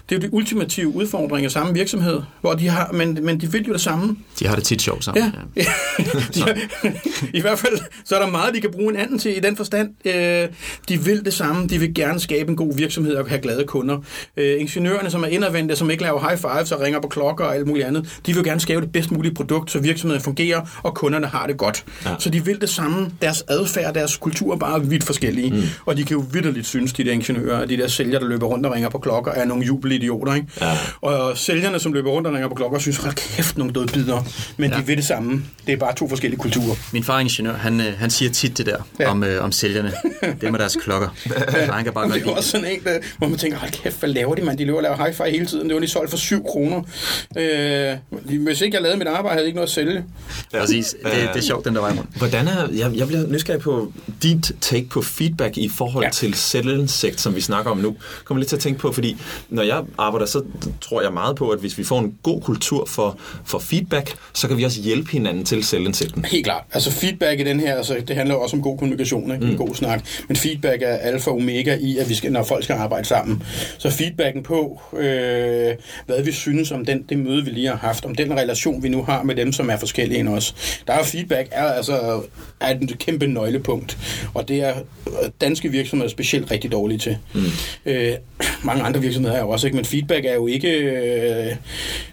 det 0.09 0.15
er 0.15 0.19
jo 0.19 0.27
de 0.27 0.33
ultimative 0.33 0.95
udfordringer 0.95 1.47
af 1.47 1.51
samme 1.51 1.73
virksomhed, 1.73 2.21
hvor 2.41 2.53
de 2.53 2.67
har, 2.67 2.91
men, 2.91 3.19
men 3.21 3.41
de 3.41 3.51
vil 3.51 3.65
jo 3.65 3.73
det 3.73 3.81
samme. 3.81 4.17
De 4.39 4.47
har 4.47 4.55
det 4.55 4.63
tit 4.63 4.81
sjovt 4.81 5.03
sammen. 5.03 5.33
Ja. 5.55 5.63
ja. 5.63 5.65
de 6.35 6.59
I 7.33 7.41
hvert 7.41 7.59
fald, 7.59 7.79
så 8.05 8.15
er 8.15 8.19
der 8.19 8.31
meget, 8.31 8.53
de 8.53 8.61
kan 8.61 8.71
bruge 8.71 8.93
en 8.93 8.99
anden 8.99 9.19
til 9.19 9.37
i 9.37 9.39
den 9.39 9.57
forstand. 9.57 9.89
Øh, 10.05 10.47
de 10.89 11.01
vil 11.03 11.25
det 11.25 11.33
samme. 11.33 11.67
De 11.67 11.79
vil 11.79 11.93
gerne 11.93 12.19
skabe 12.19 12.49
en 12.49 12.55
god 12.55 12.75
virksomhed 12.77 13.15
og 13.15 13.27
have 13.27 13.41
glade 13.41 13.63
kunder. 13.63 13.97
Øh, 14.37 14.61
ingeniørerne, 14.61 15.09
som 15.09 15.23
er 15.23 15.27
indadvendte, 15.27 15.75
som 15.75 15.91
ikke 15.91 16.03
laver 16.03 16.29
high 16.29 16.37
fives 16.37 16.71
og 16.71 16.81
ringer 16.81 17.01
på 17.01 17.07
klokker 17.07 17.45
og 17.45 17.55
alt 17.55 17.67
muligt 17.67 17.87
andet, 17.87 18.19
de 18.25 18.33
vil 18.33 18.43
gerne 18.43 18.59
skabe 18.59 18.81
det 18.81 18.91
bedst 18.91 19.11
mulige 19.11 19.33
produkt, 19.33 19.71
så 19.71 19.79
virksomheden 19.79 20.23
fungerer, 20.23 20.79
og 20.83 20.95
kunderne 20.95 21.27
har 21.27 21.47
det 21.47 21.57
godt. 21.57 21.85
Ja. 22.05 22.15
Så 22.19 22.29
de 22.29 22.45
vil 22.45 22.61
det 22.61 22.69
samme. 22.69 23.11
Deres 23.21 23.43
adfærd, 23.47 23.93
deres 23.93 24.17
kultur 24.17 24.53
er 24.53 24.57
bare 24.57 24.85
vidt 24.85 25.03
forskellige. 25.03 25.51
Mm. 25.51 25.61
Og 25.85 25.97
de 25.97 26.03
kan 26.03 26.17
jo 26.17 26.25
vidderligt 26.31 26.62
synes, 26.63 26.93
de 26.93 27.03
der 27.03 27.11
ingeniører, 27.11 27.65
de 27.65 27.77
der 27.77 27.87
sælgere, 27.87 28.21
der 28.21 28.27
løber 28.27 28.47
rundt 28.47 28.65
og 28.65 28.73
ringer 28.73 28.89
på 28.89 28.97
klokker, 28.97 29.31
er 29.31 29.45
nogle 29.45 29.65
jubelidioter. 29.65 30.33
Ikke? 30.33 30.47
Ja. 30.61 30.77
Og 31.01 31.37
sælgerne, 31.37 31.79
som 31.79 31.93
løber 31.93 32.11
rundt 32.11 32.27
og 32.27 32.33
ringer 32.33 32.49
på 32.49 32.55
klokker, 32.55 32.79
synes, 32.79 32.97
hold 32.97 33.13
kæft, 33.13 33.57
nogle 33.57 33.73
døde 33.73 33.87
bidder. 33.87 34.23
Men 34.57 34.71
ja. 34.71 34.77
de 34.77 34.85
vil 34.85 34.97
det 34.97 35.05
samme. 35.05 35.43
Det 35.67 35.73
er 35.73 35.77
bare 35.77 35.95
to 35.95 36.09
forskellige 36.09 36.39
kulturer. 36.39 36.75
Min 36.93 37.03
far 37.03 37.15
er 37.15 37.19
ingeniør. 37.19 37.53
Han, 37.53 37.81
øh, 37.81 37.93
han 37.97 38.09
siger 38.09 38.31
tit 38.31 38.57
det 38.57 38.65
der 38.65 38.77
ja. 38.99 39.09
om, 39.09 39.23
øh, 39.23 39.43
om 39.43 39.51
sælgerne. 39.51 39.93
Det 40.41 40.51
med 40.51 40.59
deres 40.59 40.77
klokker. 40.81 41.07
Ja. 41.53 41.71
Han 41.71 41.83
kan 41.83 41.93
bare 41.93 42.09
det 42.09 42.25
er 42.27 42.31
også 42.31 42.49
sådan 42.49 42.67
en, 42.67 42.83
der, 42.83 42.99
hvor 43.17 43.27
man 43.27 43.37
tænker, 43.37 43.57
hold 43.57 43.71
kæft, 43.71 43.99
hvad 43.99 44.09
laver 44.09 44.35
de, 44.35 44.41
man? 44.41 44.57
De 44.57 44.65
løber 44.65 44.77
og 44.77 44.83
laver 44.83 44.95
hi-fi 44.95 45.29
hele 45.31 45.45
tiden. 45.45 45.67
Det 45.67 45.73
var 45.73 45.81
de 45.81 45.87
solgt 45.87 46.09
for 46.09 46.17
7 46.17 46.43
kroner. 46.43 46.81
Øh, 47.37 47.97
hvis 48.39 48.61
ikke 48.61 48.75
jeg 48.75 48.81
lavede 48.81 48.97
mit 48.97 49.07
arbejde, 49.07 49.29
havde 49.29 49.39
jeg 49.39 49.47
ikke 49.47 49.55
noget 49.55 49.67
at 49.67 49.73
sælge. 49.73 50.03
Ja, 50.53 50.59
præcis. 50.59 50.95
Det, 51.03 51.11
det 51.33 51.39
er 51.39 51.41
sjovt, 51.41 51.65
den 51.65 51.75
der 51.75 51.81
vej 51.81 51.91
rundt. 51.91 52.17
Hvordan 52.17 52.47
er, 52.47 52.67
jeg, 52.73 52.91
jeg 52.95 53.07
bliver 53.07 53.27
nysgerrig 53.27 53.61
på 53.61 53.93
dit 54.23 54.51
take 54.61 54.89
på 54.89 55.01
feedback 55.01 55.57
i 55.57 55.69
forhold 55.69 56.03
ja. 56.03 56.09
til 56.09 56.33
selvinsigt, 56.53 57.21
som 57.21 57.35
vi 57.35 57.41
snakker 57.41 57.71
om 57.71 57.77
nu. 57.77 57.95
Kommer 58.23 58.39
lidt 58.39 58.49
til 58.49 58.55
at 58.55 58.61
tænke 58.61 58.79
på, 58.79 58.91
fordi 58.91 59.17
når 59.49 59.63
jeg 59.63 59.83
arbejder, 59.97 60.25
så 60.25 60.43
tror 60.81 61.01
jeg 61.01 61.13
meget 61.13 61.35
på, 61.35 61.49
at 61.49 61.59
hvis 61.59 61.77
vi 61.77 61.83
får 61.83 61.99
en 61.99 62.15
god 62.23 62.41
kultur 62.41 62.85
for, 62.85 63.17
for 63.45 63.59
feedback, 63.59 64.15
så 64.33 64.47
kan 64.47 64.57
vi 64.57 64.63
også 64.63 64.81
hjælpe 64.81 65.11
hinanden 65.11 65.45
til 65.45 65.63
selvindsigten. 65.63 66.25
Helt 66.25 66.45
klart. 66.45 66.63
Altså 66.73 66.91
feedback 66.91 67.39
i 67.39 67.43
den 67.43 67.59
her, 67.59 67.75
altså, 67.75 68.03
det 68.07 68.15
handler 68.15 68.35
også 68.35 68.55
om 68.55 68.61
god 68.61 68.77
kommunikation, 68.77 69.31
ikke? 69.31 69.45
Mm. 69.45 69.51
en 69.51 69.57
god 69.57 69.75
snak. 69.75 70.05
Men 70.27 70.37
feedback 70.37 70.81
er 70.81 70.95
alfa 70.95 71.29
og 71.29 71.35
omega 71.37 71.77
i, 71.81 71.97
at 71.97 72.09
vi 72.09 72.15
skal, 72.15 72.31
når 72.31 72.43
folk 72.43 72.63
skal 72.63 72.73
arbejde 72.73 73.07
sammen. 73.07 73.43
Så 73.77 73.89
feedbacken 73.89 74.43
på, 74.43 74.81
øh, 74.93 75.75
hvad 76.05 76.23
vi 76.23 76.31
synes 76.31 76.71
om 76.71 76.85
den, 76.85 77.05
det 77.09 77.19
møde, 77.19 77.45
vi 77.45 77.51
lige 77.51 77.67
har 77.67 77.75
haft, 77.75 78.05
om 78.05 78.15
den 78.15 78.33
relation, 78.33 78.83
vi 78.83 78.89
nu 78.89 79.03
har 79.03 79.23
med 79.23 79.35
dem, 79.35 79.53
som 79.53 79.69
er 79.69 79.77
forskellige 79.77 80.19
end 80.19 80.29
os. 80.29 80.55
Der 80.87 80.93
er 80.93 81.03
feedback 81.03 81.49
er 81.51 81.63
altså 81.63 82.21
er 82.59 82.69
et 82.69 82.95
kæmpe 82.99 83.27
nøglepunkt, 83.27 83.97
og 84.33 84.47
det 84.47 84.63
er 84.63 84.73
danske 85.41 85.69
virksomheder 85.69 86.09
specielt 86.09 86.42
rigtig 86.51 86.71
dårlige 86.71 86.97
til. 86.97 87.17
Mm. 87.33 87.41
Øh, 87.85 88.13
mange 88.63 88.83
andre 88.83 89.01
virksomheder 89.01 89.35
er 89.35 89.41
jo 89.41 89.49
også, 89.49 89.67
ikke? 89.67 89.75
men 89.75 89.85
feedback 89.85 90.25
er 90.25 90.33
jo 90.33 90.47
ikke, 90.47 90.69
øh, 90.69 91.55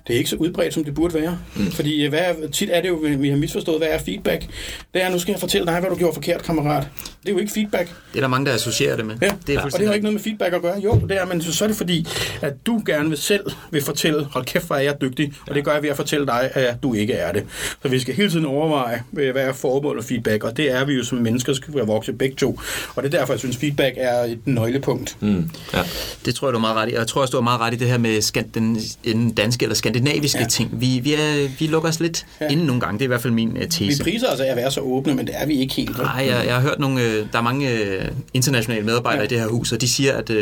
det 0.07 0.15
er 0.15 0.19
ikke 0.19 0.31
så 0.31 0.37
udbredt, 0.37 0.75
som 0.75 0.85
det 0.85 0.95
burde 0.95 1.15
være. 1.15 1.39
Mm. 1.57 1.71
Fordi 1.71 2.07
hvad 2.07 2.19
er, 2.19 2.49
tit 2.53 2.69
er 2.73 2.81
det 2.81 2.89
jo, 2.89 2.95
vi 3.19 3.29
har 3.29 3.37
misforstået, 3.37 3.79
hvad 3.79 3.89
er 3.89 3.99
feedback? 3.99 4.47
Det 4.95 5.03
er, 5.03 5.11
nu 5.11 5.19
skal 5.19 5.33
jeg 5.33 5.41
fortælle 5.41 5.67
dig, 5.67 5.81
hvad 5.81 5.91
du 5.91 5.97
gjorde 5.97 6.15
forkert, 6.15 6.43
kammerat. 6.43 6.89
Det 7.23 7.29
er 7.29 7.33
jo 7.33 7.39
ikke 7.39 7.53
feedback. 7.53 7.89
Det 8.13 8.19
er 8.19 8.21
der 8.21 8.29
mange, 8.29 8.47
der 8.47 8.55
associerer 8.55 8.97
det 8.97 9.07
med. 9.07 9.17
Ja, 9.23 9.31
det 9.47 9.55
er 9.55 9.61
og 9.61 9.73
det 9.73 9.87
har 9.87 9.95
ikke 9.95 10.05
noget 10.05 10.15
med 10.15 10.23
feedback 10.23 10.55
at 10.55 10.63
gøre. 10.63 10.81
Jo, 10.81 11.01
det 11.09 11.17
er, 11.17 11.27
men 11.27 11.43
så 11.43 11.65
er 11.65 11.69
det 11.69 11.77
fordi, 11.77 12.07
at 12.43 12.67
du 12.67 12.83
gerne 12.87 13.09
vil 13.09 13.19
selv 13.19 13.51
vil 13.71 13.83
fortælle, 13.83 14.25
hold 14.25 14.45
kæft, 14.45 14.67
hvor 14.67 14.77
er 14.77 14.81
jeg 14.81 15.01
dygtig, 15.01 15.33
og 15.49 15.55
det 15.55 15.65
gør 15.65 15.73
jeg 15.73 15.83
ved 15.83 15.91
at 15.91 15.97
fortælle 15.97 16.27
dig, 16.27 16.51
at 16.55 16.83
du 16.83 16.95
ikke 16.95 17.13
er 17.13 17.33
det. 17.33 17.45
Så 17.83 17.89
vi 17.89 17.99
skal 17.99 18.15
hele 18.15 18.31
tiden 18.31 18.47
overveje, 18.47 19.03
hvad 19.11 19.35
er 19.35 19.53
formål 19.53 19.99
og 19.99 20.05
feedback, 20.05 20.45
og 20.45 20.57
det 20.57 20.71
er 20.71 20.85
vi 20.85 20.95
jo 20.95 21.05
som 21.05 21.19
mennesker, 21.19 21.53
skal 21.53 21.75
være 21.75 21.87
vokse 21.87 22.13
begge 22.13 22.37
to. 22.37 22.61
Og 22.95 23.03
det 23.03 23.15
er 23.15 23.19
derfor, 23.19 23.33
jeg 23.33 23.41
synes, 23.41 23.57
feedback 23.57 23.95
er 23.99 24.20
et 24.25 24.39
nøglepunkt. 24.45 25.17
Mm. 25.21 25.51
Ja. 25.75 25.83
Det 26.25 26.35
tror 26.35 26.49
jeg, 26.49 26.53
du 26.53 26.59
er 26.59 26.61
meget 26.61 26.77
ret 26.77 26.89
i. 26.89 26.93
Og 26.93 26.99
jeg 26.99 27.07
tror 27.07 27.21
også, 27.21 27.33
du 27.33 27.37
er 27.37 27.43
meget 27.43 27.61
ret 27.61 27.75
i 27.75 27.77
det 27.77 27.89
her 27.89 27.99
med 27.99 28.43
den, 28.55 28.79
den 29.05 29.31
danske 29.31 29.63
eller 29.63 29.75
skandinaviske 29.75 30.41
ja. 30.41 30.47
ting. 30.47 30.71
Vi, 30.73 31.01
vi, 31.03 31.15
er, 31.15 31.49
vi 31.59 31.67
lukker 31.67 31.89
os 31.89 32.01
lidt 32.01 32.27
ja. 32.41 32.49
inden 32.49 32.67
nogle 32.67 32.81
gange. 32.81 32.99
Det 32.99 33.05
er 33.05 33.07
i 33.07 33.09
hvert 33.09 33.23
fald 33.23 33.33
min 33.33 33.57
uh, 33.57 33.63
tese. 33.63 34.05
Vi 34.05 34.11
priser 34.11 34.33
os 34.33 34.41
af 34.41 34.51
at 34.51 34.57
være 34.57 34.71
så 34.71 34.81
åbne, 34.81 35.15
men 35.15 35.27
det 35.27 35.35
er 35.39 35.47
vi 35.47 35.61
ikke 35.61 35.75
helt. 35.75 35.99
Nej, 35.99 36.27
jeg, 36.29 36.47
jeg 36.47 36.55
har 36.55 36.63
hørt 36.63 36.81
nogle, 36.81 37.01
uh, 37.01 37.27
der 37.33 37.39
er 37.39 37.43
mange 37.43 37.73
uh, 37.73 38.07
internationale 38.35 38.85
medarbejdere 38.85 39.21
ja. 39.21 39.27
i 39.27 39.29
det 39.29 39.41
her 39.41 39.47
hus, 39.47 39.73
og 39.73 39.81
de 39.81 39.89
siger, 39.89 40.13
at, 40.13 40.31
uh, 40.31 40.37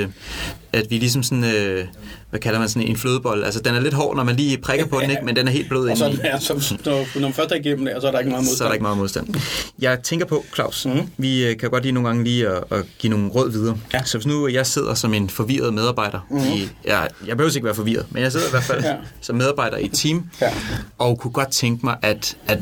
at 0.73 0.87
vi 0.91 0.99
ligesom 0.99 1.23
sådan... 1.23 1.45
Uh, 1.45 1.89
hvad 2.31 2.41
kalder 2.41 2.59
man 2.59 2.69
sådan 2.69 2.89
en 2.89 2.97
flødebold? 2.97 3.45
Altså, 3.45 3.61
den 3.61 3.75
er 3.75 3.81
lidt 3.81 3.95
hård, 3.95 4.17
når 4.17 4.25
man 4.25 4.37
lige 4.37 4.59
prikker 4.59 4.87
på 4.87 5.01
den, 5.01 5.11
ikke? 5.11 5.25
men 5.25 5.37
den 5.37 5.49
er 5.49 5.53
helt 5.53 5.69
blød 5.69 5.91
Og 5.91 5.97
så, 5.97 6.19
ja, 6.25 6.39
så, 6.39 6.79
når, 6.85 7.07
når 7.15 7.29
man 7.29 7.33
først 7.33 7.51
er 7.53 7.57
igennem 7.57 7.85
det, 7.85 7.95
så 8.01 8.07
er 8.07 8.11
der 8.11 8.19
ikke 8.19 8.31
meget 8.31 8.45
modstand. 8.45 8.57
Så 8.57 8.65
er 8.65 8.69
der 8.69 8.73
ikke 8.73 8.83
meget 8.83 8.99
modstand. 8.99 9.35
Jeg 9.79 9.99
tænker 10.03 10.27
på, 10.27 10.45
Claus, 10.55 10.87
mm. 10.87 11.01
vi 11.17 11.47
øh, 11.47 11.57
kan 11.57 11.71
godt 11.71 11.83
lige 11.83 11.93
nogle 11.93 12.09
gange 12.09 12.25
lige 12.25 12.49
at, 12.49 12.65
at 12.71 12.85
give 12.99 13.11
nogle 13.11 13.29
råd 13.29 13.51
videre. 13.51 13.77
Ja. 13.95 14.05
Så 14.05 14.19
hvis 14.19 14.27
nu 14.27 14.49
jeg 14.49 14.67
sidder 14.67 14.95
som 14.95 15.15
en 15.15 15.31
forvirret 15.31 15.75
medarbejder, 15.75 16.27
mm. 16.31 16.39
i, 16.39 16.69
ja, 16.85 17.01
jeg 17.27 17.37
behøver 17.37 17.55
ikke 17.55 17.65
være 17.65 17.75
forvirret, 17.75 18.07
men 18.11 18.23
jeg 18.23 18.33
sidder 18.33 18.47
i 18.47 18.51
hvert 18.51 18.63
fald 18.63 18.85
ja. 18.91 18.95
som 19.21 19.37
medarbejder 19.37 19.77
i 19.77 19.85
et 19.85 19.93
team, 19.93 20.25
ja. 20.41 20.53
og 20.99 21.19
kunne 21.19 21.33
godt 21.33 21.51
tænke 21.51 21.87
mig 21.87 21.97
at, 22.03 22.37
at 22.47 22.59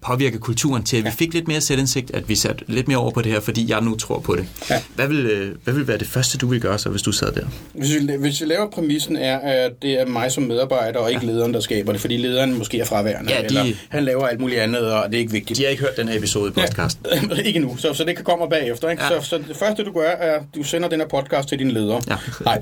påvirke 0.00 0.38
kulturen 0.38 0.82
til, 0.82 0.96
at 0.96 1.04
vi 1.04 1.10
fik 1.10 1.34
lidt 1.34 1.48
mere 1.48 1.60
selvindsigt, 1.60 2.10
at 2.10 2.28
vi 2.28 2.34
satte 2.34 2.64
lidt 2.68 2.88
mere 2.88 2.98
over 2.98 3.10
på 3.10 3.22
det 3.22 3.32
her, 3.32 3.40
fordi 3.40 3.70
jeg 3.70 3.80
nu 3.80 3.96
tror 3.96 4.18
på 4.18 4.36
det. 4.36 4.46
Ja. 4.70 4.82
Hvad, 4.94 5.08
vil, 5.08 5.26
øh, 5.26 5.56
hvad 5.64 5.74
vil 5.74 5.88
være 5.88 5.98
det 5.98 6.06
første, 6.06 6.38
du 6.38 6.46
vil 6.46 6.60
gøre 6.60 6.78
så, 6.78 6.88
hvis 6.88 7.02
du 7.02 7.12
sad 7.12 7.32
der? 7.32 7.46
Hvis 7.72 7.94
vi, 7.94 8.16
hvis 8.16 8.40
vi 8.40 8.46
laver 8.46 8.70
præmissen 8.70 9.16
er, 9.16 9.38
at 9.38 9.72
det 9.82 10.00
er 10.00 10.06
mig 10.06 10.32
som 10.32 10.42
medarbejder, 10.42 10.98
og 10.98 11.10
ikke 11.12 11.26
ja. 11.26 11.32
lederen, 11.32 11.54
der 11.54 11.60
skaber 11.60 11.92
det, 11.92 12.00
fordi 12.00 12.16
lederen 12.16 12.58
måske 12.58 12.80
er 12.80 12.84
fraværende, 12.84 13.32
ja, 13.32 13.40
de, 13.40 13.44
eller 13.44 13.64
han 13.88 14.04
laver 14.04 14.26
alt 14.26 14.40
muligt 14.40 14.60
andet, 14.60 14.92
og 14.92 15.08
det 15.08 15.14
er 15.14 15.18
ikke 15.18 15.32
vigtigt. 15.32 15.58
De 15.58 15.62
har 15.62 15.70
ikke 15.70 15.82
hørt 15.82 15.96
den 15.96 16.08
her 16.08 16.18
episode 16.18 16.48
i 16.48 16.52
podcasten. 16.52 17.06
Ja, 17.36 17.42
ikke 17.42 17.58
nu, 17.58 17.76
så, 17.76 17.94
så 17.94 18.04
det 18.04 18.16
kan 18.16 18.24
komme 18.24 18.48
bagefter. 18.50 18.90
Ikke? 18.90 19.02
Ja. 19.02 19.20
Så, 19.20 19.28
så 19.28 19.38
det 19.48 19.56
første, 19.56 19.84
du 19.84 19.92
gør, 19.92 20.08
er, 20.08 20.34
at 20.36 20.42
du 20.54 20.62
sender 20.62 20.88
den 20.88 21.00
her 21.00 21.08
podcast 21.08 21.48
til 21.48 21.58
din 21.58 21.70
leder. 21.70 22.00
Ja. 22.08 22.16
Nej, 22.44 22.58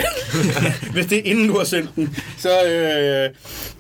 hvis 0.95 1.07
det 1.07 1.19
er 1.19 1.23
inden 1.25 1.49
du 1.49 1.59
har 1.59 1.65
sendt 1.65 1.91
den, 1.97 2.17
så, 2.39 2.65
øh, 2.65 3.31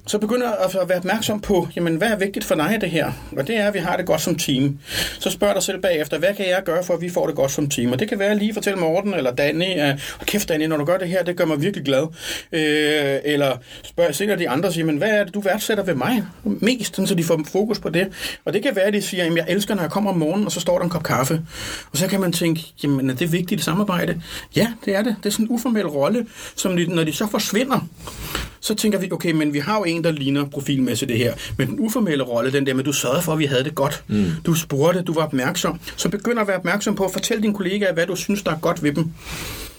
så 0.07 0.19
begynder 0.19 0.51
at 0.51 0.89
være 0.89 0.99
opmærksom 0.99 1.41
på, 1.41 1.69
jamen, 1.77 1.97
hvad 1.97 2.09
er 2.09 2.17
vigtigt 2.17 2.45
for 2.45 2.55
dig 2.55 2.79
det 2.81 2.91
her? 2.91 3.13
Og 3.37 3.47
det 3.47 3.57
er, 3.57 3.69
at 3.69 3.75
vi 3.75 3.79
har 3.79 3.97
det 3.97 4.07
godt 4.07 4.21
som 4.21 4.35
team. 4.35 4.79
Så 5.19 5.31
spørg 5.31 5.55
dig 5.55 5.63
selv 5.63 5.81
bagefter, 5.81 6.19
hvad 6.19 6.35
kan 6.37 6.49
jeg 6.49 6.63
gøre, 6.65 6.85
for 6.85 6.95
at 6.95 7.01
vi 7.01 7.11
får 7.11 7.27
det 7.27 7.37
godt 7.37 7.51
som 7.51 7.71
team? 7.71 7.93
Og 7.93 7.99
det 7.99 8.09
kan 8.09 8.19
være 8.19 8.39
lige 8.39 8.55
fortælle 8.55 8.79
Morten 8.79 9.15
eller 9.15 9.35
Danny, 9.35 9.65
at 9.65 9.97
kæft 10.27 10.49
Danny, 10.49 10.65
når 10.65 10.77
du 10.77 10.85
gør 10.85 10.98
det 10.99 11.09
her, 11.09 11.23
det 11.23 11.37
gør 11.37 11.45
mig 11.45 11.63
virkelig 11.63 11.85
glad. 11.85 12.07
Øh, 12.53 13.19
eller 13.25 13.57
spørg 13.85 14.15
selv 14.15 14.39
de 14.39 14.49
andre 14.49 14.69
og 14.69 14.73
sige, 14.73 14.85
men 14.85 14.97
hvad 14.97 15.11
er 15.11 15.25
det, 15.25 15.35
du 15.35 15.41
værdsætter 15.41 15.85
ved 15.85 15.95
mig 15.95 16.25
mest, 16.45 16.97
så 17.07 17.15
de 17.15 17.25
får 17.25 17.41
fokus 17.53 17.79
på 17.79 17.89
det. 17.89 18.09
Og 18.45 18.53
det 18.53 18.63
kan 18.63 18.77
være, 18.77 18.85
at 18.85 18.93
de 18.93 19.03
siger, 19.03 19.25
at 19.25 19.37
jeg 19.37 19.45
elsker, 19.49 19.75
når 19.75 19.83
jeg 19.83 19.91
kommer 19.91 20.11
om 20.11 20.17
morgenen, 20.17 20.47
og 20.47 20.53
så 20.53 20.61
står 20.61 20.79
der 20.79 20.85
en 20.85 20.91
kop 20.91 21.03
kaffe. 21.03 21.43
Og 21.93 21.99
så 21.99 22.07
kan 22.07 22.21
man 22.21 22.33
tænke, 22.33 22.63
jamen 22.83 23.11
er 23.11 23.15
det 23.15 23.33
vigtigt 23.33 23.65
samarbejde? 23.65 24.23
Ja, 24.57 24.73
det 24.85 24.97
er 24.97 25.03
det. 25.03 25.17
Det 25.23 25.27
er 25.27 25.31
sådan 25.31 25.47
en 25.47 25.51
uformel 25.51 25.87
rolle, 25.87 26.27
som 26.57 26.77
de, 26.77 26.87
når 26.87 27.05
de 27.05 27.13
så 27.13 27.27
forsvinder, 27.31 27.89
så 28.61 28.75
tænker 28.75 28.99
vi, 28.99 29.09
okay, 29.13 29.33
men 29.33 29.53
vi 29.53 29.59
har 29.59 29.79
jo 29.79 29.85
en, 29.85 30.05
der 30.05 30.13
ligner 30.13 30.45
profilmæssigt 30.45 31.09
det 31.09 31.19
her. 31.19 31.35
Men 31.57 31.69
den 31.69 31.81
uformelle 31.81 32.25
rolle, 32.25 32.53
den 32.53 32.67
der 32.67 32.75
med, 32.75 32.85
du 32.85 32.93
sørgede 32.93 33.23
for, 33.23 33.33
at 33.33 33.39
vi 33.39 33.45
havde 33.45 33.65
det 33.65 33.75
godt. 33.75 34.05
Mm. 34.09 34.31
Du 34.47 34.55
spurgte, 34.55 35.03
du 35.03 35.13
var 35.13 35.23
opmærksom. 35.23 35.81
Så 35.97 36.09
begynder 36.09 36.43
at 36.43 36.49
være 36.49 36.57
opmærksom 36.57 36.95
på 36.95 37.05
at 37.05 37.13
fortælle 37.13 37.43
dine 37.43 37.55
kollegaer, 37.55 37.93
hvad 37.93 38.07
du 38.07 38.17
synes, 38.17 38.43
der 38.43 38.51
er 38.51 38.59
godt 38.59 38.83
ved 38.83 38.93
dem. 38.93 39.13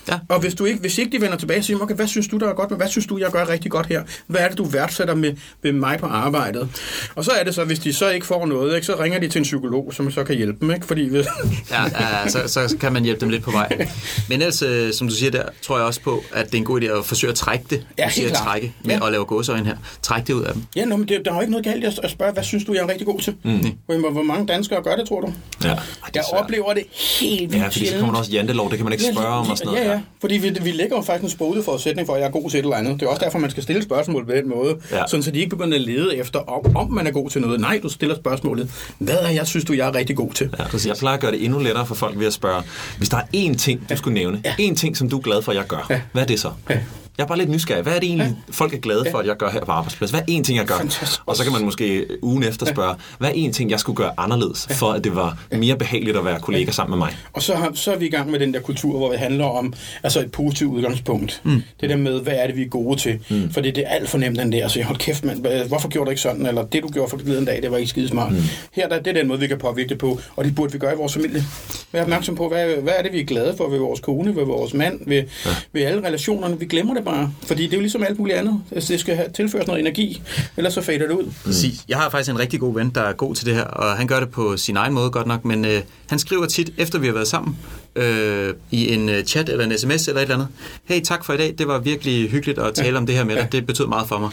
Ja. 0.07 0.19
Og 0.29 0.39
hvis, 0.39 0.55
du 0.55 0.65
ikke, 0.65 0.79
hvis 0.79 0.97
ikke 0.97 1.17
de 1.17 1.21
vender 1.21 1.37
tilbage 1.37 1.59
og 1.59 1.63
siger, 1.63 1.79
okay, 1.79 1.95
hvad 1.95 2.07
synes 2.07 2.27
du, 2.27 2.37
der 2.37 2.49
er 2.49 2.53
godt, 2.53 2.69
men 2.69 2.77
hvad 2.77 2.87
synes 2.87 3.07
du, 3.07 3.17
jeg 3.17 3.31
gør 3.31 3.49
rigtig 3.49 3.71
godt 3.71 3.85
her? 3.85 4.03
Hvad 4.27 4.41
er 4.41 4.47
det, 4.47 4.57
du 4.57 4.63
værdsætter 4.63 5.15
med, 5.15 5.33
med 5.63 5.71
mig 5.71 5.99
på 5.99 6.05
arbejdet? 6.05 6.69
Og 7.15 7.25
så 7.25 7.31
er 7.31 7.43
det 7.43 7.55
så, 7.55 7.63
hvis 7.63 7.79
de 7.79 7.93
så 7.93 8.09
ikke 8.09 8.25
får 8.25 8.45
noget, 8.45 8.75
ikke, 8.75 8.85
så 8.85 8.95
ringer 8.99 9.19
de 9.19 9.27
til 9.27 9.39
en 9.39 9.43
psykolog, 9.43 9.93
som 9.93 10.11
så 10.11 10.23
kan 10.23 10.35
hjælpe 10.35 10.59
dem. 10.59 10.71
Ikke? 10.71 10.85
Fordi 10.85 11.09
hvis... 11.09 11.25
ja, 11.71 11.83
ja 11.83 12.29
så, 12.29 12.47
så 12.47 12.77
kan 12.79 12.93
man 12.93 13.03
hjælpe 13.03 13.21
dem 13.21 13.29
lidt 13.29 13.43
på 13.43 13.51
vej. 13.51 13.87
Men 14.29 14.41
ellers, 14.41 14.61
øh, 14.61 14.93
som 14.93 15.07
du 15.07 15.15
siger 15.15 15.31
der, 15.31 15.43
tror 15.61 15.77
jeg 15.77 15.85
også 15.85 16.01
på, 16.01 16.23
at 16.33 16.45
det 16.45 16.53
er 16.53 16.57
en 16.57 16.65
god 16.65 16.81
idé 16.81 16.85
at 16.85 17.05
forsøge 17.05 17.31
at 17.31 17.35
trække 17.35 17.65
det. 17.69 17.87
Ja, 17.97 18.05
du 18.05 18.11
siger 18.11 18.29
at 18.29 18.35
trække 18.35 18.73
med 18.83 18.95
ja. 18.95 19.05
at 19.05 19.11
lave 19.11 19.25
gåsøjne 19.25 19.65
her. 19.65 19.77
Træk 20.01 20.27
det 20.27 20.33
ud 20.33 20.43
af 20.43 20.53
dem. 20.53 20.63
Ja, 20.75 20.85
no, 20.85 20.97
men 20.97 21.07
det, 21.07 21.21
der 21.25 21.31
er 21.31 21.35
jo 21.35 21.41
ikke 21.41 21.51
noget 21.51 21.65
galt 21.65 21.99
at 22.03 22.11
spørge, 22.11 22.33
hvad 22.33 22.43
synes 22.43 22.65
du, 22.65 22.73
jeg 22.73 22.81
er 22.81 22.87
rigtig 22.87 23.07
god 23.07 23.19
til? 23.19 23.35
Mm. 23.43 23.71
Hvor, 23.85 24.11
hvor 24.11 24.23
mange 24.23 24.47
danskere 24.47 24.83
gør 24.83 24.95
det, 24.95 25.07
tror 25.07 25.21
du? 25.21 25.33
Ja. 25.63 25.75
Jeg 26.15 26.23
oplever 26.33 26.73
det 26.73 26.83
helt 27.19 27.41
vildt 27.41 27.63
Ja, 27.63 27.67
fordi 27.67 27.87
så 27.87 27.97
kommer 27.97 28.13
der 28.13 28.19
også 28.19 28.31
jantelov, 28.31 28.69
det 28.69 28.77
kan 28.77 28.83
man 28.83 28.93
ikke 28.93 29.05
spørge 29.13 29.27
om 29.27 29.49
og 29.49 29.57
sådan 29.57 29.71
noget. 29.71 29.85
Ja, 29.85 29.91
ja, 29.91 29.98
fordi 30.21 30.37
vi, 30.37 30.57
vi 30.61 30.71
lægger 30.71 30.95
jo 30.95 31.01
faktisk 31.01 31.23
en 31.23 31.29
sprogede 31.29 31.63
forudsætning 31.63 32.05
for, 32.05 32.13
at 32.13 32.19
jeg 32.19 32.27
er 32.27 32.31
god 32.31 32.49
til 32.49 32.59
et 32.59 32.63
eller 32.63 32.75
andet. 32.75 32.99
Det 32.99 33.05
er 33.05 33.09
også 33.09 33.25
derfor, 33.25 33.39
man 33.39 33.49
skal 33.49 33.63
stille 33.63 33.83
spørgsmål 33.83 34.25
på 34.25 34.31
den 34.31 34.49
måde, 34.49 34.77
ja. 34.91 35.03
sådan 35.07 35.23
så 35.23 35.31
de 35.31 35.39
ikke 35.39 35.49
begynder 35.49 35.75
at 35.77 35.81
lede 35.81 36.15
efter, 36.17 36.39
om, 36.39 36.75
om 36.75 36.91
man 36.91 37.07
er 37.07 37.11
god 37.11 37.29
til 37.29 37.41
noget. 37.41 37.59
Nej, 37.59 37.79
du 37.83 37.89
stiller 37.89 38.15
spørgsmålet, 38.15 38.71
hvad 38.97 39.17
er 39.17 39.29
jeg 39.29 39.47
synes 39.47 39.65
du, 39.65 39.73
jeg 39.73 39.87
er 39.87 39.95
rigtig 39.95 40.15
god 40.15 40.31
til? 40.33 40.55
Ja, 40.59 40.63
jeg 40.87 40.95
plejer 40.99 41.15
at 41.15 41.21
gøre 41.21 41.31
det 41.31 41.45
endnu 41.45 41.59
lettere 41.59 41.85
for 41.85 41.95
folk 41.95 42.19
ved 42.19 42.27
at 42.27 42.33
spørge, 42.33 42.63
hvis 42.97 43.09
der 43.09 43.17
er 43.17 43.23
én 43.35 43.57
ting, 43.57 43.89
du 43.89 43.97
skulle 43.97 44.13
nævne, 44.13 44.41
ja. 44.45 44.53
én 44.69 44.75
ting, 44.75 44.97
som 44.97 45.09
du 45.09 45.17
er 45.17 45.21
glad 45.21 45.41
for, 45.41 45.51
at 45.51 45.57
jeg 45.57 45.65
gør, 45.67 45.87
ja. 45.89 46.01
hvad 46.11 46.21
er 46.23 46.27
det 46.27 46.39
så? 46.39 46.51
Ja. 46.69 46.79
Jeg 47.19 47.25
er 47.25 47.27
bare 47.27 47.37
lidt 47.37 47.49
nysgerrig. 47.49 47.83
Hvad 47.83 47.95
er 47.95 47.99
det 47.99 48.07
egentlig, 48.07 48.27
ja. 48.47 48.51
folk 48.51 48.73
er 48.73 48.77
glade 48.77 49.05
for, 49.11 49.17
at 49.17 49.27
jeg 49.27 49.37
gør 49.37 49.49
her 49.49 49.65
på 49.65 49.71
arbejdspladsen? 49.71 50.15
Hvad 50.15 50.21
er 50.21 50.25
en 50.27 50.43
ting, 50.43 50.57
jeg 50.57 50.65
gør? 50.65 50.77
Fantastisk. 50.77 51.21
Og 51.25 51.35
så 51.35 51.43
kan 51.43 51.53
man 51.53 51.61
måske 51.61 52.05
ugen 52.21 52.43
efter 52.43 52.65
spørge, 52.65 52.95
hvad 53.17 53.29
er 53.29 53.33
en 53.33 53.53
ting, 53.53 53.71
jeg 53.71 53.79
skulle 53.79 53.95
gøre 53.95 54.11
anderledes, 54.17 54.67
for 54.71 54.91
at 54.91 55.03
det 55.03 55.15
var 55.15 55.37
mere 55.51 55.75
behageligt 55.75 56.17
at 56.17 56.25
være 56.25 56.39
kollega 56.39 56.71
sammen 56.71 56.99
med 56.99 57.07
mig? 57.07 57.15
Og 57.33 57.41
så, 57.41 57.55
har, 57.55 57.71
så 57.73 57.93
er 57.93 57.97
vi 57.97 58.05
i 58.05 58.09
gang 58.09 58.31
med 58.31 58.39
den 58.39 58.53
der 58.53 58.59
kultur, 58.59 58.97
hvor 58.97 59.09
det 59.09 59.19
handler 59.19 59.45
om 59.45 59.73
altså 60.03 60.19
et 60.19 60.31
positivt 60.31 60.71
udgangspunkt. 60.71 61.41
Mm. 61.43 61.63
Det 61.81 61.89
der 61.89 61.97
med, 61.97 62.21
hvad 62.21 62.33
er 62.33 62.47
det, 62.47 62.55
vi 62.55 62.61
er 62.61 62.67
gode 62.67 62.99
til? 62.99 63.19
Mm. 63.29 63.53
For 63.53 63.61
det 63.61 63.77
er 63.77 63.87
alt 63.87 64.09
for 64.09 64.17
nemt, 64.17 64.39
den 64.39 64.51
der. 64.51 64.67
Så 64.67 64.83
hold 64.83 64.97
kæft, 64.97 65.25
man, 65.25 65.45
hvorfor 65.67 65.89
gjorde 65.89 66.05
du 66.05 66.09
ikke 66.09 66.21
sådan? 66.21 66.45
Eller 66.45 66.63
det, 66.63 66.83
du 66.83 66.87
gjorde 66.87 67.09
for 67.09 67.17
den 67.17 67.45
dag, 67.45 67.61
det 67.61 67.71
var 67.71 67.77
ikke 67.77 67.89
skide 67.89 68.07
smart. 68.07 68.31
Mm. 68.31 68.41
Her 68.73 68.89
der, 68.89 68.99
det 68.99 69.07
er 69.07 69.13
den 69.13 69.27
måde, 69.27 69.39
vi 69.39 69.47
kan 69.47 69.57
påvirke 69.57 69.89
det 69.89 69.97
på, 69.97 70.19
og 70.35 70.45
det 70.45 70.55
burde 70.55 70.71
vi 70.71 70.77
gøre 70.77 70.93
i 70.93 70.97
vores 70.97 71.13
familie. 71.13 71.43
Vær 71.91 72.01
opmærksom 72.01 72.35
på, 72.35 72.47
hvad, 72.47 72.67
hvad 72.67 72.93
er 72.97 73.03
det, 73.03 73.11
vi 73.13 73.19
er 73.19 73.25
glade 73.25 73.53
for 73.57 73.69
ved 73.69 73.79
vores 73.79 73.99
kone, 73.99 74.35
ved 74.35 74.45
vores 74.45 74.73
mand, 74.73 74.99
ved, 75.07 75.23
ja. 75.45 75.49
ved 75.73 75.81
alle 75.81 76.07
relationerne. 76.07 76.59
Vi 76.59 76.65
glemmer 76.65 76.93
det 76.93 77.03
bare, 77.11 77.31
fordi 77.43 77.63
det 77.63 77.73
er 77.73 77.77
jo 77.77 77.81
ligesom 77.81 78.03
alt 78.03 78.19
muligt 78.19 78.37
andet. 78.37 78.61
Altså, 78.71 78.93
det 78.93 78.99
skal 78.99 79.15
have, 79.15 79.29
tilføres 79.35 79.67
noget 79.67 79.79
energi, 79.79 80.21
ellers 80.57 80.73
så 80.73 80.81
fader 80.81 81.07
det 81.07 81.11
ud. 81.11 81.33
Præcis. 81.45 81.85
Jeg 81.89 81.97
har 81.97 82.09
faktisk 82.09 82.29
en 82.31 82.39
rigtig 82.39 82.59
god 82.59 82.73
ven, 82.73 82.89
der 82.89 83.01
er 83.01 83.13
god 83.13 83.35
til 83.35 83.45
det 83.45 83.55
her, 83.55 83.63
og 83.63 83.97
han 83.97 84.07
gør 84.07 84.19
det 84.19 84.29
på 84.29 84.57
sin 84.57 84.77
egen 84.77 84.93
måde 84.93 85.09
godt 85.09 85.27
nok, 85.27 85.45
men 85.45 85.65
øh, 85.65 85.81
han 86.09 86.19
skriver 86.19 86.45
tit, 86.45 86.71
efter 86.77 86.99
vi 86.99 87.07
har 87.07 87.13
været 87.13 87.27
sammen, 87.27 87.57
øh, 87.99 88.53
i 88.71 88.93
en 88.93 89.09
øh, 89.09 89.23
chat 89.23 89.49
eller 89.49 89.65
en 89.65 89.77
sms 89.77 90.07
eller 90.07 90.21
et 90.21 90.23
eller 90.23 90.35
andet. 90.35 90.47
Hey, 90.85 91.01
tak 91.01 91.25
for 91.25 91.33
i 91.33 91.37
dag. 91.37 91.55
Det 91.57 91.67
var 91.67 91.79
virkelig 91.79 92.29
hyggeligt 92.29 92.59
at 92.59 92.73
tale 92.73 92.89
ja. 92.89 92.97
om 92.97 93.05
det 93.05 93.15
her 93.15 93.23
med 93.23 93.35
dig. 93.35 93.47
Det 93.51 93.67
betød 93.67 93.87
meget 93.87 94.07
for 94.07 94.19
mig. 94.19 94.29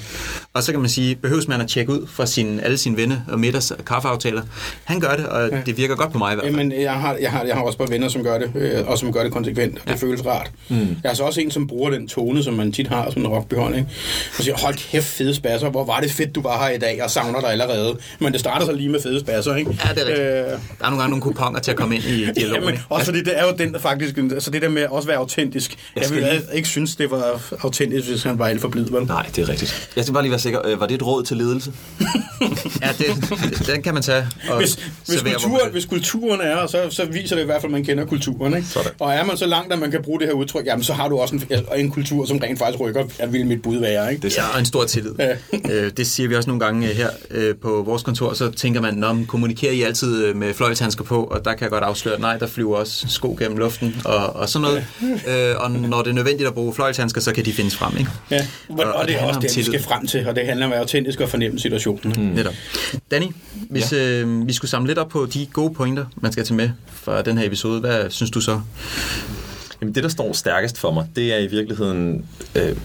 Og 0.54 0.62
så 0.62 0.72
kan 0.72 0.80
man 0.80 0.90
sige, 0.90 1.14
behøves 1.14 1.48
man 1.48 1.60
at 1.60 1.68
tjekke 1.68 1.92
ud 1.92 2.06
fra 2.06 2.26
sin, 2.26 2.60
alle 2.60 2.78
sine 2.78 2.96
venner 2.96 3.16
og 3.28 3.40
middags 3.40 3.72
kaffeaftaler. 3.86 4.42
Han 4.84 5.00
gør 5.00 5.16
det, 5.16 5.26
og 5.26 5.48
ja. 5.50 5.60
det 5.66 5.76
virker 5.76 5.94
godt 5.94 6.12
på 6.12 6.18
mig 6.18 6.32
i 6.32 6.34
hvert 6.34 6.44
fald. 6.46 6.56
Jamen, 6.56 6.82
jeg 6.82 6.92
har, 6.92 7.16
jeg 7.20 7.30
har, 7.30 7.44
jeg 7.44 7.54
har 7.54 7.62
også 7.62 7.78
bare 7.78 7.88
venner, 7.90 8.08
som 8.08 8.22
gør 8.22 8.38
det, 8.38 8.50
øh, 8.54 8.88
og 8.88 8.98
som 8.98 9.12
gør 9.12 9.22
det 9.22 9.32
konsekvent. 9.32 9.78
Ja. 9.86 9.92
Det 9.92 10.00
føles 10.00 10.26
rart. 10.26 10.50
Mm. 10.68 10.76
Jeg 11.04 11.10
er 11.10 11.14
så 11.14 11.22
også 11.22 11.40
en, 11.40 11.50
som 11.50 11.66
bruger 11.66 11.90
den 11.90 12.08
tone, 12.08 12.42
som 12.42 12.54
man 12.54 12.72
tit 12.72 12.88
har 12.88 13.10
som 13.10 13.22
en 13.22 13.28
rockbehånd. 13.28 13.76
Ikke? 13.76 13.88
Og 14.38 14.44
siger, 14.44 14.56
hold 14.58 14.74
kæft, 14.74 15.06
fede 15.06 15.34
spasser. 15.34 15.70
Hvor 15.70 15.84
var 15.84 16.00
det 16.00 16.10
fedt, 16.10 16.34
du 16.34 16.42
var 16.42 16.64
her 16.66 16.70
i 16.70 16.78
dag. 16.78 16.98
Jeg 16.98 17.10
savner 17.10 17.40
dig 17.40 17.50
allerede. 17.50 17.98
Men 18.18 18.32
det 18.32 18.40
starter 18.40 18.66
så 18.66 18.72
lige 18.72 18.88
med 18.88 19.02
fede 19.02 19.20
spasser. 19.20 19.54
Ikke? 19.54 19.78
Ja, 19.84 19.94
det 19.94 20.02
er 20.02 20.06
rigtigt. 20.06 20.20
Øh... 20.20 20.26
Der 20.26 20.84
er 20.84 20.90
nogle 20.90 20.98
gange 20.98 21.10
nogle 21.10 21.22
kuponer 21.22 21.60
til 21.60 21.70
at 21.70 21.76
komme 21.76 21.94
ind 21.94 22.04
i 22.04 22.26
dialogen. 22.36 22.64
Jamen, 22.64 22.80
også 22.88 23.04
fordi 23.04 23.18
det 23.18 23.38
er 23.38 23.46
jo 23.46 23.55
den, 23.58 23.72
der 23.72 23.78
faktisk 23.78 24.18
altså 24.18 24.50
det 24.50 24.62
der 24.62 24.68
med 24.68 24.82
at 24.82 24.90
også 24.90 25.08
være 25.08 25.18
autentisk. 25.18 25.78
Jeg, 25.96 26.02
jeg 26.02 26.10
ville 26.10 26.30
lige... 26.30 26.42
ikke 26.54 26.68
synes, 26.68 26.96
det 26.96 27.10
var 27.10 27.40
autentisk, 27.62 28.08
hvis 28.08 28.22
han 28.22 28.38
var 28.38 28.46
alt 28.46 28.60
for 28.60 28.68
blid, 28.68 28.84
vel? 28.84 29.04
Nej, 29.04 29.26
det 29.36 29.42
er 29.42 29.48
rigtigt. 29.48 29.90
Jeg 29.96 30.04
skal 30.04 30.12
bare 30.12 30.22
lige 30.22 30.30
være 30.30 30.40
sikker. 30.40 30.66
Øh, 30.66 30.80
var 30.80 30.86
det 30.86 30.94
et 30.94 31.06
råd 31.06 31.22
til 31.22 31.36
ledelse? 31.36 31.72
ja, 32.82 32.88
det, 32.98 33.66
den 33.66 33.82
kan 33.82 33.94
man 33.94 34.02
tage. 34.02 34.26
Og 34.50 34.58
hvis, 34.58 34.74
hvis, 35.06 35.22
kultur, 35.22 35.68
hvis 35.72 35.84
kulturen 35.84 36.40
er, 36.40 36.66
så, 36.66 36.86
så 36.90 37.04
viser 37.04 37.36
det 37.36 37.42
i 37.42 37.46
hvert 37.46 37.60
fald, 37.60 37.72
at 37.72 37.72
man 37.72 37.84
kender 37.84 38.04
kulturen. 38.04 38.56
Ikke? 38.56 38.68
Sådan. 38.68 38.90
Og 39.00 39.12
er 39.12 39.24
man 39.24 39.36
så 39.36 39.46
langt, 39.46 39.72
at 39.72 39.78
man 39.78 39.90
kan 39.90 40.02
bruge 40.02 40.20
det 40.20 40.28
her 40.28 40.34
udtryk, 40.34 40.66
jamen 40.66 40.82
så 40.82 40.92
har 40.92 41.08
du 41.08 41.18
også 41.18 41.34
en, 41.34 41.66
en 41.76 41.90
kultur, 41.90 42.26
som 42.26 42.38
rent 42.38 42.58
faktisk 42.58 42.80
rykker, 42.80 43.04
at 43.18 43.32
vil 43.32 43.46
mit 43.46 43.62
bud 43.62 43.78
være. 43.78 44.10
Ikke? 44.10 44.22
Det 44.22 44.38
er 44.38 44.42
ja, 44.42 44.54
og 44.54 44.58
en 44.58 44.66
stor 44.66 44.84
tillid. 44.84 45.12
Ja. 45.18 45.36
øh, 45.72 45.92
det 45.96 46.06
siger 46.06 46.28
vi 46.28 46.34
også 46.36 46.50
nogle 46.50 46.60
gange 46.60 46.86
her 46.86 47.10
øh, 47.30 47.54
på 47.62 47.82
vores 47.86 48.02
kontor, 48.02 48.32
så 48.32 48.50
tænker 48.50 48.80
man, 48.80 48.94
når 48.94 49.12
man 49.12 49.26
kommunikerer 49.26 49.72
I 49.72 49.82
altid 49.82 50.34
med 50.34 50.54
fløjlshandsker 50.54 51.04
på, 51.04 51.24
og 51.24 51.44
der 51.44 51.52
kan 51.52 51.62
jeg 51.62 51.70
godt 51.70 51.84
afsløre, 51.84 52.20
nej, 52.20 52.36
der 52.36 52.46
flyver 52.46 52.76
også 52.76 53.08
sko 53.08 53.35
gennem 53.36 53.58
luften, 53.58 53.96
og, 54.04 54.36
og 54.36 54.48
sådan 54.48 54.68
noget. 54.68 54.84
Øh, 55.28 55.54
og 55.56 55.70
når 55.70 56.02
det 56.02 56.10
er 56.10 56.14
nødvendigt 56.14 56.48
at 56.48 56.54
bruge 56.54 56.74
fløjlshandsker, 56.74 57.20
så 57.20 57.32
kan 57.32 57.44
de 57.44 57.52
findes 57.52 57.76
frem. 57.76 57.96
Ikke? 57.98 58.10
Ja, 58.30 58.46
og, 58.68 58.78
og, 58.78 58.92
og 58.92 59.08
det 59.08 59.16
er 59.16 59.24
også 59.24 59.40
det, 59.40 59.56
vi 59.56 59.62
skal 59.62 59.82
frem 59.82 60.06
til, 60.06 60.28
og 60.28 60.36
det 60.36 60.46
handler 60.46 60.66
om 60.66 60.72
at 60.72 60.74
være 60.74 60.80
autentisk 60.80 61.20
og 61.20 61.28
fornemme 61.28 61.58
situationen. 61.58 62.14
Mm. 62.16 62.34
Netop. 62.34 62.54
Danny, 63.10 63.26
hvis 63.70 63.92
ja. 63.92 63.98
øh, 63.98 64.46
vi 64.46 64.52
skulle 64.52 64.70
samle 64.70 64.86
lidt 64.86 64.98
op 64.98 65.08
på 65.08 65.26
de 65.34 65.46
gode 65.52 65.74
pointer, 65.74 66.04
man 66.16 66.32
skal 66.32 66.44
tage 66.44 66.56
med 66.56 66.70
fra 66.92 67.22
den 67.22 67.38
her 67.38 67.46
episode, 67.46 67.80
hvad 67.80 68.10
synes 68.10 68.30
du 68.30 68.40
så? 68.40 68.60
Jamen 69.80 69.94
det, 69.94 70.02
der 70.02 70.08
står 70.08 70.32
stærkest 70.32 70.78
for 70.78 70.92
mig, 70.92 71.06
det 71.16 71.34
er 71.34 71.38
i 71.38 71.46
virkeligheden, 71.46 72.24
øh, 72.54 72.76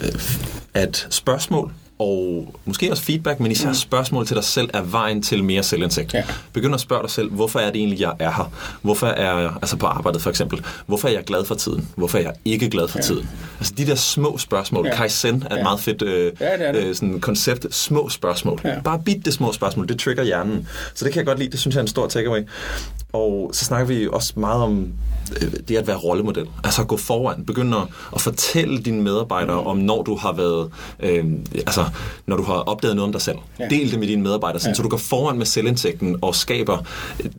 at 0.74 1.08
spørgsmål 1.10 1.72
og 2.02 2.54
måske 2.66 2.92
også 2.92 3.04
feedback, 3.04 3.40
men 3.40 3.52
især 3.52 3.68
mm. 3.68 3.74
spørgsmål 3.74 4.28
til 4.28 4.36
dig 4.36 4.44
selv 4.44 4.70
er 4.74 4.82
vejen 4.82 5.22
til 5.22 5.44
mere 5.44 5.64
selvindsigt. 5.64 6.14
Ja. 6.14 6.24
Begynd 6.54 6.74
at 6.74 6.80
spørge 6.80 7.02
dig 7.02 7.10
selv, 7.10 7.32
hvorfor 7.32 7.60
er 7.60 7.66
det 7.66 7.76
egentlig, 7.76 8.00
jeg 8.00 8.14
er 8.20 8.32
her? 8.32 8.52
Hvorfor 8.82 9.08
er 9.08 9.40
jeg, 9.40 9.52
altså 9.62 9.78
på 9.78 9.86
arbejdet 9.86 10.22
for 10.22 10.30
eksempel, 10.30 10.62
hvorfor 10.86 11.08
er 11.08 11.12
jeg 11.12 11.24
glad 11.24 11.46
for 11.46 11.56
tiden? 11.56 11.88
Hvorfor 11.96 12.18
er 12.18 12.22
jeg 12.22 12.34
ikke 12.46 12.70
glad 12.70 12.88
for 12.88 12.98
ja. 12.98 13.04
tiden? 13.04 13.30
Altså 13.60 13.74
de 13.78 13.86
der 13.86 13.96
små 13.96 14.38
spørgsmål, 14.38 14.86
ja. 14.86 14.96
Kaizen 14.96 15.44
er 15.50 15.54
et 15.54 15.58
ja. 15.58 15.64
meget 15.64 15.80
fedt 15.80 16.02
øh, 16.02 16.32
ja, 16.40 16.68
det 16.68 16.76
det. 16.76 16.84
Øh, 16.84 16.96
sådan 16.96 17.20
koncept, 17.20 17.76
små 17.76 18.10
spørgsmål. 18.10 18.62
Ja. 18.64 18.82
Bare 18.82 19.02
bitte 19.06 19.32
små 19.32 19.54
spørgsmål, 19.54 19.88
det 19.88 20.00
trigger 20.00 20.24
hjernen. 20.24 20.68
Så 20.94 21.06
det 21.06 21.14
kan 21.14 21.20
jeg 21.20 21.26
godt 21.26 21.40
lide, 21.40 21.52
det 21.52 21.60
synes 21.60 21.76
jeg 21.76 21.80
er 21.80 21.84
en 21.84 21.88
stor 21.88 22.08
takeaway. 22.08 22.42
Og 23.14 23.50
så 23.54 23.66
snakker 23.66 23.88
vi 23.88 24.08
også 24.12 24.34
meget 24.36 24.64
om 24.64 24.88
øh, 25.42 25.52
det 25.68 25.78
at 25.78 25.88
være 25.88 25.98
rollemodel. 25.98 26.46
Altså 26.64 26.82
at 26.82 26.88
gå 26.88 26.98
foran, 26.98 27.46
begynde 27.46 27.78
at, 27.78 27.84
at 28.16 28.22
fortælle 28.22 28.82
dine 28.82 29.02
medarbejdere 29.02 29.64
om, 29.64 29.78
når 29.78 30.04
du 30.04 30.16
har 30.16 30.34
været, 30.34 30.70
øh, 31.00 31.26
altså 31.56 31.86
når 32.26 32.38
du 32.38 32.44
har 32.44 32.54
opdaget 32.54 32.96
noget 32.96 33.08
om 33.08 33.12
dig 33.12 33.22
selv. 33.22 33.38
Ja. 33.60 33.68
Del 33.68 33.92
det 33.92 34.00
med 34.00 34.08
dine 34.08 34.22
medarbejdere, 34.22 34.60
sådan, 34.60 34.72
ja. 34.72 34.76
så 34.76 34.84
du 34.84 34.90
går 34.90 34.98
foran 34.98 35.38
med 35.38 35.46
selvindsigten 35.46 36.18
og 36.22 36.36
skaber 36.36 36.78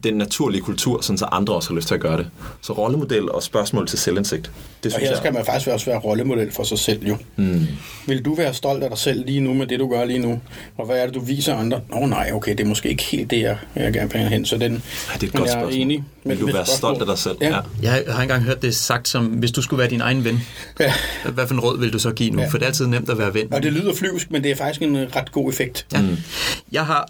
den 0.05 0.15
naturlige 0.15 0.63
kultur, 0.63 1.01
sådan 1.01 1.19
så 1.19 1.25
andre 1.33 1.55
også 1.55 1.69
har 1.71 1.77
lyst 1.77 1.89
til 1.89 1.95
at 1.95 2.01
gøre 2.01 2.17
det. 2.17 2.27
Så 2.61 2.73
rollemodel 2.73 3.31
og 3.31 3.43
spørgsmål 3.43 3.87
til 3.87 3.99
selvindsigt. 3.99 4.51
Det 4.85 4.93
synes 4.93 4.95
og 4.95 5.09
her 5.09 5.17
skal 5.17 5.27
jeg... 5.27 5.35
man 5.35 5.45
faktisk 5.45 5.69
også 5.69 5.87
være 5.87 5.99
rollemodel 5.99 6.53
for 6.53 6.63
sig 6.63 6.79
selv 6.79 7.07
jo. 7.07 7.17
Mm. 7.37 7.67
Vil 8.07 8.25
du 8.25 8.35
være 8.35 8.55
stolt 8.55 8.83
af 8.83 8.91
dig 8.91 8.99
selv 8.99 9.27
lige 9.27 9.41
nu 9.41 9.55
med 9.55 9.67
det, 9.67 9.81
du 9.81 9.89
gør 9.89 10.05
lige 10.05 10.19
nu? 10.19 10.41
Og 10.79 10.87
hvad 10.87 10.99
er 10.99 11.07
det, 11.07 11.15
du 11.15 11.21
viser 11.21 11.57
andre? 11.57 11.81
Nå 11.91 11.97
oh, 11.97 12.09
nej, 12.09 12.31
okay, 12.35 12.51
det 12.51 12.61
er 12.61 12.69
måske 12.69 12.89
ikke 12.89 13.03
helt 13.03 13.31
det, 13.31 13.41
jeg, 13.41 13.57
jeg 13.77 13.93
gerne 13.93 14.13
vil 14.13 14.21
hen. 14.21 14.45
Så 14.45 14.57
den, 14.57 14.73
ja, 14.73 14.79
det 15.21 15.23
er 15.23 15.27
et 15.27 15.33
godt 15.33 15.62
spørgsmål. 15.65 15.83
enig 15.83 16.05
med, 16.25 16.37
Vil 16.37 16.47
du 16.47 16.53
være 16.53 16.67
stolt 16.67 17.01
af 17.01 17.07
dig 17.07 17.19
selv? 17.19 17.37
Ja. 17.41 17.59
ja. 17.83 17.93
Jeg 17.93 18.15
har 18.15 18.23
engang 18.23 18.43
hørt 18.43 18.63
det 18.63 18.75
sagt 18.75 19.09
som, 19.09 19.27
hvis 19.27 19.53
du 19.53 19.63
skulle 19.63 19.79
være 19.79 19.91
din 19.91 20.01
egen 20.01 20.25
ven, 20.25 20.41
ja. 20.81 20.93
hvad 21.35 21.47
for 21.47 21.55
en 21.55 21.61
råd 21.61 21.79
vil 21.79 21.93
du 21.93 21.99
så 21.99 22.13
give 22.13 22.31
nu? 22.31 22.43
Ja. 22.43 22.49
For 22.49 22.59
det 22.59 22.63
er 22.65 22.69
altid 22.69 22.87
nemt 22.87 23.11
at 23.11 23.19
være 23.19 23.35
ven. 23.35 23.53
Og 23.53 23.63
det 23.63 23.73
lyder 23.73 23.95
flyvsk, 23.95 24.31
men 24.31 24.43
det 24.43 24.51
er 24.51 24.57
faktisk 24.57 24.83
en 24.83 25.17
ret 25.17 25.33
god 25.33 25.53
effekt. 25.53 25.87
Ja. 25.93 26.01
Mm. 26.01 26.17
Jeg 26.73 26.87
har 26.87 27.09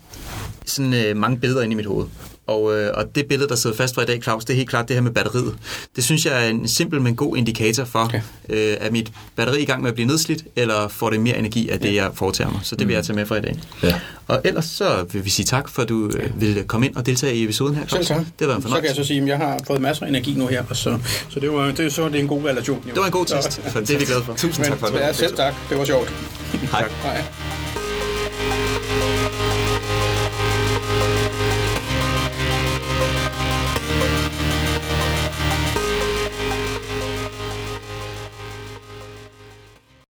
sådan 0.67 0.95
øh, 0.95 1.17
mange 1.17 1.39
billeder 1.39 1.63
inde 1.63 1.73
i 1.73 1.77
mit 1.77 1.87
hoved. 1.87 2.07
Og, 2.47 2.79
øh, 2.79 2.91
og 2.95 3.15
det 3.15 3.27
billede, 3.27 3.49
der 3.49 3.55
sidder 3.55 3.77
fast 3.77 3.95
for 3.95 4.03
i 4.03 4.05
dag, 4.05 4.23
Claus, 4.23 4.45
det 4.45 4.53
er 4.53 4.57
helt 4.57 4.69
klart 4.69 4.89
det 4.89 4.97
her 4.97 5.03
med 5.03 5.11
batteriet. 5.11 5.55
Det 5.97 6.05
synes 6.05 6.27
jeg 6.27 6.45
er 6.45 6.51
en 6.51 6.69
simpel, 6.69 7.01
men 7.01 7.17
god 7.17 7.37
indikator 7.37 7.85
for, 7.85 7.99
okay. 7.99 8.21
øh, 8.49 8.77
at 8.81 8.93
mit 8.93 9.13
batteri 9.37 9.57
er 9.57 9.63
i 9.63 9.65
gang 9.65 9.83
med 9.83 9.89
at 9.89 9.95
blive 9.95 10.09
nedslidt, 10.09 10.45
eller 10.57 10.89
får 10.89 11.11
det 11.11 11.21
mere 11.21 11.39
energi 11.39 11.69
af 11.69 11.81
det, 11.81 11.95
jeg 11.95 12.11
foretager 12.15 12.51
mig. 12.51 12.61
Så 12.63 12.77
det 12.77 12.89
vil 12.89 12.93
jeg 12.93 13.01
mm. 13.01 13.07
tage 13.07 13.17
med 13.17 13.27
fra 13.27 13.37
i 13.37 13.41
dag. 13.41 13.59
Ja. 13.83 14.01
Og 14.29 14.41
ellers 14.45 14.65
så 14.65 15.05
vil 15.13 15.25
vi 15.25 15.31
sige 15.31 15.47
tak, 15.47 15.69
for 15.69 15.83
at 15.83 15.89
du 15.89 16.11
øh, 16.17 16.41
vil 16.41 16.65
komme 16.65 16.87
ind 16.87 16.97
og 16.97 17.07
deltage 17.07 17.35
i 17.35 17.45
episoden 17.45 17.75
her, 17.75 17.87
Claus. 17.87 18.07
Selv 18.07 18.19
tak. 18.19 18.27
Det 18.39 18.49
var 18.49 18.57
en 18.57 18.63
fornøjelse. 18.63 18.89
Så 18.89 18.95
kan 18.95 18.97
jeg 18.97 19.05
så 19.05 19.09
sige, 19.09 19.23
at 19.23 19.29
jeg 19.29 19.37
har 19.37 19.61
fået 19.67 19.81
masser 19.81 20.05
af 20.05 20.09
energi 20.09 20.35
nu 20.35 20.47
her, 20.47 20.65
og 20.71 20.77
så, 20.77 20.99
så 21.29 21.41
det 21.41 21.53
var 21.53 21.73
det, 21.73 21.93
så 21.93 22.09
det 22.09 22.15
er 22.15 22.21
en 22.21 22.29
god 22.29 22.45
relation. 22.45 22.83
Jo. 22.89 22.91
Det 22.91 23.01
var 23.01 23.07
en 23.07 23.13
god 23.13 23.27
test, 23.27 23.53
så 23.73 23.81
det 23.81 23.91
er 23.91 23.99
vi 23.99 24.05
glade 24.05 24.25
for. 24.25 24.35
Tusind 24.43 24.65
men, 24.65 24.71
tak 24.71 24.79
for 24.79 24.87
det. 24.87 24.95
Ja, 24.95 25.13
selv 25.13 25.37
tak. 25.37 25.55
Det 25.71 25.79
var 25.79 25.85
sjovt. 25.85 26.13
Hej. 26.73 26.81
tak. 26.81 26.91
Hej. 26.91 27.62